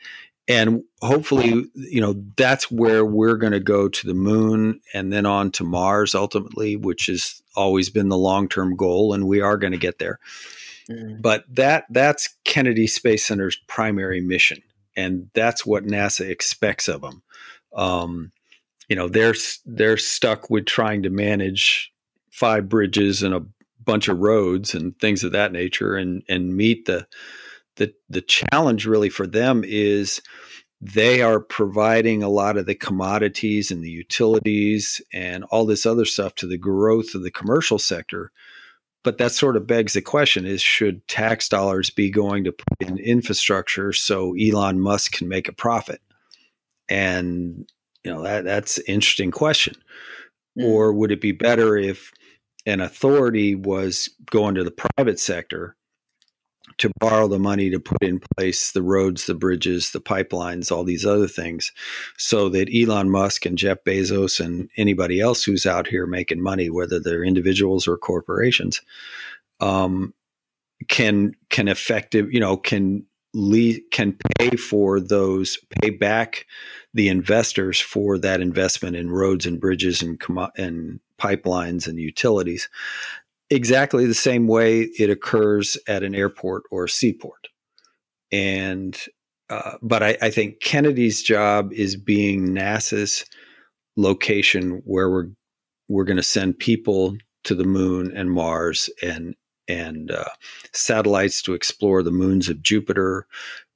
and 0.46 0.82
hopefully, 1.00 1.64
you 1.74 2.00
know, 2.00 2.22
that's 2.36 2.70
where 2.70 3.04
we're 3.04 3.36
going 3.36 3.54
to 3.54 3.60
go 3.60 3.88
to 3.88 4.06
the 4.06 4.14
moon 4.14 4.80
and 4.92 5.10
then 5.10 5.24
on 5.24 5.50
to 5.52 5.64
Mars 5.64 6.14
ultimately, 6.14 6.76
which 6.76 7.06
has 7.06 7.40
always 7.56 7.88
been 7.88 8.10
the 8.10 8.18
long 8.18 8.48
term 8.48 8.76
goal, 8.76 9.14
and 9.14 9.26
we 9.26 9.40
are 9.40 9.56
going 9.56 9.72
to 9.72 9.78
get 9.78 9.98
there. 9.98 10.18
Mm-hmm. 10.90 11.22
But 11.22 11.44
that 11.54 11.84
that's 11.88 12.36
Kennedy 12.44 12.86
Space 12.86 13.24
Center's 13.24 13.56
primary 13.68 14.20
mission, 14.20 14.62
and 14.94 15.30
that's 15.32 15.64
what 15.64 15.86
NASA 15.86 16.28
expects 16.28 16.88
of 16.88 17.00
them. 17.00 17.22
Um, 17.74 18.30
you 18.88 18.96
know, 18.96 19.08
they're 19.08 19.34
they're 19.64 19.96
stuck 19.96 20.50
with 20.50 20.66
trying 20.66 21.04
to 21.04 21.10
manage 21.10 21.90
five 22.30 22.68
bridges 22.68 23.22
and 23.22 23.32
a 23.32 23.46
bunch 23.84 24.08
of 24.08 24.18
roads 24.18 24.74
and 24.74 24.98
things 24.98 25.24
of 25.24 25.32
that 25.32 25.52
nature, 25.52 25.96
and 25.96 26.22
and 26.28 26.56
meet 26.56 26.86
the 26.86 27.06
the 27.76 27.92
the 28.08 28.22
challenge 28.22 28.86
really 28.86 29.10
for 29.10 29.26
them 29.26 29.62
is 29.64 30.20
they 30.80 31.22
are 31.22 31.40
providing 31.40 32.22
a 32.22 32.28
lot 32.28 32.56
of 32.56 32.66
the 32.66 32.74
commodities 32.74 33.70
and 33.70 33.82
the 33.82 33.90
utilities 33.90 35.00
and 35.12 35.44
all 35.44 35.64
this 35.64 35.86
other 35.86 36.04
stuff 36.04 36.34
to 36.34 36.46
the 36.46 36.58
growth 36.58 37.14
of 37.14 37.22
the 37.22 37.30
commercial 37.30 37.78
sector 37.78 38.30
but 39.04 39.18
that 39.18 39.32
sort 39.32 39.56
of 39.56 39.66
begs 39.66 39.92
the 39.92 40.00
question 40.00 40.46
is 40.46 40.62
should 40.62 41.06
tax 41.06 41.48
dollars 41.48 41.90
be 41.90 42.10
going 42.10 42.42
to 42.44 42.52
put 42.52 42.88
in 42.88 42.98
infrastructure 42.98 43.92
so 43.92 44.34
Elon 44.34 44.80
Musk 44.80 45.12
can 45.12 45.28
make 45.28 45.46
a 45.46 45.52
profit? 45.52 46.00
And 46.88 47.68
you 48.02 48.12
know 48.12 48.22
that 48.22 48.44
that's 48.44 48.78
an 48.78 48.84
interesting 48.88 49.30
question. 49.30 49.74
Mm. 50.58 50.64
Or 50.64 50.92
would 50.92 51.12
it 51.12 51.20
be 51.20 51.32
better 51.32 51.76
if 51.76 52.12
an 52.66 52.80
authority 52.80 53.54
was 53.54 54.08
going 54.30 54.54
to 54.54 54.64
the 54.64 54.70
private 54.96 55.20
sector 55.20 55.76
to 56.78 56.90
borrow 56.98 57.28
the 57.28 57.38
money 57.38 57.70
to 57.70 57.78
put 57.78 58.02
in 58.02 58.20
place 58.36 58.72
the 58.72 58.82
roads, 58.82 59.26
the 59.26 59.34
bridges, 59.34 59.92
the 59.92 60.00
pipelines, 60.00 60.72
all 60.72 60.82
these 60.82 61.06
other 61.06 61.28
things, 61.28 61.72
so 62.16 62.48
that 62.48 62.68
Elon 62.74 63.10
Musk 63.10 63.46
and 63.46 63.58
Jeff 63.58 63.84
Bezos 63.84 64.44
and 64.44 64.68
anybody 64.76 65.20
else 65.20 65.44
who's 65.44 65.66
out 65.66 65.86
here 65.86 66.06
making 66.06 66.42
money, 66.42 66.70
whether 66.70 66.98
they're 66.98 67.24
individuals 67.24 67.86
or 67.86 67.96
corporations, 67.96 68.80
um, 69.60 70.14
can 70.88 71.34
can 71.50 71.68
effective, 71.68 72.32
you 72.32 72.40
know, 72.40 72.56
can 72.56 73.04
lead, 73.34 73.82
can 73.90 74.16
pay 74.38 74.56
for 74.56 75.00
those, 75.00 75.58
pay 75.80 75.90
back 75.90 76.46
the 76.92 77.08
investors 77.08 77.80
for 77.80 78.18
that 78.18 78.40
investment 78.40 78.96
in 78.96 79.10
roads 79.10 79.46
and 79.46 79.60
bridges 79.60 80.02
and 80.02 80.20
and 80.56 81.00
pipelines 81.20 81.86
and 81.86 81.98
utilities 81.98 82.68
exactly 83.50 84.06
the 84.06 84.14
same 84.14 84.46
way 84.46 84.82
it 84.98 85.10
occurs 85.10 85.76
at 85.86 86.02
an 86.02 86.14
airport 86.14 86.64
or 86.70 86.84
a 86.84 86.88
seaport. 86.88 87.48
And 88.32 88.98
uh, 89.50 89.72
but 89.82 90.02
I, 90.02 90.16
I, 90.22 90.30
think 90.30 90.60
Kennedy's 90.60 91.22
job 91.22 91.70
is 91.72 91.96
being 91.96 92.48
NASA's 92.48 93.26
location 93.96 94.82
where 94.86 95.10
we're 95.10 95.28
we're 95.88 96.04
going 96.04 96.16
to 96.16 96.22
send 96.22 96.58
people 96.58 97.14
to 97.44 97.54
the 97.54 97.64
moon 97.64 98.10
and 98.16 98.30
Mars 98.30 98.88
and 99.02 99.36
and 99.68 100.10
uh, 100.10 100.24
satellites 100.72 101.42
to 101.42 101.52
explore 101.52 102.02
the 102.02 102.10
moons 102.10 102.48
of 102.48 102.62
Jupiter 102.62 103.26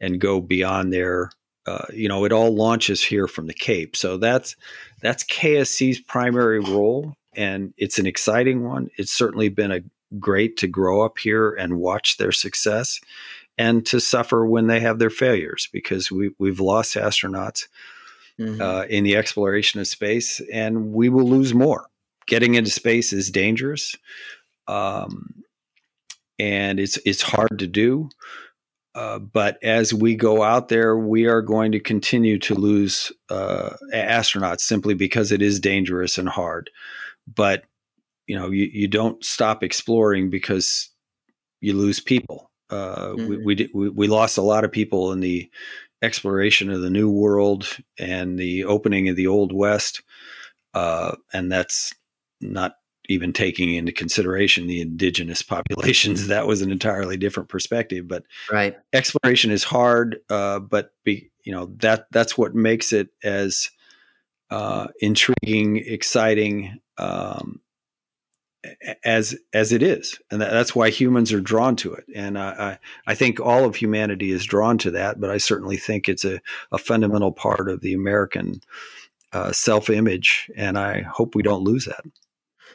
and 0.01 0.21
go 0.21 0.41
beyond 0.41 0.93
there. 0.93 1.31
Uh, 1.67 1.85
you 1.93 2.09
know, 2.09 2.25
it 2.25 2.33
all 2.33 2.55
launches 2.55 3.05
here 3.05 3.29
from 3.29 3.47
the 3.47 3.55
Cape, 3.55 3.95
so 3.95 4.17
that's 4.17 4.57
that's 5.03 5.23
KSC's 5.25 6.01
primary 6.01 6.61
role 6.61 7.15
and 7.39 7.73
it's 7.79 8.01
an 8.01 8.07
exciting 8.07 8.65
one. 8.65 8.91
It's 8.99 9.13
certainly 9.13 9.49
been 9.49 9.71
a 9.71 9.81
great 10.19 10.57
to 10.59 10.67
grow 10.67 11.03
up 11.03 11.19
here 11.19 11.53
and 11.53 11.79
watch 11.79 12.17
their 12.17 12.33
success 12.33 13.01
and 13.57 13.87
to 13.87 14.01
suffer 14.01 14.45
when 14.45 14.67
they 14.67 14.81
have 14.81 14.99
their 14.99 15.11
failures 15.11 15.69
because 15.73 16.11
we, 16.11 16.33
we've 16.39 16.59
lost 16.59 16.97
astronauts 16.97 17.69
mm-hmm. 18.39 18.61
uh, 18.61 18.83
in 18.85 19.05
the 19.05 19.17
exploration 19.17 19.81
of 19.81 19.87
space 19.87 20.41
and 20.53 20.93
we 20.93 21.09
will 21.09 21.29
lose 21.29 21.55
more. 21.55 21.87
Getting 22.27 22.57
into 22.57 22.71
space 22.71 23.13
is 23.13 23.31
dangerous. 23.31 23.95
Um, 24.67 25.45
and 26.41 26.79
it's 26.79 26.99
it's 27.05 27.23
hard 27.23 27.59
to 27.59 27.67
do. 27.67 28.11
Uh, 28.95 29.19
but 29.19 29.63
as 29.63 29.95
we 29.95 30.15
go 30.17 30.43
out 30.43 30.69
there, 30.69 30.97
we 30.97 31.27
are 31.27 31.41
going 31.41 31.73
to 31.73 31.81
continue 31.81 32.39
to 32.39 32.55
lose 32.55 33.13
uh, 33.31 33.71
astronauts 33.95 34.61
simply 34.61 34.95
because 34.95 35.31
it 35.31 35.41
is 35.41 35.61
dangerous 35.61 36.19
and 36.19 36.29
hard 36.29 36.71
but 37.35 37.65
you 38.27 38.39
know 38.39 38.51
you, 38.51 38.69
you 38.73 38.89
don't 38.89 39.25
stop 39.25 39.63
exploring 39.63 40.31
because 40.31 40.91
you 41.61 41.75
lose 41.75 42.01
people. 42.01 42.51
Uh, 42.71 43.09
mm-hmm. 43.09 43.29
we, 43.29 43.37
we, 43.39 43.71
we, 43.75 43.89
we 43.89 44.09
lost 44.09 44.37
a 44.37 44.43
lot 44.43 44.63
of 44.63 44.71
people 44.71 45.11
in 45.13 45.21
the 45.21 45.51
exploration 46.03 46.71
of 46.71 46.81
the 46.81 46.91
new 46.91 47.11
world 47.11 47.79
and 47.99 48.39
the 48.39 48.65
opening 48.65 49.09
of 49.09 49.17
the 49.17 49.27
old 49.27 49.53
west 49.53 50.03
uh, 50.75 51.17
and 51.33 51.51
that's 51.51 51.93
not 52.41 52.75
even 53.09 53.33
taking 53.33 53.75
into 53.75 53.91
consideration 53.91 54.67
the 54.67 54.81
indigenous 54.81 55.43
populations. 55.43 56.29
That 56.29 56.47
was 56.47 56.63
an 56.63 56.71
entirely 56.71 57.17
different 57.17 57.49
perspective 57.49 58.07
but 58.07 58.25
right. 58.53 58.77
exploration 58.93 59.51
is 59.51 59.65
hard 59.65 60.21
uh, 60.31 60.61
but 60.61 60.93
be, 61.05 61.31
you 61.43 61.53
know 61.53 61.73
that 61.79 62.07
that's 62.13 62.37
what 62.37 62.55
makes 62.55 62.93
it 62.93 63.09
as 63.25 63.71
uh, 64.51 64.89
intriguing 65.01 65.79
exciting 65.79 66.79
um, 66.99 67.61
as 69.05 69.37
as 69.53 69.73
it 69.73 69.83
is, 69.83 70.19
and 70.31 70.41
that, 70.41 70.51
that's 70.51 70.75
why 70.75 70.91
humans 70.91 71.33
are 71.33 71.41
drawn 71.41 71.77
to 71.77 71.95
it. 71.95 72.05
And 72.15 72.39
I 72.39 72.79
I 73.07 73.15
think 73.15 73.41
all 73.41 73.65
of 73.65 73.77
humanity 73.77 74.31
is 74.31 74.45
drawn 74.45 74.79
to 74.79 74.91
that, 74.93 75.21
but 75.21 75.31
I 75.31 75.39
certainly 75.39 75.77
think 75.77 76.09
it's 76.09 76.25
a, 76.25 76.41
a 76.73 76.79
fundamental 76.79 77.33
part 77.33 77.69
of 77.69 77.81
the 77.81 77.95
American 77.95 78.61
uh, 79.33 79.53
self 79.53 79.91
image, 79.91 80.51
and 80.57 80.79
I 80.79 81.03
hope 81.03 81.35
we 81.35 81.43
don't 81.43 81.65
lose 81.65 81.85
that. 81.85 82.05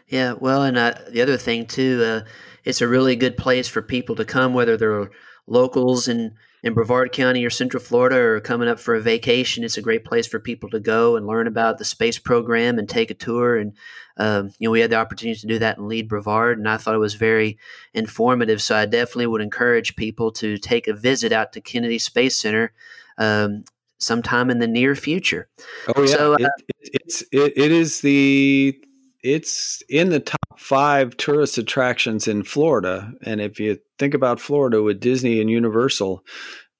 Yeah, 0.08 0.34
well, 0.34 0.64
and 0.64 0.78
uh, 0.78 0.96
the 1.10 1.22
other 1.22 1.38
thing 1.38 1.66
too, 1.66 2.04
uh, 2.06 2.30
it's 2.64 2.82
a 2.82 2.88
really 2.88 3.16
good 3.16 3.38
place 3.38 3.68
for 3.68 3.82
people 3.82 4.16
to 4.16 4.26
come, 4.26 4.54
whether 4.54 4.78
they're 4.78 5.12
locals 5.48 6.08
in 6.08 6.36
in 6.64 6.74
Brevard 6.74 7.12
County 7.12 7.44
or 7.46 7.50
Central 7.50 7.84
Florida 7.84 8.18
or 8.18 8.40
coming 8.40 8.70
up 8.70 8.80
for 8.80 8.96
a 8.96 9.02
vacation, 9.02 9.64
it's 9.64 9.78
a 9.78 9.82
great 9.82 10.06
place 10.06 10.26
for 10.26 10.40
people 10.40 10.70
to 10.70 10.80
go 10.80 11.18
and 11.18 11.28
learn 11.28 11.46
about 11.46 11.78
the 11.78 11.86
space 11.86 12.18
program 12.18 12.80
and 12.80 12.88
take 12.88 13.12
a 13.12 13.16
tour. 13.16 13.58
And 13.58 13.74
um, 14.16 14.52
you 14.60 14.68
know, 14.68 14.72
we 14.72 14.80
had 14.80 14.92
the 14.92 14.96
opportunity 14.96 15.40
to 15.42 15.48
do 15.48 15.60
that 15.60 15.78
in 15.78 15.88
Lead 15.88 16.08
Brevard, 16.08 16.58
and 16.58 16.70
I 16.70 16.78
thought 16.78 16.96
it 16.96 17.00
was 17.00 17.16
very 17.16 17.58
informative. 17.94 18.62
So 18.62 18.76
I 18.76 18.86
definitely 18.86 19.28
would 19.28 19.42
encourage 19.42 19.96
people 19.96 20.32
to 20.34 20.58
take 20.58 20.88
a 20.88 20.94
visit 20.94 21.32
out 21.32 21.52
to 21.54 21.62
Kennedy 21.62 22.00
Space 22.00 22.38
Center. 22.38 22.74
Um, 23.18 23.66
sometime 24.00 24.50
in 24.50 24.60
the 24.60 24.68
near 24.68 24.96
future. 24.96 25.48
Oh 25.96 26.02
yeah, 26.02 26.08
so, 26.08 26.34
uh, 26.34 26.38
it, 26.40 26.52
it's 26.94 27.22
it, 27.32 27.54
it 27.56 27.72
is 27.72 28.02
the 28.02 28.78
it's 29.24 29.82
in 29.90 30.10
the 30.10 30.20
top 30.20 30.60
five 30.60 31.16
tourist 31.18 31.58
attractions 31.58 32.28
in 32.28 32.44
Florida. 32.44 33.12
And 33.24 33.42
if 33.42 33.60
you 33.60 33.80
think 33.98 34.14
about 34.14 34.40
Florida 34.40 34.84
with 34.84 35.00
Disney 35.00 35.40
and 35.40 35.50
Universal, 35.50 36.24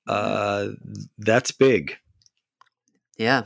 uh, 0.08 0.68
that's 1.18 1.52
big. 1.52 1.96
Yeah. 3.18 3.44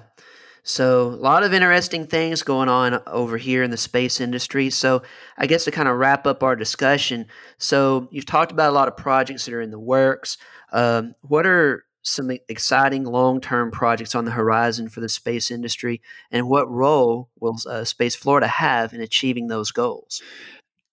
So, 0.63 1.07
a 1.07 1.15
lot 1.15 1.43
of 1.43 1.53
interesting 1.53 2.07
things 2.07 2.43
going 2.43 2.67
on 2.67 3.01
over 3.07 3.37
here 3.37 3.63
in 3.63 3.71
the 3.71 3.77
space 3.77 4.19
industry. 4.19 4.69
So, 4.69 5.01
I 5.37 5.47
guess 5.47 5.63
to 5.63 5.71
kind 5.71 5.87
of 5.87 5.97
wrap 5.97 6.27
up 6.27 6.43
our 6.43 6.57
discussion, 6.57 7.27
so 7.57 8.09
you've 8.11 8.25
talked 8.25 8.51
about 8.51 8.71
a 8.71 8.73
lot 8.73 8.89
of 8.89 8.97
projects 8.97 9.45
that 9.45 9.53
are 9.53 9.61
in 9.61 9.71
the 9.71 9.79
works. 9.79 10.37
Um, 10.73 11.15
what 11.21 11.45
are 11.45 11.85
some 12.07 12.31
exciting 12.47 13.03
long 13.03 13.41
term 13.41 13.71
projects 13.71 14.15
on 14.15 14.25
the 14.25 14.31
horizon 14.31 14.89
for 14.89 14.99
the 14.99 15.09
space 15.09 15.51
industry? 15.51 16.01
And 16.31 16.49
what 16.49 16.69
role 16.69 17.29
will 17.39 17.57
uh, 17.67 17.83
Space 17.83 18.15
Florida 18.15 18.47
have 18.47 18.93
in 18.93 19.01
achieving 19.01 19.47
those 19.47 19.71
goals? 19.71 20.21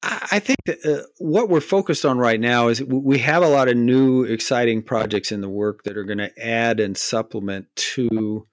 I 0.02 0.38
think 0.38 0.58
that, 0.66 0.84
uh, 0.84 1.06
what 1.18 1.48
we're 1.48 1.62
focused 1.62 2.04
on 2.04 2.18
right 2.18 2.38
now 2.38 2.68
is 2.68 2.82
we 2.82 3.18
have 3.20 3.42
a 3.42 3.48
lot 3.48 3.68
of 3.68 3.76
new, 3.76 4.24
exciting 4.24 4.82
projects 4.82 5.32
in 5.32 5.40
the 5.40 5.48
work 5.48 5.84
that 5.84 5.96
are 5.96 6.04
going 6.04 6.18
to 6.18 6.30
add 6.38 6.78
and 6.78 6.96
supplement 6.96 7.74
to 7.76 8.46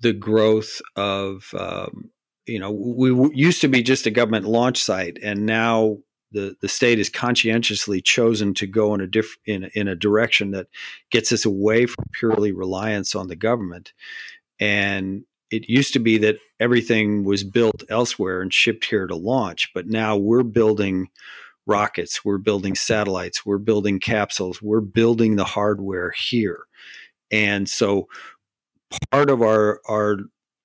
the 0.00 0.12
growth 0.12 0.80
of. 0.96 1.52
Um, 1.58 2.10
you 2.46 2.58
know, 2.58 2.70
we 2.70 3.12
used 3.34 3.60
to 3.60 3.68
be 3.68 3.82
just 3.82 4.06
a 4.06 4.10
government 4.10 4.46
launch 4.46 4.82
site, 4.82 5.18
and 5.22 5.44
now 5.44 5.98
the 6.32 6.56
the 6.60 6.68
state 6.68 6.98
has 6.98 7.08
conscientiously 7.08 8.00
chosen 8.00 8.54
to 8.54 8.66
go 8.66 8.94
in 8.94 9.00
a 9.00 9.06
diff, 9.06 9.36
in 9.46 9.70
in 9.74 9.88
a 9.88 9.94
direction 9.94 10.50
that 10.52 10.66
gets 11.10 11.32
us 11.32 11.44
away 11.44 11.86
from 11.86 12.04
purely 12.12 12.52
reliance 12.52 13.14
on 13.14 13.28
the 13.28 13.36
government 13.36 13.92
and 14.60 15.24
it 15.50 15.66
used 15.66 15.94
to 15.94 15.98
be 15.98 16.18
that 16.18 16.36
everything 16.60 17.24
was 17.24 17.42
built 17.42 17.82
elsewhere 17.88 18.42
and 18.42 18.52
shipped 18.52 18.84
here 18.84 19.06
to 19.06 19.16
launch 19.16 19.70
but 19.74 19.86
now 19.86 20.16
we're 20.16 20.42
building 20.42 21.08
rockets, 21.68 22.24
we're 22.24 22.38
building 22.38 22.74
satellites, 22.74 23.46
we're 23.46 23.58
building 23.58 24.00
capsules, 24.00 24.60
we're 24.60 24.80
building 24.80 25.36
the 25.36 25.44
hardware 25.44 26.10
here. 26.10 26.64
And 27.30 27.68
so 27.68 28.08
part 29.12 29.30
of 29.30 29.42
our 29.42 29.80
our 29.88 30.16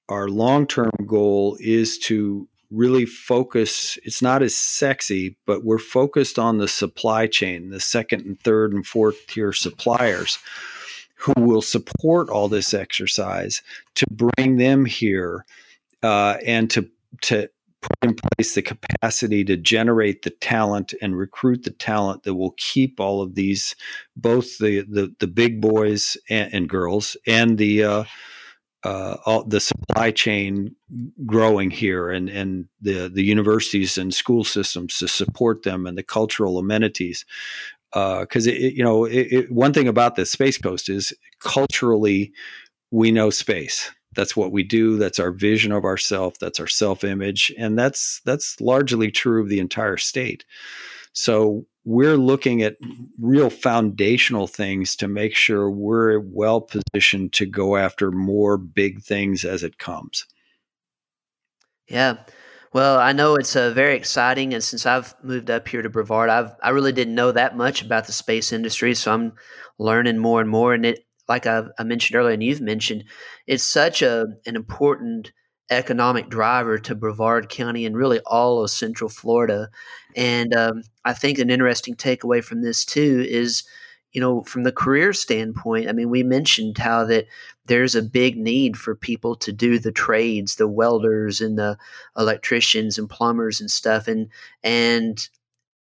our 0.10 0.30
long-term 0.30 0.92
goal 1.06 1.58
is 1.60 1.98
to 1.98 2.48
really 2.74 3.06
focus 3.06 3.98
it's 4.04 4.22
not 4.22 4.42
as 4.42 4.56
sexy 4.56 5.38
but 5.46 5.64
we're 5.64 5.78
focused 5.78 6.40
on 6.40 6.58
the 6.58 6.68
supply 6.68 7.28
chain 7.28 7.70
the 7.70 7.80
second 7.80 8.26
and 8.26 8.40
third 8.42 8.74
and 8.74 8.86
fourth 8.86 9.28
tier 9.28 9.54
suppliers 9.54 10.40
who 11.16 11.34
will 11.38 11.62
support 11.62 12.30
all 12.30 12.50
this 12.50 12.74
exercise 12.74 13.62
to 13.96 14.06
bring 14.12 14.58
them 14.58 14.86
here 14.86 15.46
uh, 16.02 16.38
and 16.46 16.70
to 16.70 16.90
to 17.22 17.50
put 17.82 17.98
in 18.02 18.16
place 18.16 18.56
the 18.56 18.62
capacity 18.62 19.44
to 19.44 19.58
generate 19.58 20.24
the 20.24 20.30
talent 20.30 20.94
and 21.02 21.18
recruit 21.18 21.64
the 21.64 21.72
talent 21.72 22.24
that 22.24 22.34
will 22.34 22.56
keep 22.58 23.00
all 23.00 23.22
of 23.22 23.36
these 23.36 23.76
both 24.16 24.58
the 24.58 24.82
the, 24.82 25.14
the 25.20 25.28
big 25.28 25.62
boys 25.62 26.18
and, 26.30 26.54
and 26.54 26.70
girls 26.70 27.16
and 27.28 27.58
the 27.58 27.84
uh, 27.84 28.04
uh, 28.84 29.18
all 29.26 29.44
the 29.44 29.60
supply 29.60 30.12
chain 30.12 30.76
growing 31.26 31.72
here 31.72 32.10
and, 32.10 32.30
and 32.30 32.66
the, 32.82 33.10
the 33.10 33.24
universities 33.24 33.98
and 33.98 34.14
school 34.14 34.44
systems 34.44 34.98
to 34.98 35.08
support 35.08 35.64
them 35.64 35.86
and 35.86 35.98
the 35.98 36.04
cultural 36.04 36.58
amenities. 36.58 37.26
Because, 37.94 38.48
uh, 38.48 38.52
you 38.52 38.84
know, 38.84 39.06
it, 39.06 39.28
it, 39.32 39.52
one 39.52 39.72
thing 39.72 39.88
about 39.88 40.16
the 40.16 40.26
Space 40.26 40.58
Coast 40.58 40.90
is 40.90 41.14
culturally, 41.40 42.34
we 42.92 43.12
know 43.12 43.30
space. 43.30 43.92
That's 44.16 44.36
what 44.36 44.52
we 44.52 44.64
do. 44.64 44.98
That's 44.98 45.20
our 45.20 45.32
vision 45.32 45.72
of 45.72 45.86
ourself. 45.86 46.38
That's 46.40 46.60
our 46.60 46.68
self 46.68 47.04
image. 47.04 47.54
And 47.58 47.78
that's, 47.78 48.22
that's 48.26 48.60
largely 48.60 49.12
true 49.12 49.42
of 49.42 49.50
the 49.50 49.60
entire 49.60 49.98
state. 49.98 50.44
So 51.14 51.66
we're 51.86 52.18
looking 52.18 52.62
at 52.62 52.78
real 53.20 53.50
foundational 53.50 54.48
things 54.48 54.96
to 54.96 55.08
make 55.08 55.36
sure 55.36 55.70
we're 55.70 56.20
well 56.20 56.62
positioned 56.62 57.34
to 57.34 57.46
go 57.46 57.76
after 57.76 58.12
more 58.12 58.58
big 58.58 59.02
things 59.02 59.44
as 59.44 59.64
it 59.64 59.78
comes. 59.78 60.26
Yeah. 61.88 62.18
Well, 62.72 62.98
I 63.00 63.12
know 63.12 63.36
it's 63.36 63.56
uh, 63.56 63.70
very 63.72 63.96
exciting, 63.96 64.54
and 64.54 64.64
since 64.64 64.86
I've 64.86 65.14
moved 65.24 65.52
up 65.52 65.68
here 65.68 65.84
to 65.84 65.90
Brevard, 65.90 66.30
I've 66.30 66.56
I 66.64 66.70
really 66.70 66.92
didn't 66.92 67.14
know 67.14 67.32
that 67.32 67.56
much 67.56 67.84
about 67.84 68.08
the 68.08 68.14
space 68.14 68.52
industry, 68.52 68.96
so 68.96 69.14
I'm 69.14 69.34
learning 69.78 70.18
more 70.18 70.42
and 70.42 70.50
more. 70.50 70.74
And 70.74 70.86
it, 70.86 71.06
like 71.28 71.46
I, 71.46 71.64
I 71.78 71.84
mentioned 71.84 72.18
earlier, 72.18 72.34
and 72.34 72.42
you've 72.42 72.62
mentioned, 72.62 73.04
it's 73.46 73.64
such 73.64 74.02
a 74.02 74.26
an 74.48 74.56
important 74.56 75.34
economic 75.70 76.30
driver 76.30 76.78
to 76.78 76.96
Brevard 76.96 77.50
County 77.50 77.86
and 77.86 77.96
really 77.96 78.20
all 78.26 78.64
of 78.64 78.72
Central 78.72 79.10
Florida. 79.10 79.70
And 80.16 80.54
um, 80.54 80.84
I 81.06 81.14
think 81.14 81.40
an 81.40 81.50
interesting 81.50 81.96
takeaway 81.96 82.44
from 82.44 82.62
this 82.62 82.86
too 82.86 83.26
is, 83.28 83.64
you 84.12 84.22
know, 84.22 84.44
from 84.44 84.64
the 84.64 84.72
career 84.72 85.14
standpoint. 85.14 85.90
I 85.90 85.94
mean, 85.94 86.10
we 86.10 86.24
mentioned 86.24 86.78
how 86.78 87.06
that 87.06 87.28
there's 87.66 87.96
a 87.96 88.02
big 88.02 88.38
need 88.38 88.78
for 88.78 88.96
people 88.96 89.36
to 89.38 89.52
do 89.52 89.80
the 89.80 89.92
trades, 89.92 90.56
the 90.56 90.68
welders 90.68 91.42
and 91.42 91.58
the 91.58 91.78
electricians 92.18 92.98
and 92.98 93.10
plumbers 93.10 93.60
and 93.62 93.72
stuff, 93.72 94.08
and 94.08 94.30
and 94.64 95.28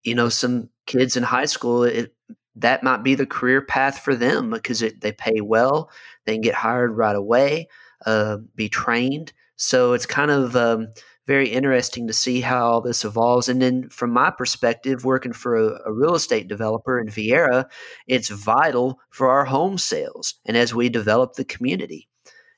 you 0.02 0.14
know, 0.14 0.28
some 0.28 0.68
kids 0.86 1.16
in 1.16 1.22
high 1.22 1.44
school. 1.44 1.84
It, 1.84 2.14
that 2.56 2.82
might 2.82 3.02
be 3.02 3.14
the 3.14 3.26
career 3.26 3.62
path 3.62 3.98
for 4.00 4.14
them 4.14 4.50
because 4.50 4.82
it, 4.82 5.00
they 5.00 5.12
pay 5.12 5.40
well, 5.40 5.90
they 6.26 6.34
can 6.34 6.42
get 6.42 6.54
hired 6.54 6.96
right 6.96 7.16
away, 7.16 7.68
uh, 8.04 8.38
be 8.54 8.68
trained, 8.68 9.32
so 9.56 9.92
it's 9.92 10.06
kind 10.06 10.30
of 10.30 10.56
um, 10.56 10.88
very 11.26 11.48
interesting 11.48 12.06
to 12.06 12.12
see 12.12 12.40
how 12.40 12.80
this 12.80 13.04
evolves. 13.04 13.48
And 13.48 13.62
then, 13.62 13.88
from 13.88 14.10
my 14.10 14.30
perspective, 14.30 15.04
working 15.04 15.32
for 15.32 15.56
a, 15.56 15.80
a, 15.86 15.92
real 15.92 16.14
estate 16.14 16.48
developer 16.48 16.98
in 16.98 17.06
Viera, 17.06 17.66
it's 18.06 18.28
vital 18.28 18.98
for 19.10 19.30
our 19.30 19.44
home 19.44 19.78
sales 19.78 20.34
and 20.44 20.56
as 20.56 20.74
we 20.74 20.88
develop 20.88 21.34
the 21.34 21.44
community. 21.44 22.08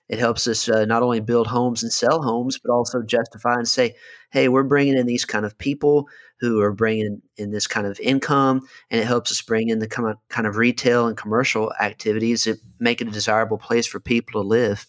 It 0.09 0.19
helps 0.19 0.47
us 0.47 0.69
uh, 0.69 0.85
not 0.85 1.03
only 1.03 1.21
build 1.21 1.47
homes 1.47 1.83
and 1.83 1.91
sell 1.91 2.23
homes, 2.23 2.59
but 2.59 2.73
also 2.73 3.03
justify 3.03 3.55
and 3.55 3.67
say, 3.67 3.95
hey, 4.33 4.49
we're 4.49 4.63
bringing 4.63 4.99
in 4.99 5.07
these 5.07 5.25
kind 5.25 5.47
of 5.47 5.57
people 5.57 6.09
who 6.41 6.61
are 6.61 6.73
bringing 6.73 7.23
in 7.39 7.53
this 7.53 7.67
kind 7.67 7.87
of 7.87 7.99
income, 8.01 8.61
and 8.91 9.01
it 9.01 9.07
helps 9.07 9.31
us 9.31 9.41
bring 9.41 9.71
in 9.71 9.79
the 9.79 9.89
kind 9.89 10.47
of 10.47 10.57
retail 10.57 11.07
and 11.07 11.17
commercial 11.17 11.73
activities 11.81 12.45
that 12.45 12.59
make 12.79 13.01
it 13.01 13.09
a 13.09 13.13
desirable 13.13 13.57
place 13.57 13.87
for 13.87 13.99
people 13.99 14.43
to 14.43 14.47
live. 14.47 14.87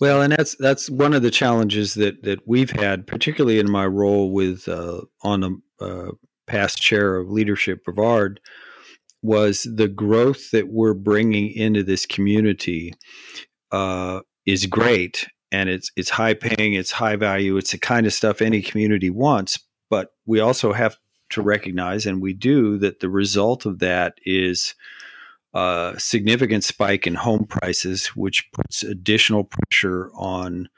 Well, 0.00 0.22
and 0.22 0.32
that's 0.32 0.56
that's 0.56 0.90
one 0.90 1.14
of 1.14 1.22
the 1.22 1.30
challenges 1.30 1.94
that 1.94 2.22
that 2.24 2.40
we've 2.46 2.70
had, 2.70 3.06
particularly 3.06 3.58
in 3.58 3.70
my 3.70 3.86
role 3.86 4.32
with 4.32 4.66
uh, 4.68 5.02
on 5.22 5.40
the 5.40 5.60
uh, 5.80 6.12
past 6.46 6.80
chair 6.80 7.16
of 7.16 7.30
leadership 7.30 7.84
Brevard, 7.84 8.40
was 9.22 9.68
the 9.72 9.88
growth 9.88 10.50
that 10.50 10.68
we're 10.68 10.94
bringing 10.94 11.50
into 11.52 11.82
this 11.82 12.06
community 12.06 12.92
uh, 13.70 14.20
is 14.46 14.66
great, 14.66 15.28
and 15.52 15.68
it's 15.68 15.90
it's 15.96 16.10
high 16.10 16.34
paying, 16.34 16.74
it's 16.74 16.92
high 16.92 17.16
value, 17.16 17.56
it's 17.56 17.70
the 17.72 17.78
kind 17.78 18.06
of 18.06 18.12
stuff 18.12 18.42
any 18.42 18.62
community 18.62 19.10
wants. 19.10 19.60
But 19.90 20.10
we 20.26 20.40
also 20.40 20.72
have 20.72 20.96
to 21.30 21.42
recognize, 21.42 22.04
and 22.04 22.20
we 22.20 22.32
do, 22.32 22.78
that 22.78 22.98
the 22.98 23.08
result 23.08 23.64
of 23.64 23.78
that 23.78 24.14
is 24.24 24.74
a 25.54 25.94
significant 25.98 26.64
spike 26.64 27.06
in 27.06 27.14
home 27.14 27.46
prices, 27.46 28.08
which 28.08 28.50
puts 28.52 28.82
additional 28.82 29.44
pressure 29.44 30.10
on. 30.14 30.68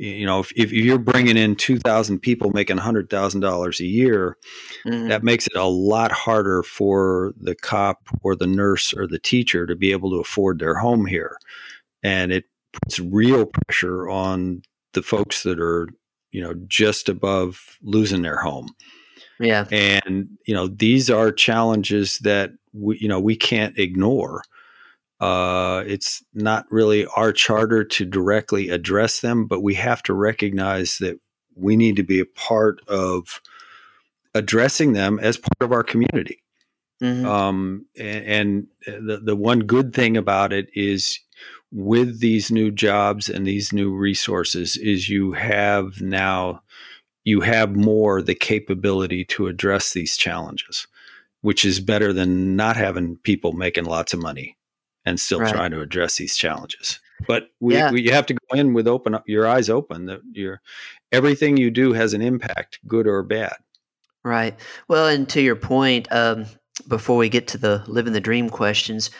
You 0.00 0.26
know, 0.26 0.38
if, 0.38 0.52
if 0.54 0.70
you're 0.70 0.96
bringing 0.96 1.36
in 1.36 1.56
2,000 1.56 2.20
people 2.20 2.52
making 2.52 2.76
$100,000 2.76 3.80
a 3.80 3.84
year, 3.84 4.36
mm-hmm. 4.86 5.08
that 5.08 5.24
makes 5.24 5.48
it 5.48 5.56
a 5.56 5.64
lot 5.64 6.12
harder 6.12 6.62
for 6.62 7.34
the 7.36 7.56
cop 7.56 8.06
or 8.22 8.36
the 8.36 8.46
nurse 8.46 8.94
or 8.94 9.08
the 9.08 9.18
teacher 9.18 9.66
to 9.66 9.74
be 9.74 9.90
able 9.90 10.10
to 10.10 10.20
afford 10.20 10.60
their 10.60 10.76
home 10.76 11.04
here. 11.04 11.36
And 12.04 12.30
it 12.30 12.44
puts 12.72 13.00
real 13.00 13.46
pressure 13.46 14.08
on 14.08 14.62
the 14.92 15.02
folks 15.02 15.42
that 15.42 15.58
are, 15.58 15.88
you 16.30 16.42
know, 16.42 16.54
just 16.68 17.08
above 17.08 17.78
losing 17.82 18.22
their 18.22 18.38
home. 18.38 18.68
Yeah. 19.40 19.66
And, 19.70 20.28
you 20.46 20.54
know, 20.54 20.68
these 20.68 21.10
are 21.10 21.32
challenges 21.32 22.18
that 22.18 22.52
we, 22.78 22.98
you 22.98 23.08
know, 23.08 23.20
we 23.20 23.36
can't 23.36 23.78
ignore. 23.78 24.42
Uh, 25.20 25.82
it's 25.86 26.22
not 26.32 26.64
really 26.70 27.06
our 27.16 27.32
charter 27.32 27.84
to 27.84 28.04
directly 28.04 28.68
address 28.68 29.20
them, 29.20 29.46
but 29.46 29.62
we 29.62 29.74
have 29.74 30.02
to 30.04 30.14
recognize 30.14 30.98
that 30.98 31.18
we 31.56 31.76
need 31.76 31.96
to 31.96 32.04
be 32.04 32.20
a 32.20 32.24
part 32.24 32.80
of 32.86 33.40
addressing 34.34 34.92
them 34.92 35.18
as 35.18 35.36
part 35.36 35.60
of 35.60 35.72
our 35.72 35.82
community. 35.82 36.42
Mm-hmm. 37.02 37.26
Um, 37.26 37.86
and, 37.98 38.66
and 38.86 39.08
the, 39.08 39.18
the 39.18 39.36
one 39.36 39.60
good 39.60 39.92
thing 39.92 40.16
about 40.16 40.52
it 40.52 40.68
is 40.74 41.18
with 41.72 42.20
these 42.20 42.50
new 42.50 42.70
jobs 42.70 43.28
and 43.28 43.46
these 43.46 43.72
new 43.72 43.94
resources 43.94 44.76
is 44.76 45.08
you 45.08 45.32
have 45.32 46.00
now 46.00 46.62
you 47.24 47.42
have 47.42 47.76
more 47.76 48.22
the 48.22 48.34
capability 48.34 49.22
to 49.22 49.48
address 49.48 49.92
these 49.92 50.16
challenges, 50.16 50.86
which 51.40 51.64
is 51.64 51.80
better 51.80 52.12
than 52.12 52.56
not 52.56 52.76
having 52.76 53.16
people 53.16 53.52
making 53.52 53.84
lots 53.84 54.12
of 54.12 54.20
money 54.20 54.56
and 55.04 55.18
still 55.18 55.40
right. 55.40 55.52
trying 55.54 55.70
to 55.70 55.80
address 55.80 56.16
these 56.16 56.36
challenges. 56.36 57.00
But 57.26 57.48
we, 57.60 57.74
yeah. 57.74 57.90
we, 57.90 58.02
you 58.02 58.12
have 58.12 58.26
to 58.26 58.34
go 58.34 58.58
in 58.58 58.74
with 58.74 58.86
open 58.86 59.18
your 59.26 59.46
eyes 59.46 59.68
open. 59.68 60.06
That 60.06 60.20
your 60.32 60.60
everything 61.10 61.56
you 61.56 61.70
do 61.70 61.92
has 61.92 62.14
an 62.14 62.22
impact, 62.22 62.78
good 62.86 63.06
or 63.06 63.22
bad. 63.22 63.56
Right. 64.24 64.58
Well, 64.88 65.06
and 65.06 65.28
to 65.30 65.40
your 65.40 65.56
point, 65.56 66.06
um, 66.12 66.46
before 66.86 67.16
we 67.16 67.28
get 67.28 67.48
to 67.48 67.58
the 67.58 67.82
living 67.86 68.12
the 68.12 68.20
dream 68.20 68.50
questions, 68.50 69.10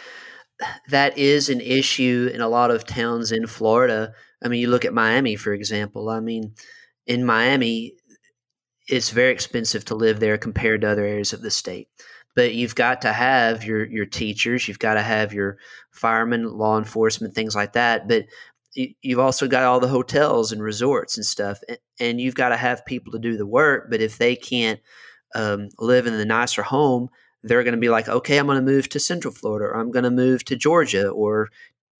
that 0.91 1.17
is 1.17 1.49
an 1.49 1.61
issue 1.61 2.31
in 2.33 2.41
a 2.41 2.49
lot 2.49 2.71
of 2.71 2.85
towns 2.85 3.33
in 3.33 3.47
Florida. 3.47 4.13
I 4.43 4.49
mean, 4.49 4.61
you 4.61 4.69
look 4.69 4.85
at 4.85 4.95
Miami, 4.95 5.37
for 5.37 5.53
example. 5.53 6.09
I 6.09 6.21
mean, 6.21 6.55
in 7.07 7.25
Miami, 7.25 7.95
it's 8.89 9.11
very 9.11 9.33
expensive 9.33 9.85
to 9.87 9.95
live 9.95 10.21
there 10.21 10.39
compared 10.39 10.81
to 10.81 10.89
other 10.89 11.05
areas 11.05 11.33
of 11.33 11.43
the 11.43 11.51
state. 11.51 11.89
But 12.35 12.55
you've 12.55 12.75
got 12.75 13.03
to 13.03 13.13
have 13.13 13.65
your 13.65 13.85
your 13.87 14.07
teachers, 14.07 14.69
you've 14.69 14.79
got 14.79 14.95
to 14.95 15.03
have 15.03 15.33
your 15.33 15.59
firemen, 15.91 16.57
law 16.57 16.79
enforcement, 16.79 17.35
things 17.35 17.55
like 17.55 17.73
that. 17.73 18.07
But 18.09 18.27
you've 18.75 19.19
also 19.19 19.49
got 19.49 19.65
all 19.65 19.81
the 19.81 19.89
hotels 19.89 20.53
and 20.53 20.63
resorts 20.63 21.17
and 21.17 21.27
stuff, 21.27 21.61
and 21.99 22.21
you've 22.21 22.37
got 22.37 22.51
to 22.51 22.57
have 22.57 22.87
people 22.87 23.13
to 23.13 23.19
do 23.19 23.37
the 23.37 23.47
work. 23.47 23.91
But 23.91 24.01
if 24.01 24.19
they 24.19 24.37
can't 24.37 24.79
um, 25.35 25.69
live 25.79 26.07
in 26.07 26.17
the 26.17 26.25
nicer 26.25 26.63
home, 26.63 27.09
they're 27.43 27.65
going 27.65 27.75
to 27.75 27.81
be 27.81 27.89
like, 27.89 28.09
okay, 28.09 28.39
I'm 28.39 28.47
going 28.47 28.65
to 28.65 28.73
move 28.73 28.89
to 28.91 29.01
Central 29.01 29.35
Florida, 29.35 29.67
or 29.67 29.77
I'm 29.77 29.91
going 29.91 30.05
to 30.05 30.11
move 30.11 30.45
to 30.45 30.57
Georgia 30.57 31.09
or 31.09 31.49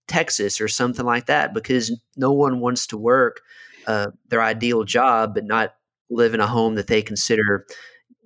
Texas 0.07 0.61
or 0.61 0.69
something 0.69 1.05
like 1.05 1.27
that, 1.27 1.53
because 1.53 1.91
no 2.17 2.33
one 2.33 2.61
wants 2.61 2.87
to 2.89 2.97
work 2.97 3.41
uh, 3.87 4.13
their 4.29 4.43
ideal 4.43 4.85
job, 4.85 5.35
but 5.35 5.45
not 5.45 5.75
live 6.11 6.35
in 6.35 6.41
a 6.41 6.47
home 6.47 6.75
that 6.77 6.87
they 6.87 7.03
consider 7.03 7.67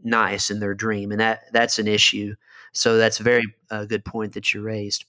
nice 0.03 0.51
in 0.51 0.61
their 0.61 0.75
dream, 0.75 1.11
and 1.11 1.21
that 1.21 1.45
that's 1.53 1.79
an 1.79 1.89
issue. 1.89 2.35
So 2.73 2.97
that's 2.97 3.21
a 3.21 3.25
very 3.25 3.45
uh, 3.71 3.85
good 3.85 4.05
point 4.05 4.33
that 4.35 4.55
you 4.55 4.63
raised. 4.63 5.05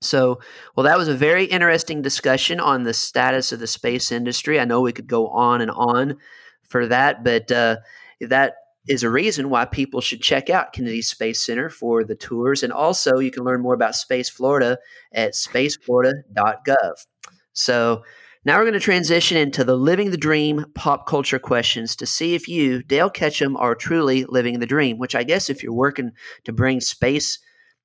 So, 0.00 0.40
well, 0.76 0.84
that 0.84 0.98
was 0.98 1.08
a 1.08 1.14
very 1.14 1.44
interesting 1.44 2.02
discussion 2.02 2.60
on 2.60 2.82
the 2.82 2.94
status 2.94 3.52
of 3.52 3.60
the 3.60 3.66
space 3.66 4.12
industry. 4.12 4.60
I 4.60 4.64
know 4.64 4.80
we 4.80 4.92
could 4.92 5.06
go 5.06 5.28
on 5.28 5.60
and 5.60 5.70
on 5.70 6.18
for 6.62 6.86
that, 6.86 7.24
but 7.24 7.50
uh, 7.50 7.76
that 8.20 8.54
is 8.86 9.02
a 9.02 9.10
reason 9.10 9.48
why 9.48 9.64
people 9.64 10.00
should 10.00 10.20
check 10.20 10.50
out 10.50 10.74
Kennedy 10.74 11.00
Space 11.00 11.40
Center 11.40 11.70
for 11.70 12.04
the 12.04 12.14
tours. 12.14 12.62
And 12.62 12.72
also, 12.72 13.18
you 13.18 13.30
can 13.30 13.44
learn 13.44 13.62
more 13.62 13.74
about 13.74 13.94
Space 13.94 14.28
Florida 14.28 14.78
at 15.12 15.32
spaceflorida.gov. 15.32 17.06
So, 17.54 18.02
now 18.44 18.58
we're 18.58 18.64
going 18.64 18.74
to 18.74 18.80
transition 18.80 19.36
into 19.36 19.64
the 19.64 19.76
living 19.76 20.10
the 20.10 20.16
dream 20.16 20.66
pop 20.74 21.06
culture 21.06 21.38
questions 21.38 21.96
to 21.96 22.06
see 22.06 22.34
if 22.34 22.46
you, 22.48 22.82
Dale 22.82 23.10
Ketcham, 23.10 23.54
are 23.58 23.74
truly 23.74 24.24
living 24.24 24.58
the 24.58 24.66
dream, 24.66 24.98
which 24.98 25.14
I 25.14 25.22
guess 25.22 25.48
if 25.48 25.62
you're 25.62 25.72
working 25.72 26.12
to 26.44 26.52
bring 26.52 26.80
space 26.80 27.38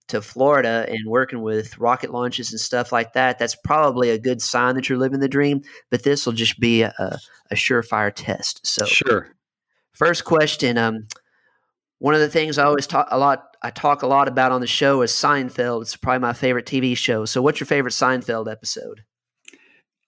to 0.09 0.21
Florida 0.21 0.85
and 0.89 1.07
working 1.07 1.41
with 1.41 1.77
rocket 1.77 2.11
launches 2.11 2.51
and 2.51 2.59
stuff 2.59 2.91
like 2.91 3.13
that, 3.13 3.39
that's 3.39 3.55
probably 3.63 4.09
a 4.09 4.19
good 4.19 4.41
sign 4.41 4.75
that 4.75 4.89
you're 4.89 4.97
living 4.97 5.19
the 5.19 5.29
dream. 5.29 5.61
But 5.89 6.03
this 6.03 6.25
will 6.25 6.33
just 6.33 6.59
be 6.59 6.81
a, 6.81 6.93
a 7.51 7.55
surefire 7.55 8.11
test. 8.13 8.65
So, 8.65 8.85
sure. 8.85 9.29
First 9.93 10.25
question. 10.25 10.77
Um, 10.77 11.07
one 11.99 12.15
of 12.15 12.21
the 12.21 12.29
things 12.29 12.57
I 12.57 12.65
always 12.65 12.87
talk 12.87 13.07
a 13.11 13.17
lot, 13.17 13.55
I 13.61 13.69
talk 13.69 14.01
a 14.01 14.07
lot 14.07 14.27
about 14.27 14.51
on 14.51 14.61
the 14.61 14.67
show 14.67 15.01
is 15.03 15.11
Seinfeld. 15.11 15.81
It's 15.81 15.95
probably 15.95 16.19
my 16.19 16.33
favorite 16.33 16.65
TV 16.65 16.97
show. 16.97 17.25
So, 17.25 17.41
what's 17.41 17.59
your 17.59 17.67
favorite 17.67 17.93
Seinfeld 17.93 18.51
episode? 18.51 19.03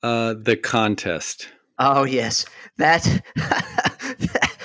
Uh, 0.04 0.34
the 0.38 0.58
contest. 0.58 1.49
Oh 1.80 2.04
yes, 2.04 2.45
that. 2.78 3.04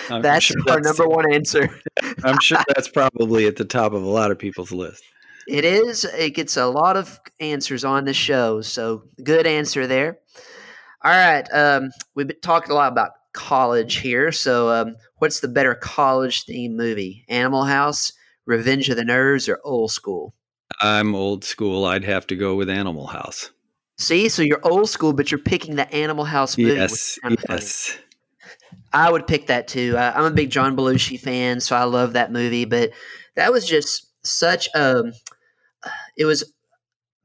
that's 0.09 0.45
sure 0.45 0.57
our 0.68 0.80
that's, 0.80 0.99
number 0.99 1.09
one 1.09 1.32
answer. 1.32 1.68
I'm 2.24 2.41
sure 2.41 2.59
that's 2.74 2.89
probably 2.89 3.47
at 3.47 3.57
the 3.57 3.64
top 3.64 3.93
of 3.93 4.03
a 4.03 4.09
lot 4.09 4.30
of 4.30 4.39
people's 4.39 4.72
list. 4.72 5.03
It 5.49 5.64
is. 5.64 6.05
It 6.05 6.30
gets 6.30 6.57
a 6.57 6.66
lot 6.66 6.97
of 6.97 7.20
answers 7.39 7.84
on 7.84 8.05
the 8.05 8.14
show, 8.14 8.61
so 8.62 9.05
good 9.22 9.47
answer 9.47 9.87
there. 9.87 10.18
All 11.05 11.12
right, 11.12 11.47
um, 11.53 11.91
we've 12.14 12.26
been 12.26 12.41
talking 12.41 12.72
a 12.72 12.74
lot 12.74 12.91
about 12.91 13.12
college 13.32 13.97
here. 13.99 14.32
So, 14.32 14.70
um, 14.70 14.97
what's 15.18 15.41
the 15.41 15.49
better 15.49 15.74
college 15.74 16.45
theme 16.45 16.76
movie? 16.76 17.24
Animal 17.28 17.64
House, 17.64 18.12
Revenge 18.47 18.89
of 18.89 18.97
the 18.97 19.05
Nerds, 19.05 19.49
or 19.49 19.61
Old 19.62 19.93
School? 19.93 20.34
I'm 20.80 21.14
old 21.14 21.45
school. 21.45 21.84
I'd 21.84 22.05
have 22.05 22.26
to 22.28 22.37
go 22.37 22.57
with 22.57 22.68
Animal 22.68 23.07
House. 23.07 23.51
See, 23.99 24.28
so 24.28 24.42
you're 24.42 24.61
old 24.62 24.90
school, 24.90 25.12
but 25.12 25.30
you're 25.30 25.38
picking 25.38 25.76
the 25.76 25.92
Animal 25.94 26.24
House 26.24 26.59
movie. 26.59 26.74
Yes, 26.74 27.18
yes. 27.49 27.99
I 28.92 29.11
would 29.11 29.26
pick 29.26 29.47
that 29.47 29.68
too. 29.68 29.94
I, 29.97 30.18
am 30.18 30.24
a 30.24 30.30
big 30.30 30.51
John 30.51 30.76
Belushi 30.76 31.18
fan, 31.18 31.61
so 31.61 31.76
I 31.76 31.84
love 31.84 32.12
that 32.12 32.32
movie. 32.32 32.66
But 32.66 32.90
that 33.36 33.53
was 33.53 33.66
just 33.66 34.11
such 34.24 34.68
a. 34.74 35.05
It 36.16 36.26
was 36.26 36.53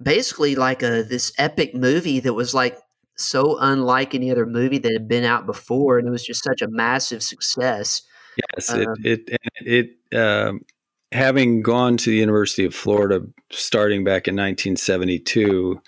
basically 0.01 0.55
like 0.55 0.81
a 0.81 1.03
this 1.03 1.33
epic 1.37 1.75
movie 1.75 2.19
that 2.21 2.33
was 2.33 2.53
like 2.53 2.77
so 3.17 3.57
unlike 3.59 4.15
any 4.15 4.31
other 4.31 4.45
movie 4.45 4.77
that 4.77 4.91
had 4.91 5.07
been 5.07 5.25
out 5.25 5.45
before, 5.45 5.97
and 5.97 6.07
it 6.07 6.11
was 6.11 6.25
just 6.25 6.43
such 6.43 6.61
a 6.61 6.67
massive 6.67 7.21
success. 7.21 8.01
Yes, 8.55 8.69
um, 8.69 8.95
it 9.03 9.21
it 9.27 9.97
it. 10.11 10.17
Um, 10.17 10.61
having 11.11 11.61
gone 11.61 11.97
to 11.97 12.09
the 12.09 12.15
University 12.15 12.65
of 12.65 12.73
Florida 12.73 13.21
starting 13.51 14.03
back 14.03 14.27
in 14.27 14.35
1972, 14.35 15.81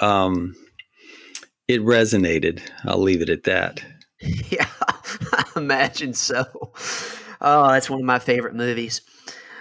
um, 0.00 0.54
it 1.66 1.80
resonated. 1.80 2.60
I'll 2.84 3.02
leave 3.02 3.22
it 3.22 3.30
at 3.30 3.44
that. 3.44 3.82
Yeah, 4.50 4.66
I 5.32 5.44
imagine 5.54 6.12
so. 6.12 6.44
Oh, 7.40 7.70
that's 7.70 7.88
one 7.88 8.00
of 8.00 8.04
my 8.04 8.18
favorite 8.18 8.56
movies. 8.56 9.00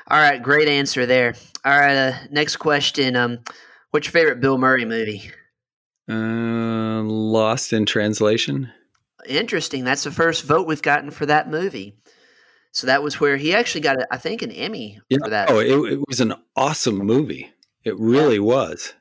All 0.08 0.20
right, 0.20 0.42
great 0.42 0.68
answer 0.68 1.06
there. 1.06 1.36
All 1.64 1.78
right, 1.78 1.96
uh, 1.96 2.14
next 2.32 2.56
question. 2.56 3.16
Um, 3.16 3.40
what's 3.92 4.08
your 4.08 4.14
favorite 4.14 4.40
Bill 4.40 4.58
Murray 4.58 4.86
movie? 4.86 5.30
Uh, 6.10 7.04
Lost 7.04 7.72
in 7.72 7.86
Translation. 7.86 8.72
Interesting. 9.28 9.84
That's 9.84 10.06
the 10.06 10.12
first 10.12 10.44
vote 10.44 10.66
we've 10.66 10.82
gotten 10.82 11.12
for 11.12 11.26
that 11.26 11.52
movie. 11.52 11.98
So 12.72 12.88
that 12.88 13.04
was 13.04 13.20
where 13.20 13.38
he 13.38 13.54
actually 13.54 13.82
got, 13.82 14.00
a, 14.00 14.08
I 14.12 14.18
think, 14.18 14.42
an 14.42 14.52
Emmy 14.52 15.00
yeah. 15.10 15.18
for 15.24 15.30
that. 15.30 15.50
Oh, 15.50 15.60
it, 15.60 15.94
it, 15.94 16.00
was 16.08 16.20
an 16.20 16.34
awesome 16.56 16.98
movie. 17.00 17.52
It 17.84 17.98
really 18.00 18.36
yeah. 18.36 18.42
was. 18.42 18.94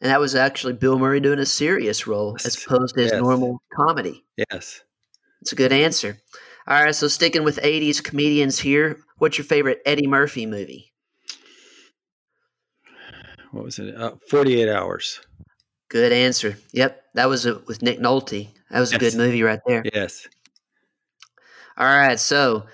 And 0.00 0.10
that 0.10 0.20
was 0.20 0.34
actually 0.34 0.74
Bill 0.74 0.98
Murray 0.98 1.20
doing 1.20 1.38
a 1.38 1.46
serious 1.46 2.06
role 2.06 2.36
as 2.44 2.62
opposed 2.62 2.94
to 2.94 3.02
his 3.02 3.12
yes. 3.12 3.20
normal 3.20 3.62
comedy. 3.74 4.24
Yes. 4.50 4.82
It's 5.40 5.52
a 5.52 5.56
good 5.56 5.72
answer. 5.72 6.18
All 6.68 6.82
right, 6.82 6.94
so 6.94 7.08
sticking 7.08 7.44
with 7.44 7.58
80s 7.62 8.02
comedians 8.02 8.58
here, 8.58 8.98
what's 9.18 9.38
your 9.38 9.44
favorite 9.44 9.80
Eddie 9.86 10.06
Murphy 10.06 10.46
movie? 10.46 10.92
What 13.52 13.64
was 13.64 13.78
it? 13.78 13.94
Uh, 13.94 14.16
48 14.28 14.68
Hours. 14.68 15.20
Good 15.88 16.12
answer. 16.12 16.58
Yep, 16.72 17.00
that 17.14 17.28
was 17.28 17.46
a, 17.46 17.60
with 17.66 17.80
Nick 17.80 18.00
Nolte. 18.00 18.48
That 18.70 18.80
was 18.80 18.92
a 18.92 18.98
good 18.98 19.14
movie 19.14 19.42
right 19.42 19.60
there. 19.66 19.84
Yes. 19.94 20.26
All 21.78 21.86
right, 21.86 22.18
so 22.18 22.66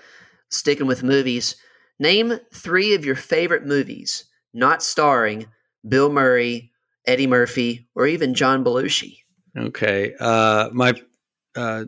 sticking 0.49 0.87
with 0.87 1.03
movies, 1.03 1.55
name 1.99 2.39
three 2.51 2.95
of 2.95 3.05
your 3.05 3.15
favorite 3.15 3.65
movies 3.65 4.25
not 4.53 4.83
starring 4.83 5.47
Bill 5.87 6.11
Murray, 6.11 6.71
Eddie 7.05 7.27
Murphy, 7.27 7.87
or 7.95 8.07
even 8.07 8.33
John 8.33 8.63
Belushi. 8.63 9.17
Okay, 9.57 10.13
uh, 10.19 10.69
my 10.71 10.93
uh, 11.55 11.85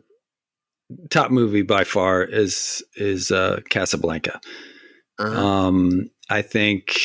top 1.10 1.32
movie 1.32 1.64
by 1.64 1.84
far 1.84 2.24
is 2.24 2.84
is 2.96 3.32
uh, 3.32 3.62
Casablanca. 3.70 4.40
Uh-huh. 5.18 5.48
Um, 5.48 6.10
I 6.30 6.42
think 6.42 6.98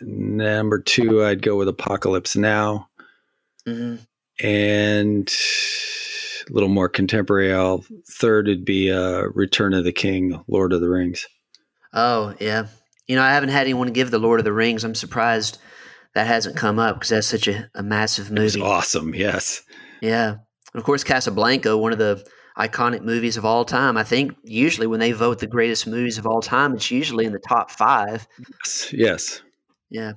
number 0.00 0.80
two, 0.80 1.24
I'd 1.24 1.42
go 1.42 1.56
with 1.56 1.68
Apocalypse 1.68 2.36
Now. 2.36 2.88
Mm-hmm. 3.66 3.96
And 4.46 5.36
a 6.48 6.52
little 6.52 6.68
more 6.68 6.88
contemporary. 6.88 7.52
I'll, 7.52 7.84
third 8.08 8.46
would 8.46 8.64
be 8.64 8.90
uh, 8.90 9.24
Return 9.34 9.74
of 9.74 9.84
the 9.84 9.92
King, 9.92 10.42
Lord 10.46 10.72
of 10.72 10.80
the 10.80 10.88
Rings. 10.88 11.26
Oh 11.92 12.34
yeah, 12.38 12.68
you 13.06 13.16
know 13.16 13.22
I 13.22 13.30
haven't 13.30 13.48
had 13.48 13.62
anyone 13.62 13.92
give 13.92 14.10
the 14.10 14.18
Lord 14.18 14.40
of 14.40 14.44
the 14.44 14.52
Rings. 14.52 14.84
I'm 14.84 14.94
surprised 14.94 15.58
that 16.18 16.26
hasn't 16.26 16.56
come 16.56 16.80
up 16.80 16.96
because 16.96 17.10
that's 17.10 17.28
such 17.28 17.46
a, 17.46 17.70
a 17.76 17.82
massive 17.82 18.32
movie. 18.32 18.60
awesome. 18.60 19.14
Yes. 19.14 19.62
Yeah. 20.00 20.30
And 20.30 20.80
of 20.80 20.82
course, 20.82 21.04
Casablanca, 21.04 21.78
one 21.78 21.92
of 21.92 21.98
the 21.98 22.26
iconic 22.58 23.02
movies 23.02 23.36
of 23.36 23.44
all 23.44 23.64
time. 23.64 23.96
I 23.96 24.02
think 24.02 24.34
usually 24.42 24.88
when 24.88 24.98
they 24.98 25.12
vote 25.12 25.38
the 25.38 25.46
greatest 25.46 25.86
movies 25.86 26.18
of 26.18 26.26
all 26.26 26.42
time, 26.42 26.74
it's 26.74 26.90
usually 26.90 27.24
in 27.24 27.32
the 27.32 27.38
top 27.38 27.70
five. 27.70 28.26
Yes. 28.64 28.92
Yes. 28.92 29.42
Yeah. 29.90 30.12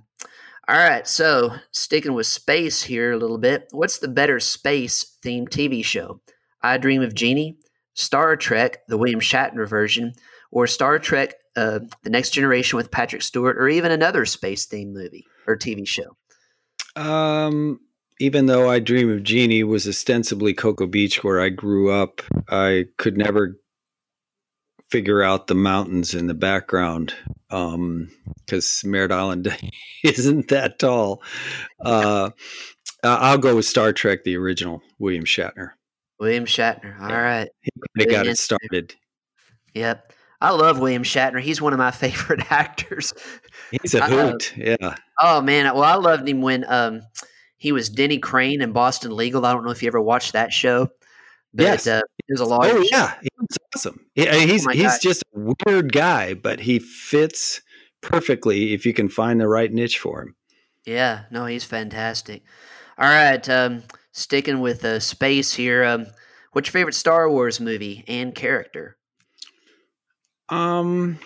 All 0.68 0.78
right, 0.78 1.08
so 1.08 1.52
sticking 1.72 2.14
with 2.14 2.26
space 2.26 2.82
here 2.82 3.12
a 3.12 3.18
little 3.18 3.38
bit, 3.38 3.68
what's 3.72 4.00
the 4.00 4.08
better 4.08 4.40
space 4.40 5.18
themed 5.24 5.50
TV 5.50 5.86
show? 5.86 6.20
I 6.64 6.78
Dream 6.78 7.04
of 7.04 7.14
Jeannie, 7.14 7.58
Star 7.94 8.36
Trek, 8.38 8.88
the 8.88 8.98
William 8.98 9.20
Shatner 9.20 9.68
version, 9.68 10.14
or 10.50 10.66
Star 10.66 10.98
Trek, 10.98 11.36
uh, 11.56 11.80
The 12.04 12.10
Next 12.10 12.32
Generation 12.32 12.78
with 12.78 12.90
Patrick 12.90 13.22
Stewart, 13.22 13.58
or 13.58 13.68
even 13.68 13.92
another 13.92 14.26
space 14.26 14.66
themed 14.66 14.94
movie 14.94 15.26
or 15.48 15.58
TV 15.58 15.88
show? 15.88 16.16
Um, 16.96 17.80
even 18.20 18.46
though 18.46 18.70
I 18.70 18.80
Dream 18.80 19.10
of 19.10 19.24
Jeannie 19.24 19.64
was 19.64 19.88
ostensibly 19.88 20.54
Cocoa 20.54 20.88
Beach 20.88 21.24
where 21.24 21.42
I 21.42 21.50
grew 21.50 21.92
up, 21.92 22.22
I 22.50 22.86
could 22.98 23.18
never 23.18 23.58
figure 24.90 25.24
out 25.24 25.48
the 25.48 25.56
mountains 25.56 26.14
in 26.14 26.28
the 26.28 26.34
background 26.34 27.14
because 27.48 28.84
um, 28.84 28.92
Merritt 28.92 29.12
Island 29.12 29.58
isn't 30.04 30.50
that 30.50 30.80
tall. 30.80 31.24
Uh, 31.80 32.32
I'll 33.04 33.38
go 33.38 33.56
with 33.56 33.66
Star 33.66 33.94
Trek, 33.94 34.24
the 34.24 34.38
original 34.38 34.82
William 35.00 35.24
Shatner. 35.24 35.72
William 36.20 36.46
Shatner. 36.46 37.00
All 37.02 37.08
right, 37.08 37.50
He 37.98 38.06
got 38.06 38.28
it 38.28 38.38
started. 38.38 38.94
Yep. 39.74 40.14
I 40.42 40.52
love 40.52 40.80
William 40.80 41.04
Shatner. 41.04 41.40
He's 41.40 41.62
one 41.62 41.74
of 41.74 41.80
my 41.80 41.92
favorite 41.92 42.52
actors. 42.52 43.14
He's 43.72 43.94
a 43.94 44.06
hoot. 44.06 44.54
yeah. 44.58 44.96
Oh 45.22 45.42
man. 45.42 45.66
Well, 45.74 45.84
I 45.84 45.96
loved 45.96 46.28
him 46.28 46.42
when 46.42 46.66
um, 46.68 47.02
he 47.58 47.72
was 47.72 47.90
Denny 47.90 48.18
Crane 48.18 48.62
in 48.62 48.72
Boston 48.72 49.16
Legal. 49.16 49.46
I 49.46 49.54
don't 49.54 49.64
know 49.64 49.72
if 49.72 49.84
you 49.84 49.88
ever 49.88 50.02
watched 50.02 50.34
that 50.34 50.52
show. 50.52 50.90
But, 51.54 51.64
yes. 51.64 51.88
Uh, 51.88 52.02
there's 52.28 52.40
a 52.40 52.46
lot. 52.46 52.66
Oh 52.66 52.84
yeah, 52.92 53.16
he's 53.22 53.58
awesome. 53.76 54.06
Yeah, 54.16 54.34
he's 54.36 54.66
oh 54.66 54.72
he's 54.72 55.00
just 55.00 55.24
a 55.36 55.54
weird 55.66 55.92
guy, 55.92 56.34
but 56.34 56.62
he 56.62 56.80
fits 56.80 57.62
perfectly 58.02 58.74
if 58.74 58.86
you 58.86 58.94
can 58.94 59.10
find 59.10 59.40
the 59.40 59.48
right 59.48 59.72
niche 59.72 60.00
for 60.00 60.22
him. 60.22 60.36
Yeah, 60.86 61.24
no, 61.30 61.46
he's 61.46 61.66
fantastic. 61.66 62.44
All 62.98 63.10
right, 63.10 63.48
um, 63.50 63.84
sticking 64.14 64.62
with 64.62 64.84
uh, 64.86 65.00
space 65.00 65.54
here. 65.54 65.84
Um, 65.84 66.08
what's 66.54 66.70
your 66.70 66.74
favorite 66.74 66.96
Star 66.96 67.30
Wars 67.30 67.60
movie 67.60 68.06
and 68.08 68.34
character? 68.34 68.98
Um, 70.52 71.18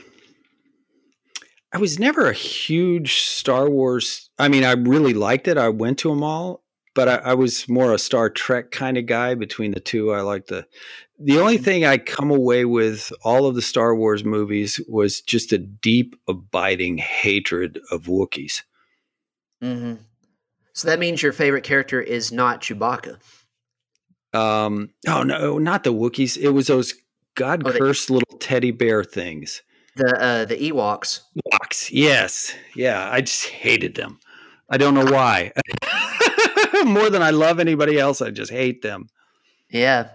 I 1.73 1.78
was 1.78 1.99
never 1.99 2.30
a 2.30 2.34
huge 2.34 3.15
Star 3.15 3.69
Wars. 3.69 4.30
I 4.39 4.47
mean, 4.47 4.63
I 4.63 4.73
really 4.73 5.13
liked 5.13 5.47
it. 5.47 5.57
I 5.57 5.69
went 5.69 5.97
to 5.99 6.09
them 6.09 6.23
all, 6.23 6.63
but 6.93 7.09
I, 7.09 7.15
I, 7.15 7.34
was 7.34 7.67
more 7.67 7.91
a 7.91 7.97
Star 7.97 8.30
Trek 8.30 8.71
kind 8.71 8.97
of 8.97 9.07
guy 9.07 9.34
between 9.34 9.71
the 9.71 9.80
two. 9.80 10.13
I 10.13 10.21
like 10.21 10.45
the 10.45 10.67
the 11.19 11.39
only 11.39 11.57
thing 11.57 11.86
I 11.86 11.97
come 11.97 12.30
away 12.30 12.65
with 12.65 13.11
all 13.23 13.45
of 13.47 13.55
the 13.55 13.61
Star 13.61 13.95
Wars 13.95 14.23
movies 14.23 14.80
was 14.88 15.21
just 15.21 15.51
a 15.51 15.57
deep, 15.57 16.15
abiding 16.28 16.97
hatred 16.97 17.80
of 17.89 18.03
Wookiees. 18.03 18.61
Mm-hmm. 19.63 19.95
So 20.73 20.88
that 20.88 20.99
means 20.99 21.23
your 21.23 21.34
favorite 21.34 21.63
character 21.63 22.01
is 22.01 22.32
not 22.32 22.61
Chewbacca. 22.61 23.17
Um, 24.34 24.89
oh 25.07 25.23
no, 25.23 25.57
not 25.57 25.84
the 25.84 25.93
Wookiees. 25.93 26.38
It 26.38 26.49
was 26.49 26.67
those 26.67 26.93
God 27.36 27.63
Oh, 27.65 27.71
cursed 27.71 28.09
little 28.09 28.38
teddy 28.39 28.71
bear 28.71 29.03
things. 29.03 29.61
The 29.95 30.21
uh, 30.21 30.45
the 30.45 30.57
Ewoks. 30.57 31.21
Walks. 31.51 31.91
Yes. 31.91 32.53
Yeah. 32.75 33.09
I 33.11 33.21
just 33.21 33.45
hated 33.47 33.95
them. 33.95 34.19
I 34.69 34.77
don't 34.77 34.93
know 34.93 35.05
why. 35.05 35.51
More 36.86 37.09
than 37.09 37.21
I 37.21 37.29
love 37.29 37.59
anybody 37.59 37.99
else, 37.99 38.21
I 38.21 38.31
just 38.31 38.51
hate 38.51 38.81
them. 38.81 39.07
Yeah. 39.69 40.09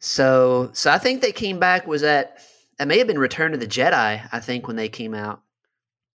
So 0.00 0.70
so 0.72 0.90
I 0.90 0.98
think 0.98 1.20
they 1.20 1.32
came 1.32 1.58
back 1.58 1.86
was 1.86 2.02
that 2.02 2.38
it 2.80 2.86
may 2.86 2.98
have 2.98 3.06
been 3.06 3.18
Return 3.18 3.52
of 3.54 3.60
the 3.60 3.66
Jedi, 3.66 4.26
I 4.32 4.40
think, 4.40 4.66
when 4.66 4.76
they 4.76 4.88
came 4.88 5.14
out. 5.14 5.42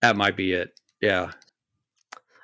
That 0.01 0.15
might 0.15 0.37
be 0.37 0.53
it. 0.53 0.79
Yeah. 1.01 1.31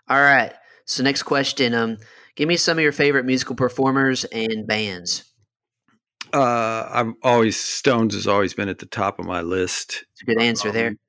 All 0.10 0.22
right. 0.22 0.54
So 0.86 1.02
next 1.04 1.24
question. 1.24 1.74
Um 1.74 1.98
give 2.36 2.48
me 2.48 2.58
some 2.58 2.78
of 2.78 2.84
your 2.84 2.92
favorite 2.92 3.26
musical 3.26 3.56
performers 3.56 4.26
and 4.26 4.68
bands. 4.68 5.24
Uh, 6.34 6.88
I'm 6.92 7.16
always 7.24 7.60
Stones 7.60 8.14
has 8.14 8.28
always 8.28 8.54
been 8.54 8.70
at 8.70 8.80
the 8.80 8.86
top 8.86 9.20
of 9.20 9.26
my 9.26 9.42
list. 9.42 10.06
It's 10.12 10.22
a 10.22 10.26
good 10.26 10.42
answer 10.42 10.72
there. 10.72 10.90
Um, 10.90 11.00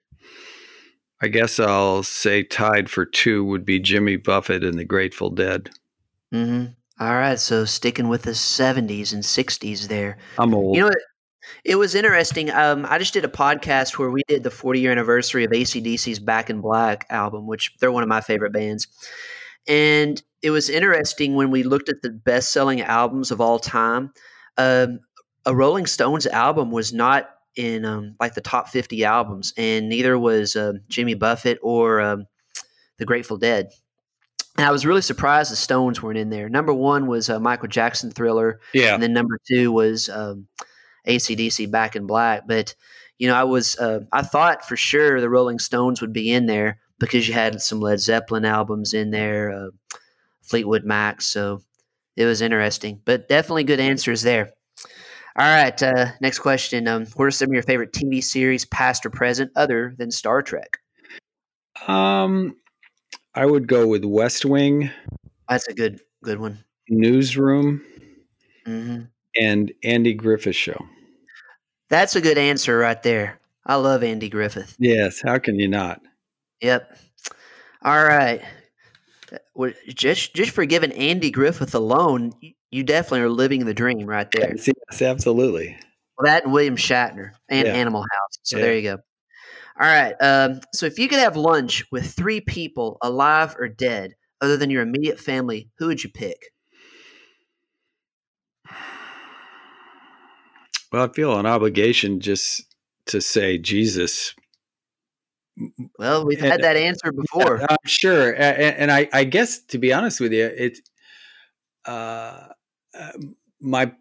I 1.22 1.28
guess 1.28 1.60
I'll 1.60 2.02
say 2.02 2.42
tied 2.42 2.88
for 2.88 3.04
two 3.04 3.44
would 3.44 3.64
be 3.64 3.78
Jimmy 3.78 4.16
Buffett 4.16 4.64
and 4.64 4.78
the 4.78 4.84
Grateful 4.84 5.30
Dead. 5.30 5.70
hmm 6.32 6.66
All 6.98 7.12
right. 7.12 7.38
So 7.38 7.64
sticking 7.66 8.08
with 8.08 8.22
the 8.22 8.30
70s 8.30 9.12
and 9.12 9.22
60s 9.22 9.88
there. 9.88 10.16
I'm 10.38 10.54
old. 10.54 10.76
You 10.76 10.82
know, 10.82 10.88
it, 10.88 11.02
it 11.64 11.74
was 11.76 11.94
interesting. 11.94 12.50
Um, 12.50 12.86
I 12.88 12.98
just 12.98 13.12
did 13.12 13.24
a 13.26 13.28
podcast 13.28 13.98
where 13.98 14.10
we 14.10 14.22
did 14.28 14.44
the 14.44 14.50
40 14.50 14.80
year 14.80 14.92
anniversary 14.92 15.44
of 15.44 15.50
ACDC's 15.50 16.18
Back 16.18 16.48
in 16.48 16.62
Black 16.62 17.06
album, 17.10 17.46
which 17.46 17.74
they're 17.80 17.92
one 17.92 18.02
of 18.02 18.08
my 18.08 18.22
favorite 18.22 18.52
bands. 18.52 18.88
And 19.68 20.22
it 20.40 20.50
was 20.50 20.70
interesting 20.70 21.34
when 21.34 21.50
we 21.50 21.64
looked 21.64 21.90
at 21.90 22.00
the 22.00 22.10
best 22.10 22.50
selling 22.50 22.80
albums 22.80 23.30
of 23.30 23.42
all 23.42 23.58
time. 23.58 24.10
Um, 24.56 25.00
a 25.46 25.54
Rolling 25.54 25.86
Stones 25.86 26.26
album 26.26 26.70
was 26.70 26.92
not 26.92 27.30
in 27.56 27.84
um, 27.84 28.14
like 28.20 28.34
the 28.34 28.40
top 28.40 28.68
50 28.68 29.04
albums, 29.04 29.52
and 29.56 29.88
neither 29.88 30.18
was 30.18 30.56
um, 30.56 30.80
Jimmy 30.88 31.14
Buffett 31.14 31.58
or 31.62 32.00
um, 32.00 32.26
the 32.98 33.04
Grateful 33.04 33.36
Dead. 33.36 33.70
And 34.56 34.66
I 34.66 34.72
was 34.72 34.84
really 34.84 35.02
surprised 35.02 35.50
the 35.50 35.56
Stones 35.56 36.02
weren't 36.02 36.18
in 36.18 36.30
there. 36.30 36.48
Number 36.48 36.74
one 36.74 37.06
was 37.06 37.30
uh, 37.30 37.40
Michael 37.40 37.68
Jackson 37.68 38.10
Thriller, 38.10 38.60
yeah. 38.74 38.94
and 38.94 39.02
then 39.02 39.12
number 39.12 39.38
two 39.48 39.72
was 39.72 40.08
um, 40.08 40.48
ACDC 41.06 41.70
Back 41.70 41.96
in 41.96 42.06
Black. 42.06 42.46
But 42.46 42.74
you 43.18 43.28
know, 43.28 43.34
I 43.34 43.44
was 43.44 43.78
uh, 43.78 44.00
I 44.12 44.22
thought 44.22 44.66
for 44.66 44.76
sure 44.76 45.20
the 45.20 45.30
Rolling 45.30 45.58
Stones 45.58 46.00
would 46.00 46.12
be 46.12 46.30
in 46.30 46.46
there 46.46 46.80
because 46.98 47.26
you 47.26 47.34
had 47.34 47.60
some 47.62 47.80
Led 47.80 48.00
Zeppelin 48.00 48.44
albums 48.44 48.92
in 48.92 49.10
there, 49.10 49.50
uh, 49.50 49.70
Fleetwood 50.42 50.84
Mac. 50.84 51.22
So 51.22 51.62
it 52.16 52.26
was 52.26 52.42
interesting, 52.42 53.00
but 53.04 53.28
definitely 53.28 53.64
good 53.64 53.80
answers 53.80 54.22
there. 54.22 54.52
All 55.36 55.46
right, 55.46 55.80
uh, 55.82 56.06
next 56.20 56.40
question. 56.40 56.88
Um, 56.88 57.06
what 57.14 57.24
are 57.26 57.30
some 57.30 57.48
of 57.50 57.54
your 57.54 57.62
favorite 57.62 57.92
TV 57.92 58.22
series, 58.22 58.64
past 58.64 59.06
or 59.06 59.10
present, 59.10 59.50
other 59.56 59.94
than 59.96 60.10
Star 60.10 60.42
Trek? 60.42 60.78
Um, 61.86 62.56
I 63.34 63.46
would 63.46 63.68
go 63.68 63.86
with 63.86 64.04
West 64.04 64.44
Wing, 64.44 64.90
That's 65.48 65.68
a 65.68 65.74
good 65.74 66.00
good 66.22 66.40
one. 66.40 66.58
Newsroom, 66.88 67.82
hmm 68.66 69.02
and 69.36 69.72
Andy 69.84 70.12
Griffith 70.12 70.56
Show. 70.56 70.76
That's 71.88 72.16
a 72.16 72.20
good 72.20 72.36
answer 72.36 72.76
right 72.78 73.00
there. 73.00 73.38
I 73.64 73.76
love 73.76 74.02
Andy 74.02 74.28
Griffith. 74.28 74.74
Yes. 74.80 75.20
How 75.22 75.38
can 75.38 75.58
you 75.58 75.68
not? 75.68 76.00
Yep. 76.60 76.98
All 77.82 78.04
right. 78.04 78.42
Just 79.88 80.34
just 80.34 80.50
for 80.50 80.64
giving 80.64 80.92
Andy 80.92 81.30
Griffith 81.30 81.74
alone, 81.74 82.32
you- 82.70 82.84
definitely 82.84 83.20
are 83.20 83.28
living 83.28 83.64
the 83.64 83.74
dream 83.74 84.06
right 84.06 84.30
there. 84.32 84.50
Yes, 84.56 84.68
yes, 84.90 85.02
absolutely. 85.02 85.76
Well, 86.18 86.26
that 86.32 86.44
and 86.44 86.52
William 86.52 86.76
Shatner 86.76 87.32
and 87.48 87.66
Yeah. 87.66 87.74
Animal 87.74 88.02
House. 88.02 88.38
So 88.42 88.56
Yeah. 88.58 88.64
there 88.64 88.74
you 88.76 88.82
go. 88.82 88.98
All 89.80 89.86
right. 89.88 90.14
Um, 90.20 90.60
so 90.74 90.84
if 90.86 90.98
you 90.98 91.08
could 91.08 91.18
have 91.20 91.36
lunch 91.36 91.84
with 91.90 92.12
three 92.12 92.40
people, 92.40 92.98
alive 93.02 93.54
or 93.58 93.68
dead, 93.68 94.12
other 94.42 94.56
than 94.56 94.68
your 94.70 94.82
immediate 94.82 95.18
family, 95.18 95.70
who 95.78 95.86
would 95.86 96.02
you 96.04 96.10
pick? 96.10 96.36
Well, 100.92 101.08
I 101.08 101.12
feel 101.12 101.38
an 101.38 101.46
obligation 101.46 102.20
just 102.20 102.64
to 103.06 103.20
say 103.20 103.58
Jesus. 103.58 104.34
Well, 105.98 106.26
we've 106.26 106.38
And- 106.42 106.50
had 106.50 106.62
that 106.62 106.76
answer 106.76 107.12
before. 107.16 107.60
I'm 107.68 107.76
sure, 107.86 108.32
A- 108.32 108.36
a- 108.38 108.78
and 108.80 108.90
I, 108.90 109.08
I 109.12 109.24
guess 109.24 109.60
to 109.66 109.78
be 109.78 109.92
honest 109.92 110.20
with 110.20 110.32
you, 110.32 110.46
it 110.46 110.78
uh, 111.84 112.48
uh, 113.00 113.12
my 113.60 113.92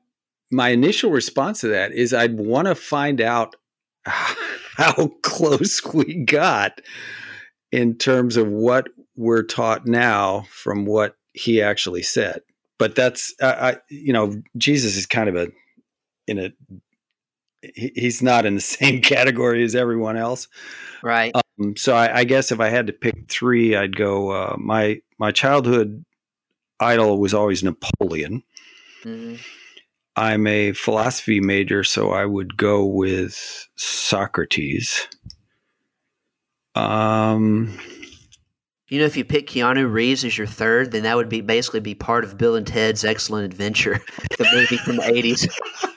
my 0.52 0.70
initial 0.70 1.12
response 1.12 1.62
to 1.62 1.68
that 1.68 1.92
is 1.92 2.14
I'd 2.14 2.38
want 2.38 2.68
to 2.68 2.76
find 2.76 3.22
out 3.22 3.56
how 4.06 5.12
close 5.22 5.84
we 5.94 6.24
got 6.26 6.82
in 7.72 7.96
terms 7.96 8.38
of 8.38 8.48
what 8.48 8.90
we're 9.16 9.44
taught 9.44 9.86
now 9.86 10.46
from 10.50 10.86
what 10.86 11.16
he 11.34 11.62
actually 11.62 12.02
said. 12.02 12.42
But 12.78 12.96
that's 12.96 13.34
uh, 13.42 13.56
I, 13.60 13.78
you 13.90 14.14
know, 14.14 14.42
Jesus 14.58 14.96
is 14.96 15.06
kind 15.06 15.30
of 15.30 15.36
a 15.36 15.48
in 16.28 16.40
a 16.40 16.52
he, 17.62 17.92
he's 17.96 18.22
not 18.22 18.46
in 18.46 18.56
the 18.56 18.62
same 18.78 19.02
category 19.02 19.64
as 19.64 19.76
everyone 19.76 20.18
else. 20.18 20.48
Right. 21.04 21.32
Um, 21.36 21.76
so 21.78 21.96
I, 21.96 22.20
I 22.20 22.24
guess 22.24 22.52
if 22.52 22.60
I 22.60 22.70
had 22.70 22.88
to 22.88 22.94
pick 22.94 23.30
three, 23.30 23.76
I'd 23.76 23.96
go. 23.96 24.32
Uh, 24.32 24.56
my 24.58 25.02
my 25.18 25.32
childhood 25.32 26.04
idol 26.80 27.20
was 27.20 27.34
always 27.34 27.64
Napoleon. 27.64 28.44
Hmm 29.04 29.36
I'm 30.16 30.48
a 30.48 30.74
philosophy 30.74 31.40
major, 31.40 31.84
so 31.86 32.12
I 32.12 32.26
would 32.26 32.58
go 32.58 32.84
with 32.86 33.68
Socrates. 33.78 35.08
Um, 36.76 37.80
You 38.90 39.00
know, 39.00 39.06
if 39.06 39.16
you 39.16 39.24
pick 39.24 39.48
Keanu 39.48 39.90
Reeves 39.90 40.26
as 40.26 40.38
your 40.38 40.48
third, 40.48 40.92
then 40.92 41.04
that 41.04 41.16
would 41.16 41.30
be 41.30 41.42
basically 41.42 41.80
be 41.80 41.96
part 41.96 42.24
of 42.26 42.38
Bill 42.38 42.56
and 42.56 42.68
Ted's 42.68 43.06
Excellent 43.06 43.46
Adventure, 43.46 44.02
the 44.38 44.48
movie 44.54 44.78
from 44.78 44.98
the 44.98 45.06
eighties. 45.14 45.48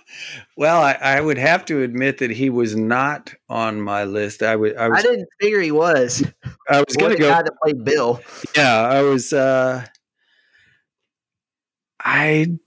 well, 0.57 0.83
I, 0.83 0.93
I 0.93 1.21
would 1.21 1.39
have 1.39 1.65
to 1.67 1.83
admit 1.83 2.19
that 2.19 2.31
he 2.31 2.51
was 2.51 2.77
not 2.77 3.33
on 3.49 3.81
my 3.81 4.05
list. 4.05 4.43
I 4.43 4.55
would. 4.57 4.77
I 4.77 4.89
I 4.89 5.03
didn't 5.03 5.29
figure 5.41 5.61
he 5.61 5.73
was. 5.73 6.23
I 6.69 6.85
was 6.87 6.97
going 6.97 7.13
to 7.13 7.19
go. 7.19 7.31
guy 7.31 7.43
that 7.43 7.55
played 7.63 7.85
Bill. 7.85 8.21
Yeah, 8.57 8.83
I 8.83 9.03
was. 9.03 9.33
Uh, 9.33 9.85
I. 11.99 12.59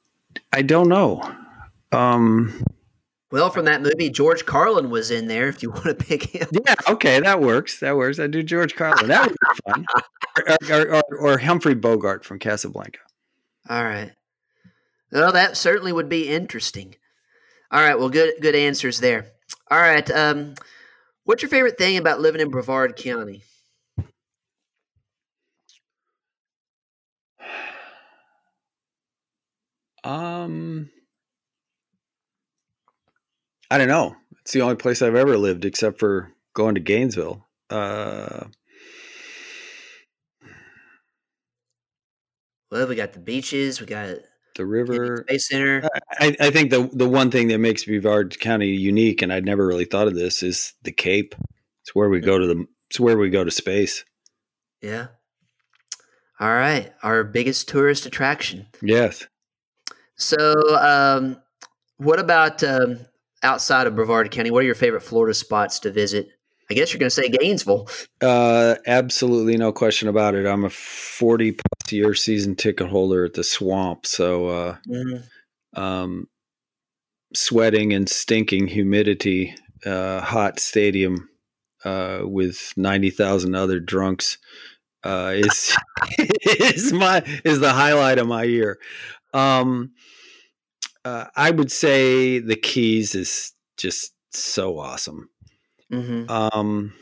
I 0.55 0.61
don't 0.61 0.87
know. 0.89 1.21
Um, 1.91 2.63
Well, 3.31 3.49
from 3.49 3.65
that 3.65 3.81
movie, 3.81 4.09
George 4.09 4.45
Carlin 4.45 4.89
was 4.89 5.11
in 5.11 5.27
there. 5.27 5.47
If 5.49 5.61
you 5.61 5.69
want 5.71 5.83
to 5.85 5.95
pick 5.95 6.23
him, 6.33 6.47
Yeah, 6.65 6.75
okay, 6.89 7.19
that 7.19 7.41
works. 7.41 7.79
That 7.81 7.97
works. 7.97 8.19
I 8.19 8.27
do 8.27 8.41
George 8.41 8.75
Carlin. 8.75 9.07
That 9.07 9.27
would 9.27 9.35
be 9.39 9.71
fun. 9.71 9.85
Or, 10.37 10.57
or, 10.69 10.95
or, 10.95 11.17
or 11.17 11.37
Humphrey 11.37 11.75
Bogart 11.75 12.25
from 12.25 12.39
Casablanca. 12.39 12.99
all 13.69 13.81
right. 13.83 14.11
Well, 15.09 15.31
that 15.31 15.55
certainly 15.55 15.93
would 15.93 16.09
be 16.09 16.27
interesting. 16.27 16.95
All 17.71 17.79
right. 17.79 17.97
Well, 17.97 18.09
good 18.09 18.33
good 18.41 18.53
answers 18.53 18.99
there. 18.99 19.27
All 19.71 19.79
right. 19.79 20.09
Um, 20.11 20.55
what's 21.23 21.41
your 21.41 21.49
favorite 21.49 21.77
thing 21.77 21.95
about 21.95 22.19
living 22.19 22.41
in 22.41 22.49
Brevard 22.49 22.97
County? 22.97 23.43
Um, 30.05 30.89
I 33.69 33.77
don't 33.77 33.87
know. 33.87 34.15
It's 34.41 34.51
the 34.53 34.61
only 34.61 34.75
place 34.75 35.01
I've 35.01 35.15
ever 35.15 35.37
lived 35.37 35.65
except 35.65 35.99
for 35.99 36.31
going 36.53 36.75
to 36.75 36.81
Gainesville. 36.81 37.45
Uh, 37.69 38.45
Well, 42.71 42.87
we 42.87 42.95
got 42.95 43.13
the 43.13 43.19
beaches. 43.19 43.79
We 43.79 43.85
got 43.85 44.17
the 44.55 44.65
river. 44.65 45.23
Space 45.27 45.47
Center. 45.47 45.87
I, 46.19 46.35
I 46.39 46.49
think 46.49 46.71
the 46.71 46.89
the 46.91 47.07
one 47.07 47.31
thing 47.31 47.47
that 47.47 47.59
makes 47.59 47.85
Brevard 47.85 48.37
County 48.39 48.67
unique, 48.67 49.21
and 49.21 49.31
I'd 49.31 49.45
never 49.45 49.65
really 49.65 49.85
thought 49.85 50.07
of 50.07 50.15
this, 50.15 50.43
is 50.43 50.73
the 50.83 50.91
Cape. 50.91 51.35
It's 51.83 51.93
where 51.95 52.09
we 52.09 52.19
go 52.19 52.37
to 52.37 52.47
the. 52.47 52.65
It's 52.89 52.99
where 52.99 53.17
we 53.17 53.29
go 53.29 53.45
to 53.45 53.51
space. 53.51 54.03
Yeah. 54.81 55.07
All 56.39 56.49
right. 56.49 56.91
Our 57.01 57.23
biggest 57.23 57.69
tourist 57.69 58.05
attraction. 58.05 58.67
Yes. 58.81 59.25
So, 60.17 60.53
um, 60.77 61.37
what 61.97 62.19
about 62.19 62.63
um, 62.63 62.99
outside 63.43 63.87
of 63.87 63.95
Brevard 63.95 64.31
County? 64.31 64.51
What 64.51 64.63
are 64.63 64.65
your 64.65 64.75
favorite 64.75 65.01
Florida 65.01 65.33
spots 65.33 65.79
to 65.79 65.91
visit? 65.91 66.29
I 66.69 66.73
guess 66.73 66.91
you're 66.91 66.99
going 66.99 67.09
to 67.09 67.15
say 67.15 67.29
Gainesville. 67.29 67.87
Uh, 68.21 68.75
absolutely 68.87 69.55
no 69.55 69.71
question 69.71 70.07
about 70.07 70.33
it. 70.33 70.47
I'm 70.47 70.65
a 70.65 70.69
40 70.69 71.51
plus 71.51 71.91
year 71.91 72.15
season 72.15 72.55
ticket 72.55 72.87
holder 72.87 73.25
at 73.25 73.33
the 73.33 73.43
swamp. 73.43 74.05
So, 74.07 74.47
uh, 74.47 74.77
um, 75.75 76.27
sweating 77.35 77.93
and 77.93 78.09
stinking 78.09 78.67
humidity, 78.67 79.55
uh, 79.85 80.21
hot 80.21 80.59
stadium, 80.59 81.29
uh, 81.83 82.21
with 82.23 82.73
90,000 82.75 83.53
other 83.53 83.79
drunks, 83.79 84.39
uh, 85.03 85.33
is, 85.35 85.77
is 86.17 86.91
my, 86.91 87.21
is 87.43 87.59
the 87.59 87.73
highlight 87.73 88.17
of 88.17 88.27
my 88.27 88.43
year. 88.43 88.79
Um, 89.35 89.91
uh, 91.03 91.25
I 91.35 91.51
would 91.51 91.71
say 91.71 92.39
the 92.39 92.55
Keys 92.55 93.13
is 93.15 93.53
just 93.77 94.13
so 94.31 94.79
awesome. 94.79 95.29
Mm-hmm. 95.91 96.31
Um, 96.31 96.93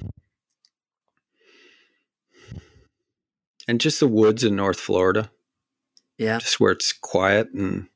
and 3.67 3.79
just 3.79 3.99
the 3.99 4.07
woods 4.07 4.43
in 4.43 4.55
North 4.55 4.79
Florida, 4.79 5.31
Yeah. 6.17 6.39
just 6.39 6.59
where 6.59 6.71
it's 6.71 6.91
quiet 6.91 7.49
and 7.53 7.87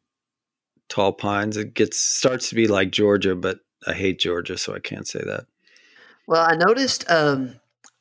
tall 0.87 1.11
pines. 1.13 1.57
It 1.57 1.73
gets 1.73 1.97
starts 1.97 2.49
to 2.49 2.55
be 2.55 2.67
like 2.67 2.91
Georgia, 2.91 3.35
but 3.35 3.59
I 3.85 3.93
hate 3.93 4.19
Georgia, 4.19 4.57
so 4.57 4.73
I 4.73 4.79
can't 4.79 5.07
say 5.07 5.19
that. 5.25 5.45
Well, 6.27 6.45
I 6.47 6.55
noticed 6.55 7.09
um, 7.09 7.55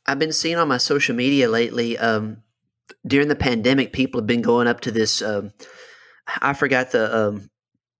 I've 0.07 0.19
been 0.19 0.33
seeing 0.33 0.57
on 0.57 0.69
my 0.69 0.79
social 0.79 1.17
media 1.17 1.49
lately 1.49 1.99
um, 1.99 2.43
during 3.07 3.29
the 3.29 3.37
pandemic, 3.37 3.93
people 3.93 4.21
have 4.21 4.27
been 4.27 4.43
going 4.43 4.69
up 4.69 4.81
to 4.83 4.91
this. 4.91 5.23
Um, 5.23 5.53
I 6.41 6.53
forgot 6.53 6.93
the. 6.93 7.17
Um, 7.29 7.51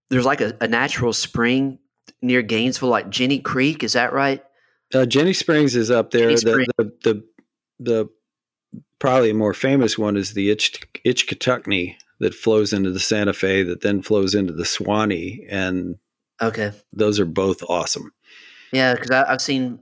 there's 0.09 0.25
like 0.25 0.41
a, 0.41 0.55
a 0.61 0.67
natural 0.67 1.13
spring 1.13 1.79
near 2.21 2.41
Gainesville, 2.41 2.89
like 2.89 3.09
Jenny 3.09 3.39
Creek. 3.39 3.83
Is 3.83 3.93
that 3.93 4.13
right? 4.13 4.43
Uh, 4.93 5.05
Ginnie 5.05 5.33
Springs 5.33 5.75
is 5.75 5.91
up 5.91 6.11
there. 6.11 6.29
The, 6.29 6.67
the 6.77 6.93
the 7.03 7.23
the 7.79 8.09
probably 8.99 9.33
more 9.33 9.53
famous 9.53 9.97
one 9.97 10.17
is 10.17 10.33
the 10.33 10.49
Itch 10.49 10.79
Ichetucknee 11.05 11.95
that 12.19 12.33
flows 12.33 12.73
into 12.73 12.91
the 12.91 12.99
Santa 12.99 13.33
Fe, 13.33 13.63
that 13.63 13.81
then 13.81 14.01
flows 14.01 14.33
into 14.33 14.53
the 14.53 14.65
Suwannee, 14.65 15.45
and 15.49 15.97
Okay. 16.41 16.71
those 16.93 17.19
are 17.19 17.25
both 17.25 17.61
awesome. 17.67 18.11
Yeah, 18.71 18.93
because 18.93 19.11
I've 19.11 19.41
seen 19.41 19.79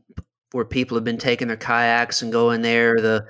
where 0.52 0.66
people 0.66 0.96
have 0.96 1.04
been 1.04 1.18
taking 1.18 1.48
their 1.48 1.58
kayaks 1.58 2.22
and 2.22 2.32
going 2.32 2.62
there, 2.62 2.96
the 3.00 3.28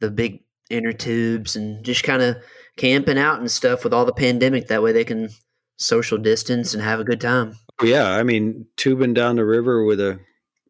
the 0.00 0.10
big 0.10 0.42
inner 0.70 0.92
tubes, 0.92 1.56
and 1.56 1.84
just 1.84 2.04
kind 2.04 2.22
of 2.22 2.36
camping 2.78 3.18
out 3.18 3.40
and 3.40 3.50
stuff 3.50 3.84
with 3.84 3.92
all 3.92 4.06
the 4.06 4.12
pandemic. 4.12 4.68
That 4.68 4.82
way, 4.82 4.92
they 4.92 5.04
can 5.04 5.28
social 5.76 6.16
distance 6.18 6.72
and 6.72 6.82
have 6.82 7.00
a 7.00 7.04
good 7.04 7.20
time. 7.20 7.56
Yeah, 7.82 8.08
I 8.10 8.22
mean, 8.22 8.66
tubing 8.76 9.14
down 9.14 9.36
the 9.36 9.44
river 9.44 9.84
with 9.84 10.00
a 10.00 10.18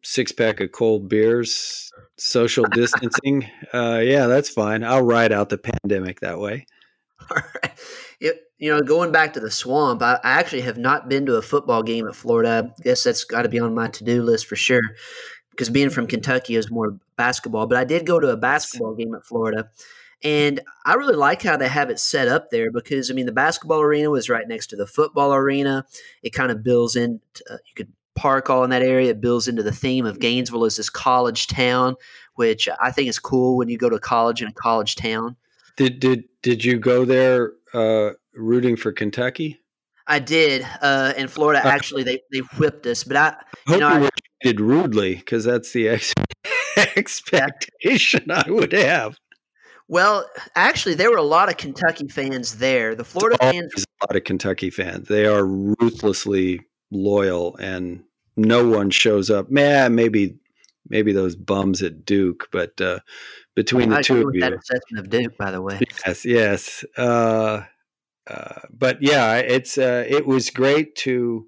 six 0.03 0.31
pack 0.31 0.59
of 0.59 0.71
cold 0.71 1.09
beers, 1.09 1.91
social 2.17 2.65
distancing. 2.71 3.49
uh, 3.73 4.01
yeah, 4.03 4.27
that's 4.27 4.49
fine. 4.49 4.83
I'll 4.83 5.05
ride 5.05 5.31
out 5.31 5.49
the 5.49 5.57
pandemic 5.57 6.19
that 6.21 6.39
way. 6.39 6.65
Right. 7.31 7.73
It, 8.19 8.41
you 8.57 8.73
know, 8.73 8.81
going 8.81 9.11
back 9.11 9.33
to 9.33 9.39
the 9.39 9.51
swamp, 9.51 10.01
I, 10.01 10.15
I 10.23 10.39
actually 10.39 10.61
have 10.61 10.77
not 10.77 11.09
been 11.09 11.27
to 11.27 11.35
a 11.35 11.41
football 11.43 11.83
game 11.83 12.07
at 12.07 12.15
Florida. 12.15 12.73
I 12.77 12.81
guess 12.81 13.03
that's 13.03 13.23
got 13.23 13.43
to 13.43 13.49
be 13.49 13.59
on 13.59 13.75
my 13.75 13.87
to 13.87 14.03
do 14.03 14.23
list 14.23 14.47
for 14.47 14.55
sure. 14.55 14.81
Because 15.51 15.69
being 15.69 15.89
from 15.91 16.07
Kentucky 16.07 16.55
is 16.55 16.71
more 16.71 16.97
basketball, 17.17 17.67
but 17.67 17.77
I 17.77 17.83
did 17.83 18.05
go 18.05 18.19
to 18.19 18.29
a 18.29 18.37
basketball 18.37 18.95
game 18.95 19.13
at 19.13 19.25
Florida, 19.25 19.69
and 20.23 20.61
I 20.85 20.95
really 20.95 21.15
like 21.15 21.41
how 21.41 21.57
they 21.57 21.67
have 21.67 21.89
it 21.89 21.99
set 21.99 22.27
up 22.27 22.49
there. 22.51 22.71
Because 22.71 23.09
I 23.09 23.13
mean, 23.13 23.25
the 23.25 23.31
basketball 23.31 23.81
arena 23.81 24.09
was 24.09 24.29
right 24.29 24.47
next 24.47 24.67
to 24.67 24.75
the 24.75 24.87
football 24.87 25.33
arena. 25.33 25.85
It 26.23 26.31
kind 26.31 26.51
of 26.51 26.63
builds 26.63 26.95
in. 26.95 27.21
Uh, 27.49 27.57
you 27.65 27.73
could 27.75 27.91
park 28.15 28.49
all 28.49 28.63
in 28.63 28.69
that 28.71 28.81
area. 28.81 29.11
It 29.11 29.21
builds 29.21 29.47
into 29.47 29.63
the 29.63 29.71
theme 29.71 30.05
of 30.05 30.19
Gainesville 30.19 30.65
as 30.65 30.75
this 30.75 30.89
college 30.89 31.47
town, 31.47 31.95
which 32.35 32.67
I 32.81 32.91
think 32.91 33.07
is 33.07 33.19
cool 33.19 33.57
when 33.57 33.69
you 33.69 33.77
go 33.77 33.89
to 33.89 33.99
college 33.99 34.41
in 34.41 34.49
a 34.49 34.53
college 34.53 34.95
town. 34.95 35.37
Did 35.77 35.99
did 35.99 36.25
did 36.41 36.65
you 36.65 36.77
go 36.77 37.05
there 37.05 37.53
uh, 37.73 38.11
rooting 38.35 38.75
for 38.75 38.91
Kentucky? 38.91 39.59
I 40.07 40.17
did. 40.19 40.65
Uh, 40.81 41.13
in 41.15 41.27
Florida, 41.27 41.63
actually, 41.63 42.01
they, 42.01 42.19
they 42.31 42.39
whipped 42.57 42.87
us, 42.87 43.03
but 43.03 43.15
I, 43.15 43.35
hope 43.67 43.79
know, 43.79 43.97
you 43.99 44.05
I- 44.05 44.09
treated 44.41 44.59
rudely 44.59 45.15
because 45.15 45.43
that's 45.43 45.71
the 45.71 45.87
ex- 45.87 46.15
expectation 46.97 48.31
I 48.31 48.49
would 48.49 48.71
have. 48.71 49.17
Well, 49.89 50.29
actually, 50.55 50.93
there 50.93 51.09
were 51.09 51.17
a 51.17 51.23
lot 51.23 51.49
of 51.49 51.57
Kentucky 51.57 52.07
fans 52.07 52.59
there. 52.59 52.93
The 52.93 53.03
Florida 53.03 53.37
fans, 53.39 53.73
a 53.75 54.05
lot 54.07 54.15
of 54.15 54.23
Kentucky 54.23 54.69
fans. 54.69 55.07
They 55.07 55.25
are 55.25 55.43
ruthlessly 55.43 56.61
loyal, 56.91 57.57
and 57.57 58.03
no 58.37 58.69
one 58.69 58.91
shows 58.91 59.31
up. 59.31 59.49
Man, 59.49 59.95
maybe 59.95 60.37
maybe 60.87 61.11
those 61.11 61.35
bums 61.35 61.81
at 61.81 62.05
Duke, 62.05 62.49
but 62.51 62.79
uh, 62.79 62.99
between 63.55 63.89
the 63.89 64.03
two 64.03 64.27
of 64.27 64.35
you, 64.35 64.41
that 64.41 64.53
assessment 64.53 65.05
of 65.05 65.09
Duke, 65.09 65.35
by 65.37 65.49
the 65.49 65.61
way. 65.61 65.79
yes, 66.05 66.23
yes. 66.23 66.85
Uh, 66.95 67.63
uh, 68.27 68.59
but 68.71 69.01
yeah, 69.01 69.37
it's 69.37 69.79
uh, 69.79 70.05
it 70.07 70.27
was 70.27 70.51
great 70.51 70.95
to, 70.97 71.47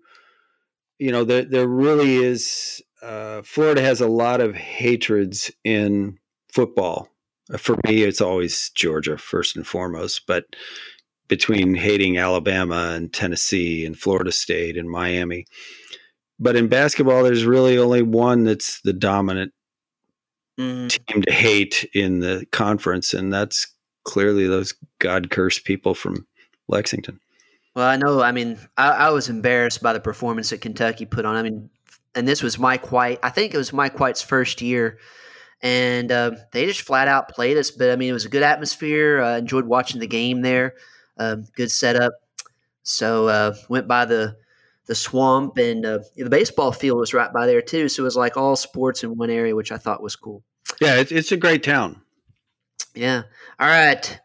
you 0.97 1.11
know, 1.11 1.23
there 1.23 1.45
there 1.45 1.67
really 1.67 2.15
is. 2.15 2.81
Uh, 3.03 3.43
Florida 3.43 3.81
has 3.81 4.01
a 4.01 4.07
lot 4.07 4.41
of 4.41 4.55
hatreds 4.55 5.51
in 5.63 6.17
football. 6.51 7.07
For 7.57 7.77
me, 7.87 8.03
it's 8.03 8.21
always 8.21 8.69
Georgia 8.75 9.17
first 9.17 9.55
and 9.55 9.65
foremost, 9.65 10.25
but 10.27 10.45
between 11.27 11.75
hating 11.75 12.17
Alabama 12.17 12.93
and 12.95 13.11
Tennessee 13.13 13.85
and 13.85 13.97
Florida 13.97 14.31
State 14.31 14.77
and 14.77 14.89
Miami. 14.89 15.45
But 16.39 16.55
in 16.55 16.67
basketball, 16.67 17.23
there's 17.23 17.45
really 17.45 17.77
only 17.77 18.01
one 18.01 18.43
that's 18.43 18.81
the 18.81 18.93
dominant 18.93 19.53
Mhm. 20.59 20.89
team 20.89 21.21
to 21.21 21.31
hate 21.31 21.89
in 21.93 22.19
the 22.19 22.45
conference, 22.51 23.13
and 23.13 23.31
that's 23.31 23.67
clearly 24.03 24.47
those 24.47 24.73
God 24.99 25.29
cursed 25.29 25.63
people 25.63 25.93
from 25.93 26.27
Lexington. 26.67 27.19
Well, 27.75 27.87
I 27.87 27.95
know. 27.95 28.21
I 28.21 28.31
mean, 28.31 28.59
I, 28.77 28.89
I 28.89 29.09
was 29.11 29.29
embarrassed 29.29 29.81
by 29.81 29.93
the 29.93 29.99
performance 29.99 30.49
that 30.49 30.59
Kentucky 30.61 31.05
put 31.05 31.25
on. 31.25 31.35
I 31.35 31.43
mean, 31.43 31.69
and 32.15 32.27
this 32.27 32.43
was 32.43 32.59
Mike 32.59 32.91
White. 32.91 33.19
I 33.23 33.29
think 33.29 33.53
it 33.53 33.57
was 33.57 33.71
Mike 33.71 33.99
White's 33.99 34.21
first 34.21 34.61
year, 34.61 34.97
and 35.61 36.11
uh, 36.11 36.31
they 36.51 36.65
just 36.65 36.81
flat 36.81 37.07
out 37.07 37.29
played 37.29 37.57
us. 37.57 37.71
But 37.71 37.91
I 37.91 37.95
mean, 37.95 38.09
it 38.09 38.13
was 38.13 38.25
a 38.25 38.29
good 38.29 38.43
atmosphere. 38.43 39.21
I 39.21 39.37
enjoyed 39.37 39.65
watching 39.65 39.99
the 39.99 40.07
game 40.07 40.41
there. 40.41 40.75
Um, 41.17 41.45
good 41.55 41.71
setup. 41.71 42.13
So 42.83 43.27
uh, 43.27 43.55
went 43.69 43.87
by 43.87 44.05
the 44.05 44.37
the 44.87 44.95
swamp, 44.95 45.57
and 45.57 45.85
uh, 45.85 45.99
the 46.17 46.29
baseball 46.29 46.71
field 46.71 46.99
was 46.99 47.13
right 47.13 47.31
by 47.31 47.45
there 47.45 47.61
too. 47.61 47.87
So 47.87 48.03
it 48.03 48.05
was 48.05 48.17
like 48.17 48.37
all 48.37 48.55
sports 48.55 49.03
in 49.03 49.15
one 49.15 49.29
area, 49.29 49.55
which 49.55 49.71
I 49.71 49.77
thought 49.77 50.01
was 50.01 50.15
cool. 50.15 50.43
Yeah, 50.79 50.95
it's, 50.95 51.11
it's 51.11 51.31
a 51.31 51.37
great 51.37 51.63
town. 51.63 52.01
Yeah. 52.93 53.23
All 53.59 53.67
right. 53.67 54.19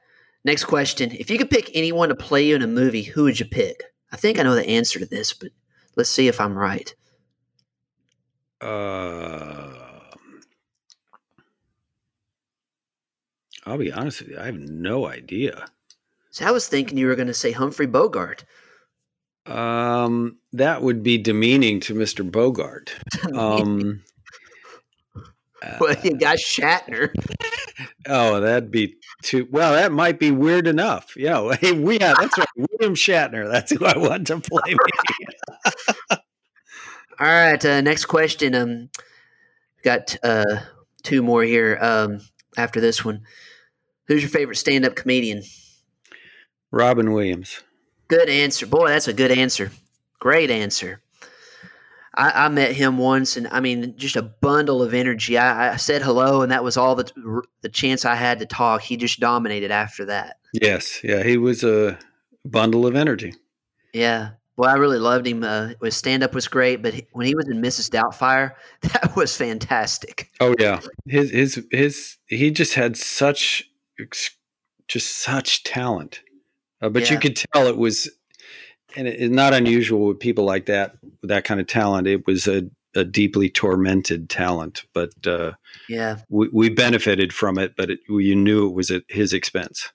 Next 0.45 0.65
question. 0.65 1.11
If 1.13 1.31
you 1.31 1.39
could 1.39 1.51
pick 1.51 1.71
anyone 1.75 2.09
to 2.09 2.15
play 2.15 2.47
you 2.47 2.57
in 2.57 2.63
a 2.63 2.67
movie, 2.67 3.03
who 3.03 3.25
would 3.25 3.39
you 3.39 3.47
pick? 3.47 3.83
I 4.13 4.17
think 4.17 4.39
I 4.39 4.43
know 4.43 4.55
the 4.55 4.69
answer 4.69 4.99
to 4.99 5.07
this, 5.07 5.33
but 5.33 5.51
let's 5.97 6.11
see 6.11 6.29
if 6.29 6.41
I'm 6.41 6.57
right. 6.57 6.95
Uh, 8.61 9.76
I'll 13.67 13.79
be 13.79 13.93
honest 13.93 14.21
with 14.21 14.31
you, 14.31 14.39
I 14.39 14.47
have 14.47 14.59
no 14.59 15.07
idea. 15.07 15.67
So 16.31 16.47
I 16.47 16.53
was 16.53 16.69
thinking 16.69 16.97
you 16.97 17.09
were 17.09 17.17
going 17.17 17.27
to 17.27 17.35
say 17.35 17.51
Humphrey 17.51 17.87
Bogart. 17.87 18.45
Um, 19.47 20.39
that 20.53 20.83
would 20.83 21.03
be 21.03 21.19
demeaning 21.19 21.81
to 21.81 21.95
Mr. 21.95 22.29
Bogart. 22.31 22.95
Um, 23.35 24.03
well, 25.81 25.91
uh, 25.91 26.01
you 26.05 26.17
got 26.17 26.39
Shatner. 26.39 27.11
oh, 28.07 28.41
that'd 28.41 28.71
be 28.71 28.97
too 29.23 29.49
well. 29.51 29.73
That 29.73 29.91
might 29.91 30.19
be 30.21 30.31
weird 30.31 30.67
enough. 30.67 31.17
You 31.17 31.25
know, 31.31 31.51
hey, 31.51 31.73
we 31.73 31.99
have 31.99 32.17
that's 32.19 32.39
right, 32.39 32.47
William 32.57 32.95
Shatner. 32.95 33.51
That's 33.51 33.73
who 33.73 33.85
I 33.85 33.97
want 33.97 34.27
to 34.29 34.41
play 34.41 34.75
me. 34.75 36.17
All 37.19 37.27
right. 37.27 37.63
Uh, 37.65 37.81
next 37.81 38.05
question. 38.05 38.55
Um, 38.55 38.91
got 39.83 40.17
uh, 40.23 40.61
two 41.03 41.23
more 41.23 41.43
here. 41.43 41.79
Um, 41.81 42.21
after 42.57 42.81
this 42.81 43.05
one, 43.05 43.23
who's 44.09 44.23
your 44.23 44.31
favorite 44.31 44.57
stand-up 44.57 44.97
comedian? 44.97 45.43
Robin 46.71 47.13
Williams. 47.13 47.63
Good 48.09 48.29
answer, 48.29 48.67
boy. 48.67 48.89
That's 48.89 49.09
a 49.09 49.13
good 49.13 49.33
answer. 49.33 49.71
Great 50.19 50.51
answer. 50.51 51.01
I, 52.17 52.47
I 52.47 52.49
met 52.49 52.73
him 52.73 52.99
once, 52.99 53.37
and 53.37 53.47
I 53.49 53.61
mean, 53.61 53.95
just 53.97 54.17
a 54.17 54.23
bundle 54.23 54.83
of 54.83 54.95
energy. 54.95 55.37
I, 55.37 55.75
I 55.75 55.77
said 55.77 56.03
hello, 56.03 56.43
and 56.43 56.51
that 56.51 56.65
was 56.65 56.77
all 56.77 56.95
the 56.95 57.43
the 57.61 57.69
chance 57.69 58.05
I 58.05 58.15
had 58.15 58.39
to 58.39 58.47
talk. 58.47 58.81
He 58.83 58.97
just 58.97 59.21
dominated 59.21 59.71
after 59.71 60.05
that. 60.07 60.39
Yes, 60.53 61.03
yeah, 61.05 61.23
he 61.23 61.37
was 61.37 61.63
a 61.63 61.99
bundle 62.45 62.87
of 62.87 62.97
energy. 62.97 63.35
Yeah. 63.93 64.31
Well, 64.57 64.71
I 64.71 64.75
really 64.75 64.99
loved 64.99 65.27
him. 65.27 65.45
Uh, 65.45 65.71
his 65.83 65.97
stand 65.97 66.23
up 66.23 66.35
was 66.35 66.49
great, 66.49 66.77
but 66.81 66.95
he, 66.95 67.07
when 67.13 67.27
he 67.27 67.35
was 67.35 67.47
in 67.49 67.61
Mrs. 67.61 67.91
Doubtfire, 67.91 68.53
that 68.81 69.15
was 69.15 69.37
fantastic. 69.37 70.31
Oh 70.41 70.55
yeah, 70.59 70.81
his 71.07 71.31
his 71.31 71.67
his 71.71 72.17
he 72.27 72.51
just 72.51 72.73
had 72.73 72.97
such 72.97 73.69
just 74.89 75.17
such 75.17 75.63
talent, 75.65 76.21
uh, 76.81 76.89
but 76.89 77.11
you 77.11 77.19
could 77.19 77.37
tell 77.37 77.67
it 77.67 77.77
was, 77.77 78.09
and 78.97 79.09
it's 79.09 79.35
not 79.35 79.55
unusual 79.55 80.07
with 80.09 80.21
people 80.21 80.45
like 80.45 80.67
that 80.67 80.97
with 81.03 81.29
that 81.29 81.45
kind 81.45 81.61
of 81.61 81.67
talent. 81.67 82.07
It 82.07 82.27
was 82.27 82.47
a, 82.47 82.69
a 82.95 83.05
deeply 83.05 83.51
tormented 83.51 84.31
talent, 84.31 84.85
but 84.95 85.11
uh, 85.27 85.53
Yeah. 85.89 86.19
we, 86.29 86.49
we 86.53 86.69
benefited 86.69 87.33
from 87.33 87.59
it. 87.59 87.75
But 87.77 87.91
it, 87.91 88.01
you 88.09 88.35
knew 88.37 88.69
it 88.69 88.75
was 88.75 88.91
at 88.91 89.03
his 89.09 89.33
expense. 89.33 89.91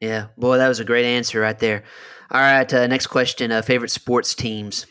Yeah. 0.00 0.26
Boy, 0.38 0.58
that 0.58 0.68
was 0.68 0.80
a 0.80 0.84
great 0.84 1.04
answer 1.06 1.40
right 1.40 1.58
there. 1.58 1.82
All 2.30 2.40
right. 2.40 2.72
Uh, 2.72 2.86
next 2.86 3.06
question. 3.08 3.52
Uh, 3.52 3.62
favorite 3.62 3.90
sports 3.90 4.34
teams? 4.34 4.86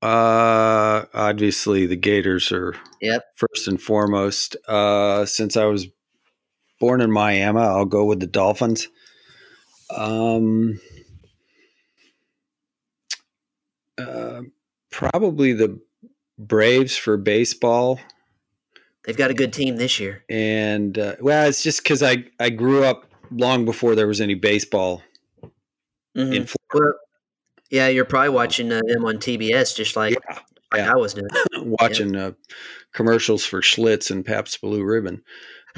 Uh, 0.00 1.04
obviously, 1.12 1.86
the 1.86 1.96
Gators 1.96 2.52
are 2.52 2.74
Yep. 3.00 3.24
first 3.36 3.66
and 3.68 3.80
foremost. 3.80 4.56
Uh, 4.66 5.24
since 5.26 5.56
I 5.56 5.64
was 5.64 5.86
born 6.78 7.00
in 7.00 7.10
Miami, 7.10 7.60
I'll 7.60 7.84
go 7.84 8.04
with 8.04 8.20
the 8.20 8.26
Dolphins. 8.26 8.88
Um, 9.94 10.78
uh, 13.98 14.42
probably 14.90 15.52
the 15.52 15.80
Braves 16.38 16.96
for 16.96 17.16
baseball. 17.16 17.98
They've 19.04 19.16
got 19.16 19.30
a 19.30 19.34
good 19.34 19.52
team 19.52 19.76
this 19.76 19.98
year. 19.98 20.22
And 20.28 20.96
uh, 20.98 21.16
well, 21.20 21.48
it's 21.48 21.62
just 21.62 21.82
because 21.82 22.02
I 22.02 22.24
I 22.38 22.50
grew 22.50 22.84
up 22.84 23.06
long 23.30 23.64
before 23.64 23.94
there 23.94 24.06
was 24.06 24.20
any 24.20 24.34
baseball 24.34 25.02
Mhm. 26.16 26.34
in 26.34 26.46
Florida. 26.46 26.56
Well, 26.72 26.94
yeah, 27.70 27.88
you're 27.88 28.04
probably 28.04 28.28
watching 28.30 28.70
uh, 28.72 28.80
them 28.86 29.04
on 29.04 29.16
TBS, 29.18 29.74
just 29.74 29.96
like, 29.96 30.12
Yeah, 30.28 30.34
like 30.72 30.78
yeah. 30.82 30.92
I 30.92 30.96
was 30.96 31.14
doing. 31.14 31.28
watching 31.80 32.14
uh, 32.16 32.32
commercials 32.92 33.44
for 33.44 33.60
Schlitz 33.60 34.10
and 34.10 34.24
Pabst 34.24 34.60
Blue 34.60 34.84
Ribbon. 34.84 35.22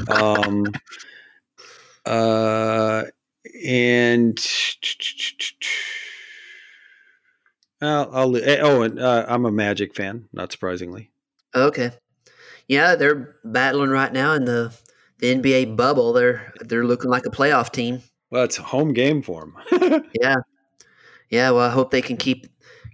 Um, 0.09 0.67
uh, 2.07 3.05
and 3.65 4.39
I'll, 7.83 8.11
I'll 8.13 8.37
oh, 8.37 8.83
and 8.83 8.99
uh, 8.99 9.25
I'm 9.29 9.47
a 9.47 9.53
Magic 9.53 9.95
fan, 9.95 10.29
not 10.33 10.53
surprisingly. 10.53 11.11
Okay. 11.55 11.93
Yeah, 12.69 12.95
they're 12.95 13.37
battling 13.45 13.91
right 13.91 14.13
now 14.13 14.35
in 14.35 14.45
the, 14.45 14.73
the 15.19 15.35
NBA 15.35 15.77
bubble. 15.77 16.13
They're 16.13 16.53
they're 16.61 16.85
looking 16.85 17.11
like 17.11 17.27
a 17.27 17.31
playoff 17.31 17.73
team. 17.73 18.03
Well, 18.31 18.45
it's 18.45 18.59
a 18.59 18.63
home 18.63 18.93
game 18.93 19.23
for 19.23 19.41
them. 19.41 20.05
Yeah. 20.21 20.37
Yeah, 21.31 21.51
well, 21.53 21.69
I 21.69 21.71
hope 21.71 21.91
they 21.93 22.03
can 22.03 22.17
keep 22.17 22.47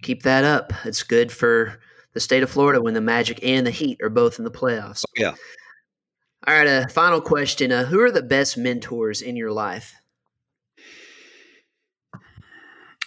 keep 0.02 0.22
that 0.22 0.44
up. 0.44 0.72
It's 0.84 1.02
good 1.02 1.32
for 1.32 1.78
the 2.12 2.20
state 2.20 2.42
of 2.42 2.50
Florida 2.50 2.82
when 2.82 2.94
the 2.94 3.00
Magic 3.00 3.40
and 3.42 3.66
the 3.66 3.70
Heat 3.70 3.98
are 4.02 4.10
both 4.10 4.38
in 4.38 4.44
the 4.44 4.50
playoffs. 4.50 5.04
yeah. 5.16 5.34
All 6.44 6.54
right, 6.54 6.66
uh, 6.66 6.88
final 6.88 7.20
question. 7.20 7.72
Uh, 7.72 7.84
who 7.84 8.00
are 8.00 8.10
the 8.10 8.22
best 8.22 8.56
mentors 8.56 9.22
in 9.22 9.36
your 9.36 9.52
life? 9.52 9.94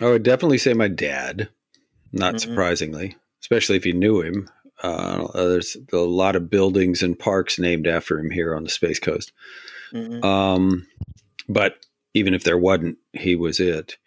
I 0.01 0.05
would 0.05 0.23
definitely 0.23 0.57
say 0.57 0.73
my 0.73 0.87
dad, 0.87 1.49
not 2.11 2.35
Mhm. 2.35 2.39
surprisingly, 2.41 3.15
especially 3.41 3.75
if 3.75 3.85
you 3.85 3.93
knew 3.93 4.21
him. 4.21 4.49
Uh, 4.81 5.27
there's 5.33 5.75
a 5.91 5.97
lot 5.97 6.35
of 6.37 6.49
buildings 6.49 7.03
and 7.03 7.19
parks 7.19 7.59
named 7.59 7.85
after 7.85 8.17
him 8.17 8.31
here 8.31 8.55
on 8.55 8.63
the 8.63 8.69
Space 8.69 8.99
Coast. 8.99 9.33
Mhm. 9.93 10.23
Um, 10.23 10.87
but 11.49 11.85
even 12.13 12.33
if 12.33 12.43
there 12.43 12.57
wasn't, 12.57 12.97
he 13.13 13.35
was 13.35 13.59
it. 13.59 13.97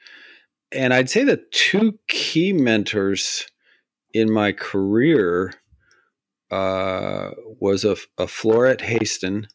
And 0.71 0.95
I'd 0.95 1.11
say 1.11 1.25
the 1.25 1.45
two 1.51 1.99
key 2.09 2.55
mentors 2.55 3.47
in 4.15 4.33
my 4.33 4.53
career 4.53 5.53
uh, 6.53 7.31
was 7.61 7.85
a, 7.85 7.93
a 8.19 8.27
Floret 8.27 8.81
Haston 8.81 9.47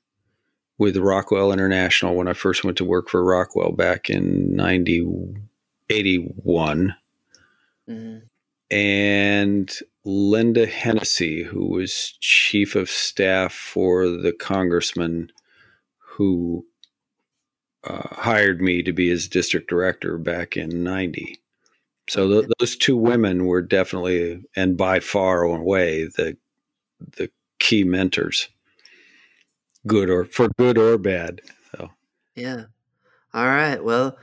with 0.78 0.98
Rockwell 0.98 1.52
International 1.54 2.16
when 2.16 2.28
I 2.28 2.34
first 2.34 2.64
went 2.64 2.78
to 2.78 2.86
work 2.86 3.10
for 3.10 3.24
Rockwell 3.24 3.72
back 3.72 4.10
in 4.10 4.56
90, 4.56 5.36
81 5.90 6.96
Mhm. 7.90 8.24
and 8.70 9.80
Linda 10.04 10.66
Hennessy, 10.66 11.44
who 11.44 11.68
was 11.68 12.18
chief 12.20 12.76
of 12.76 12.90
staff 12.90 13.54
for 13.54 14.08
the 14.08 14.34
congressman 14.34 15.32
who 15.98 16.66
uh, 17.84 18.08
hired 18.16 18.60
me 18.62 18.84
to 18.84 18.92
be 18.92 19.08
his 19.10 19.28
district 19.30 19.70
director 19.70 20.18
back 20.18 20.58
in 20.58 20.84
90. 20.84 21.40
So 22.10 22.28
th- 22.28 22.52
those 22.60 22.76
two 22.76 22.98
women 22.98 23.46
were 23.46 23.62
definitely 23.62 24.44
and 24.56 24.76
by 24.76 25.00
far 25.00 25.44
away 25.44 26.06
the 26.06 26.38
the 27.00 27.30
key 27.60 27.84
mentors, 27.84 28.50
good 29.86 30.10
or 30.10 30.26
for 30.26 30.50
good 30.58 30.78
or 30.78 30.98
bad. 30.98 31.42
So 31.72 31.90
Yeah. 32.36 32.66
All 33.34 33.46
right. 33.46 33.84
Well, 33.84 34.18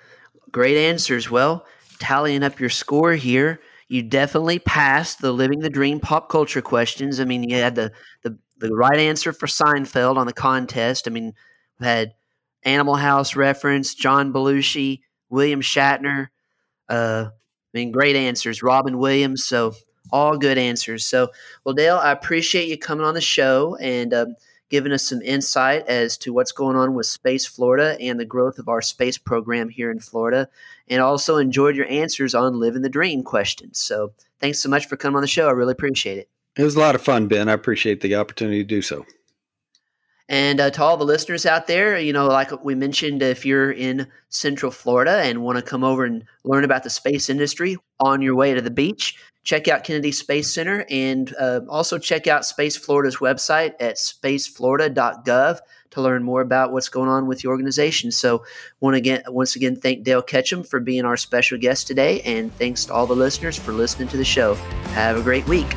great 0.50 0.76
answers. 0.76 1.30
Well, 1.30 1.66
tallying 1.98 2.42
up 2.42 2.60
your 2.60 2.70
score 2.70 3.12
here, 3.12 3.60
you 3.88 4.02
definitely 4.02 4.58
passed 4.58 5.20
the 5.20 5.32
living 5.32 5.60
the 5.60 5.70
dream 5.70 6.00
pop 6.00 6.28
culture 6.28 6.62
questions. 6.62 7.20
I 7.20 7.24
mean, 7.24 7.48
you 7.48 7.56
had 7.56 7.74
the 7.74 7.92
the, 8.22 8.38
the 8.58 8.74
right 8.74 8.98
answer 8.98 9.32
for 9.32 9.46
Seinfeld 9.46 10.16
on 10.16 10.26
the 10.26 10.32
contest. 10.32 11.06
I 11.06 11.10
mean, 11.10 11.34
we 11.78 11.86
had 11.86 12.14
Animal 12.62 12.96
House 12.96 13.36
reference, 13.36 13.94
John 13.94 14.32
Belushi, 14.32 15.00
William 15.28 15.60
Shatner. 15.60 16.28
Uh, 16.88 17.26
I 17.28 17.78
mean, 17.78 17.92
great 17.92 18.16
answers. 18.16 18.62
Robin 18.62 18.98
Williams. 18.98 19.44
So 19.44 19.74
all 20.14 20.38
good 20.38 20.56
answers. 20.56 21.04
So, 21.04 21.32
well, 21.64 21.74
Dale, 21.74 21.96
I 21.96 22.12
appreciate 22.12 22.68
you 22.68 22.78
coming 22.78 23.04
on 23.04 23.14
the 23.14 23.20
show 23.20 23.76
and 23.80 24.14
um, 24.14 24.36
giving 24.70 24.92
us 24.92 25.08
some 25.08 25.20
insight 25.22 25.84
as 25.88 26.16
to 26.18 26.32
what's 26.32 26.52
going 26.52 26.76
on 26.76 26.94
with 26.94 27.06
Space 27.06 27.44
Florida 27.44 27.96
and 28.00 28.18
the 28.18 28.24
growth 28.24 28.60
of 28.60 28.68
our 28.68 28.80
space 28.80 29.18
program 29.18 29.68
here 29.68 29.90
in 29.90 29.98
Florida. 29.98 30.48
And 30.86 31.02
also 31.02 31.36
enjoyed 31.36 31.74
your 31.74 31.88
answers 31.88 32.32
on 32.32 32.60
living 32.60 32.82
the 32.82 32.88
dream 32.88 33.24
questions. 33.24 33.80
So, 33.80 34.12
thanks 34.38 34.60
so 34.60 34.68
much 34.68 34.86
for 34.86 34.96
coming 34.96 35.16
on 35.16 35.22
the 35.22 35.26
show. 35.26 35.48
I 35.48 35.52
really 35.52 35.72
appreciate 35.72 36.18
it. 36.18 36.28
it 36.56 36.62
was 36.62 36.76
a 36.76 36.80
lot 36.80 36.94
of 36.94 37.02
fun, 37.02 37.26
Ben. 37.26 37.48
I 37.48 37.52
appreciate 37.52 38.00
the 38.00 38.14
opportunity 38.14 38.58
to 38.58 38.64
do 38.64 38.82
so. 38.82 39.04
And 40.28 40.60
uh, 40.60 40.70
to 40.70 40.82
all 40.82 40.96
the 40.96 41.04
listeners 41.04 41.44
out 41.44 41.66
there, 41.66 41.98
you 41.98 42.12
know, 42.12 42.28
like 42.28 42.64
we 42.64 42.74
mentioned, 42.74 43.20
if 43.20 43.44
you're 43.44 43.72
in 43.72 44.06
Central 44.28 44.70
Florida 44.70 45.18
and 45.22 45.42
want 45.42 45.58
to 45.58 45.62
come 45.62 45.84
over 45.84 46.04
and 46.04 46.24
learn 46.44 46.64
about 46.64 46.82
the 46.82 46.88
space 46.88 47.28
industry 47.28 47.76
on 48.00 48.22
your 48.22 48.34
way 48.34 48.54
to 48.54 48.62
the 48.62 48.70
beach, 48.70 49.18
check 49.44 49.68
out 49.68 49.84
Kennedy 49.84 50.10
Space 50.10 50.52
Center 50.52 50.84
and 50.90 51.34
uh, 51.38 51.60
also 51.68 51.98
check 51.98 52.26
out 52.26 52.44
Space 52.44 52.76
Florida's 52.76 53.18
website 53.18 53.74
at 53.78 53.96
spaceflorida.gov 53.96 55.60
to 55.90 56.00
learn 56.00 56.22
more 56.24 56.40
about 56.40 56.72
what's 56.72 56.88
going 56.88 57.08
on 57.08 57.26
with 57.26 57.40
the 57.40 57.48
organization. 57.48 58.10
So, 58.10 58.44
want 58.80 58.96
again, 58.96 59.22
once 59.28 59.54
again, 59.54 59.76
thank 59.76 60.02
Dale 60.02 60.22
Ketcham 60.22 60.66
for 60.66 60.80
being 60.80 61.04
our 61.04 61.16
special 61.16 61.56
guest 61.56 61.86
today, 61.86 62.20
and 62.22 62.52
thanks 62.56 62.84
to 62.86 62.94
all 62.94 63.06
the 63.06 63.14
listeners 63.14 63.56
for 63.56 63.72
listening 63.72 64.08
to 64.08 64.16
the 64.16 64.24
show. 64.24 64.54
Have 64.94 65.16
a 65.16 65.22
great 65.22 65.46
week. 65.46 65.72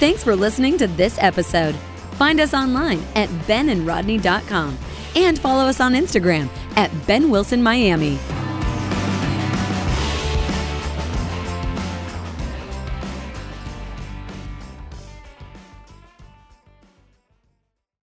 Thanks 0.00 0.24
for 0.24 0.34
listening 0.34 0.78
to 0.78 0.86
this 0.86 1.18
episode. 1.20 1.74
Find 2.12 2.40
us 2.40 2.54
online 2.54 3.02
at 3.14 3.28
benandrodney.com 3.46 4.78
and 5.16 5.38
follow 5.38 5.64
us 5.64 5.80
on 5.80 5.92
Instagram 5.92 6.48
at 6.76 6.90
Ben 7.06 7.30
Wilson 7.30 7.62
Miami. 7.62 8.18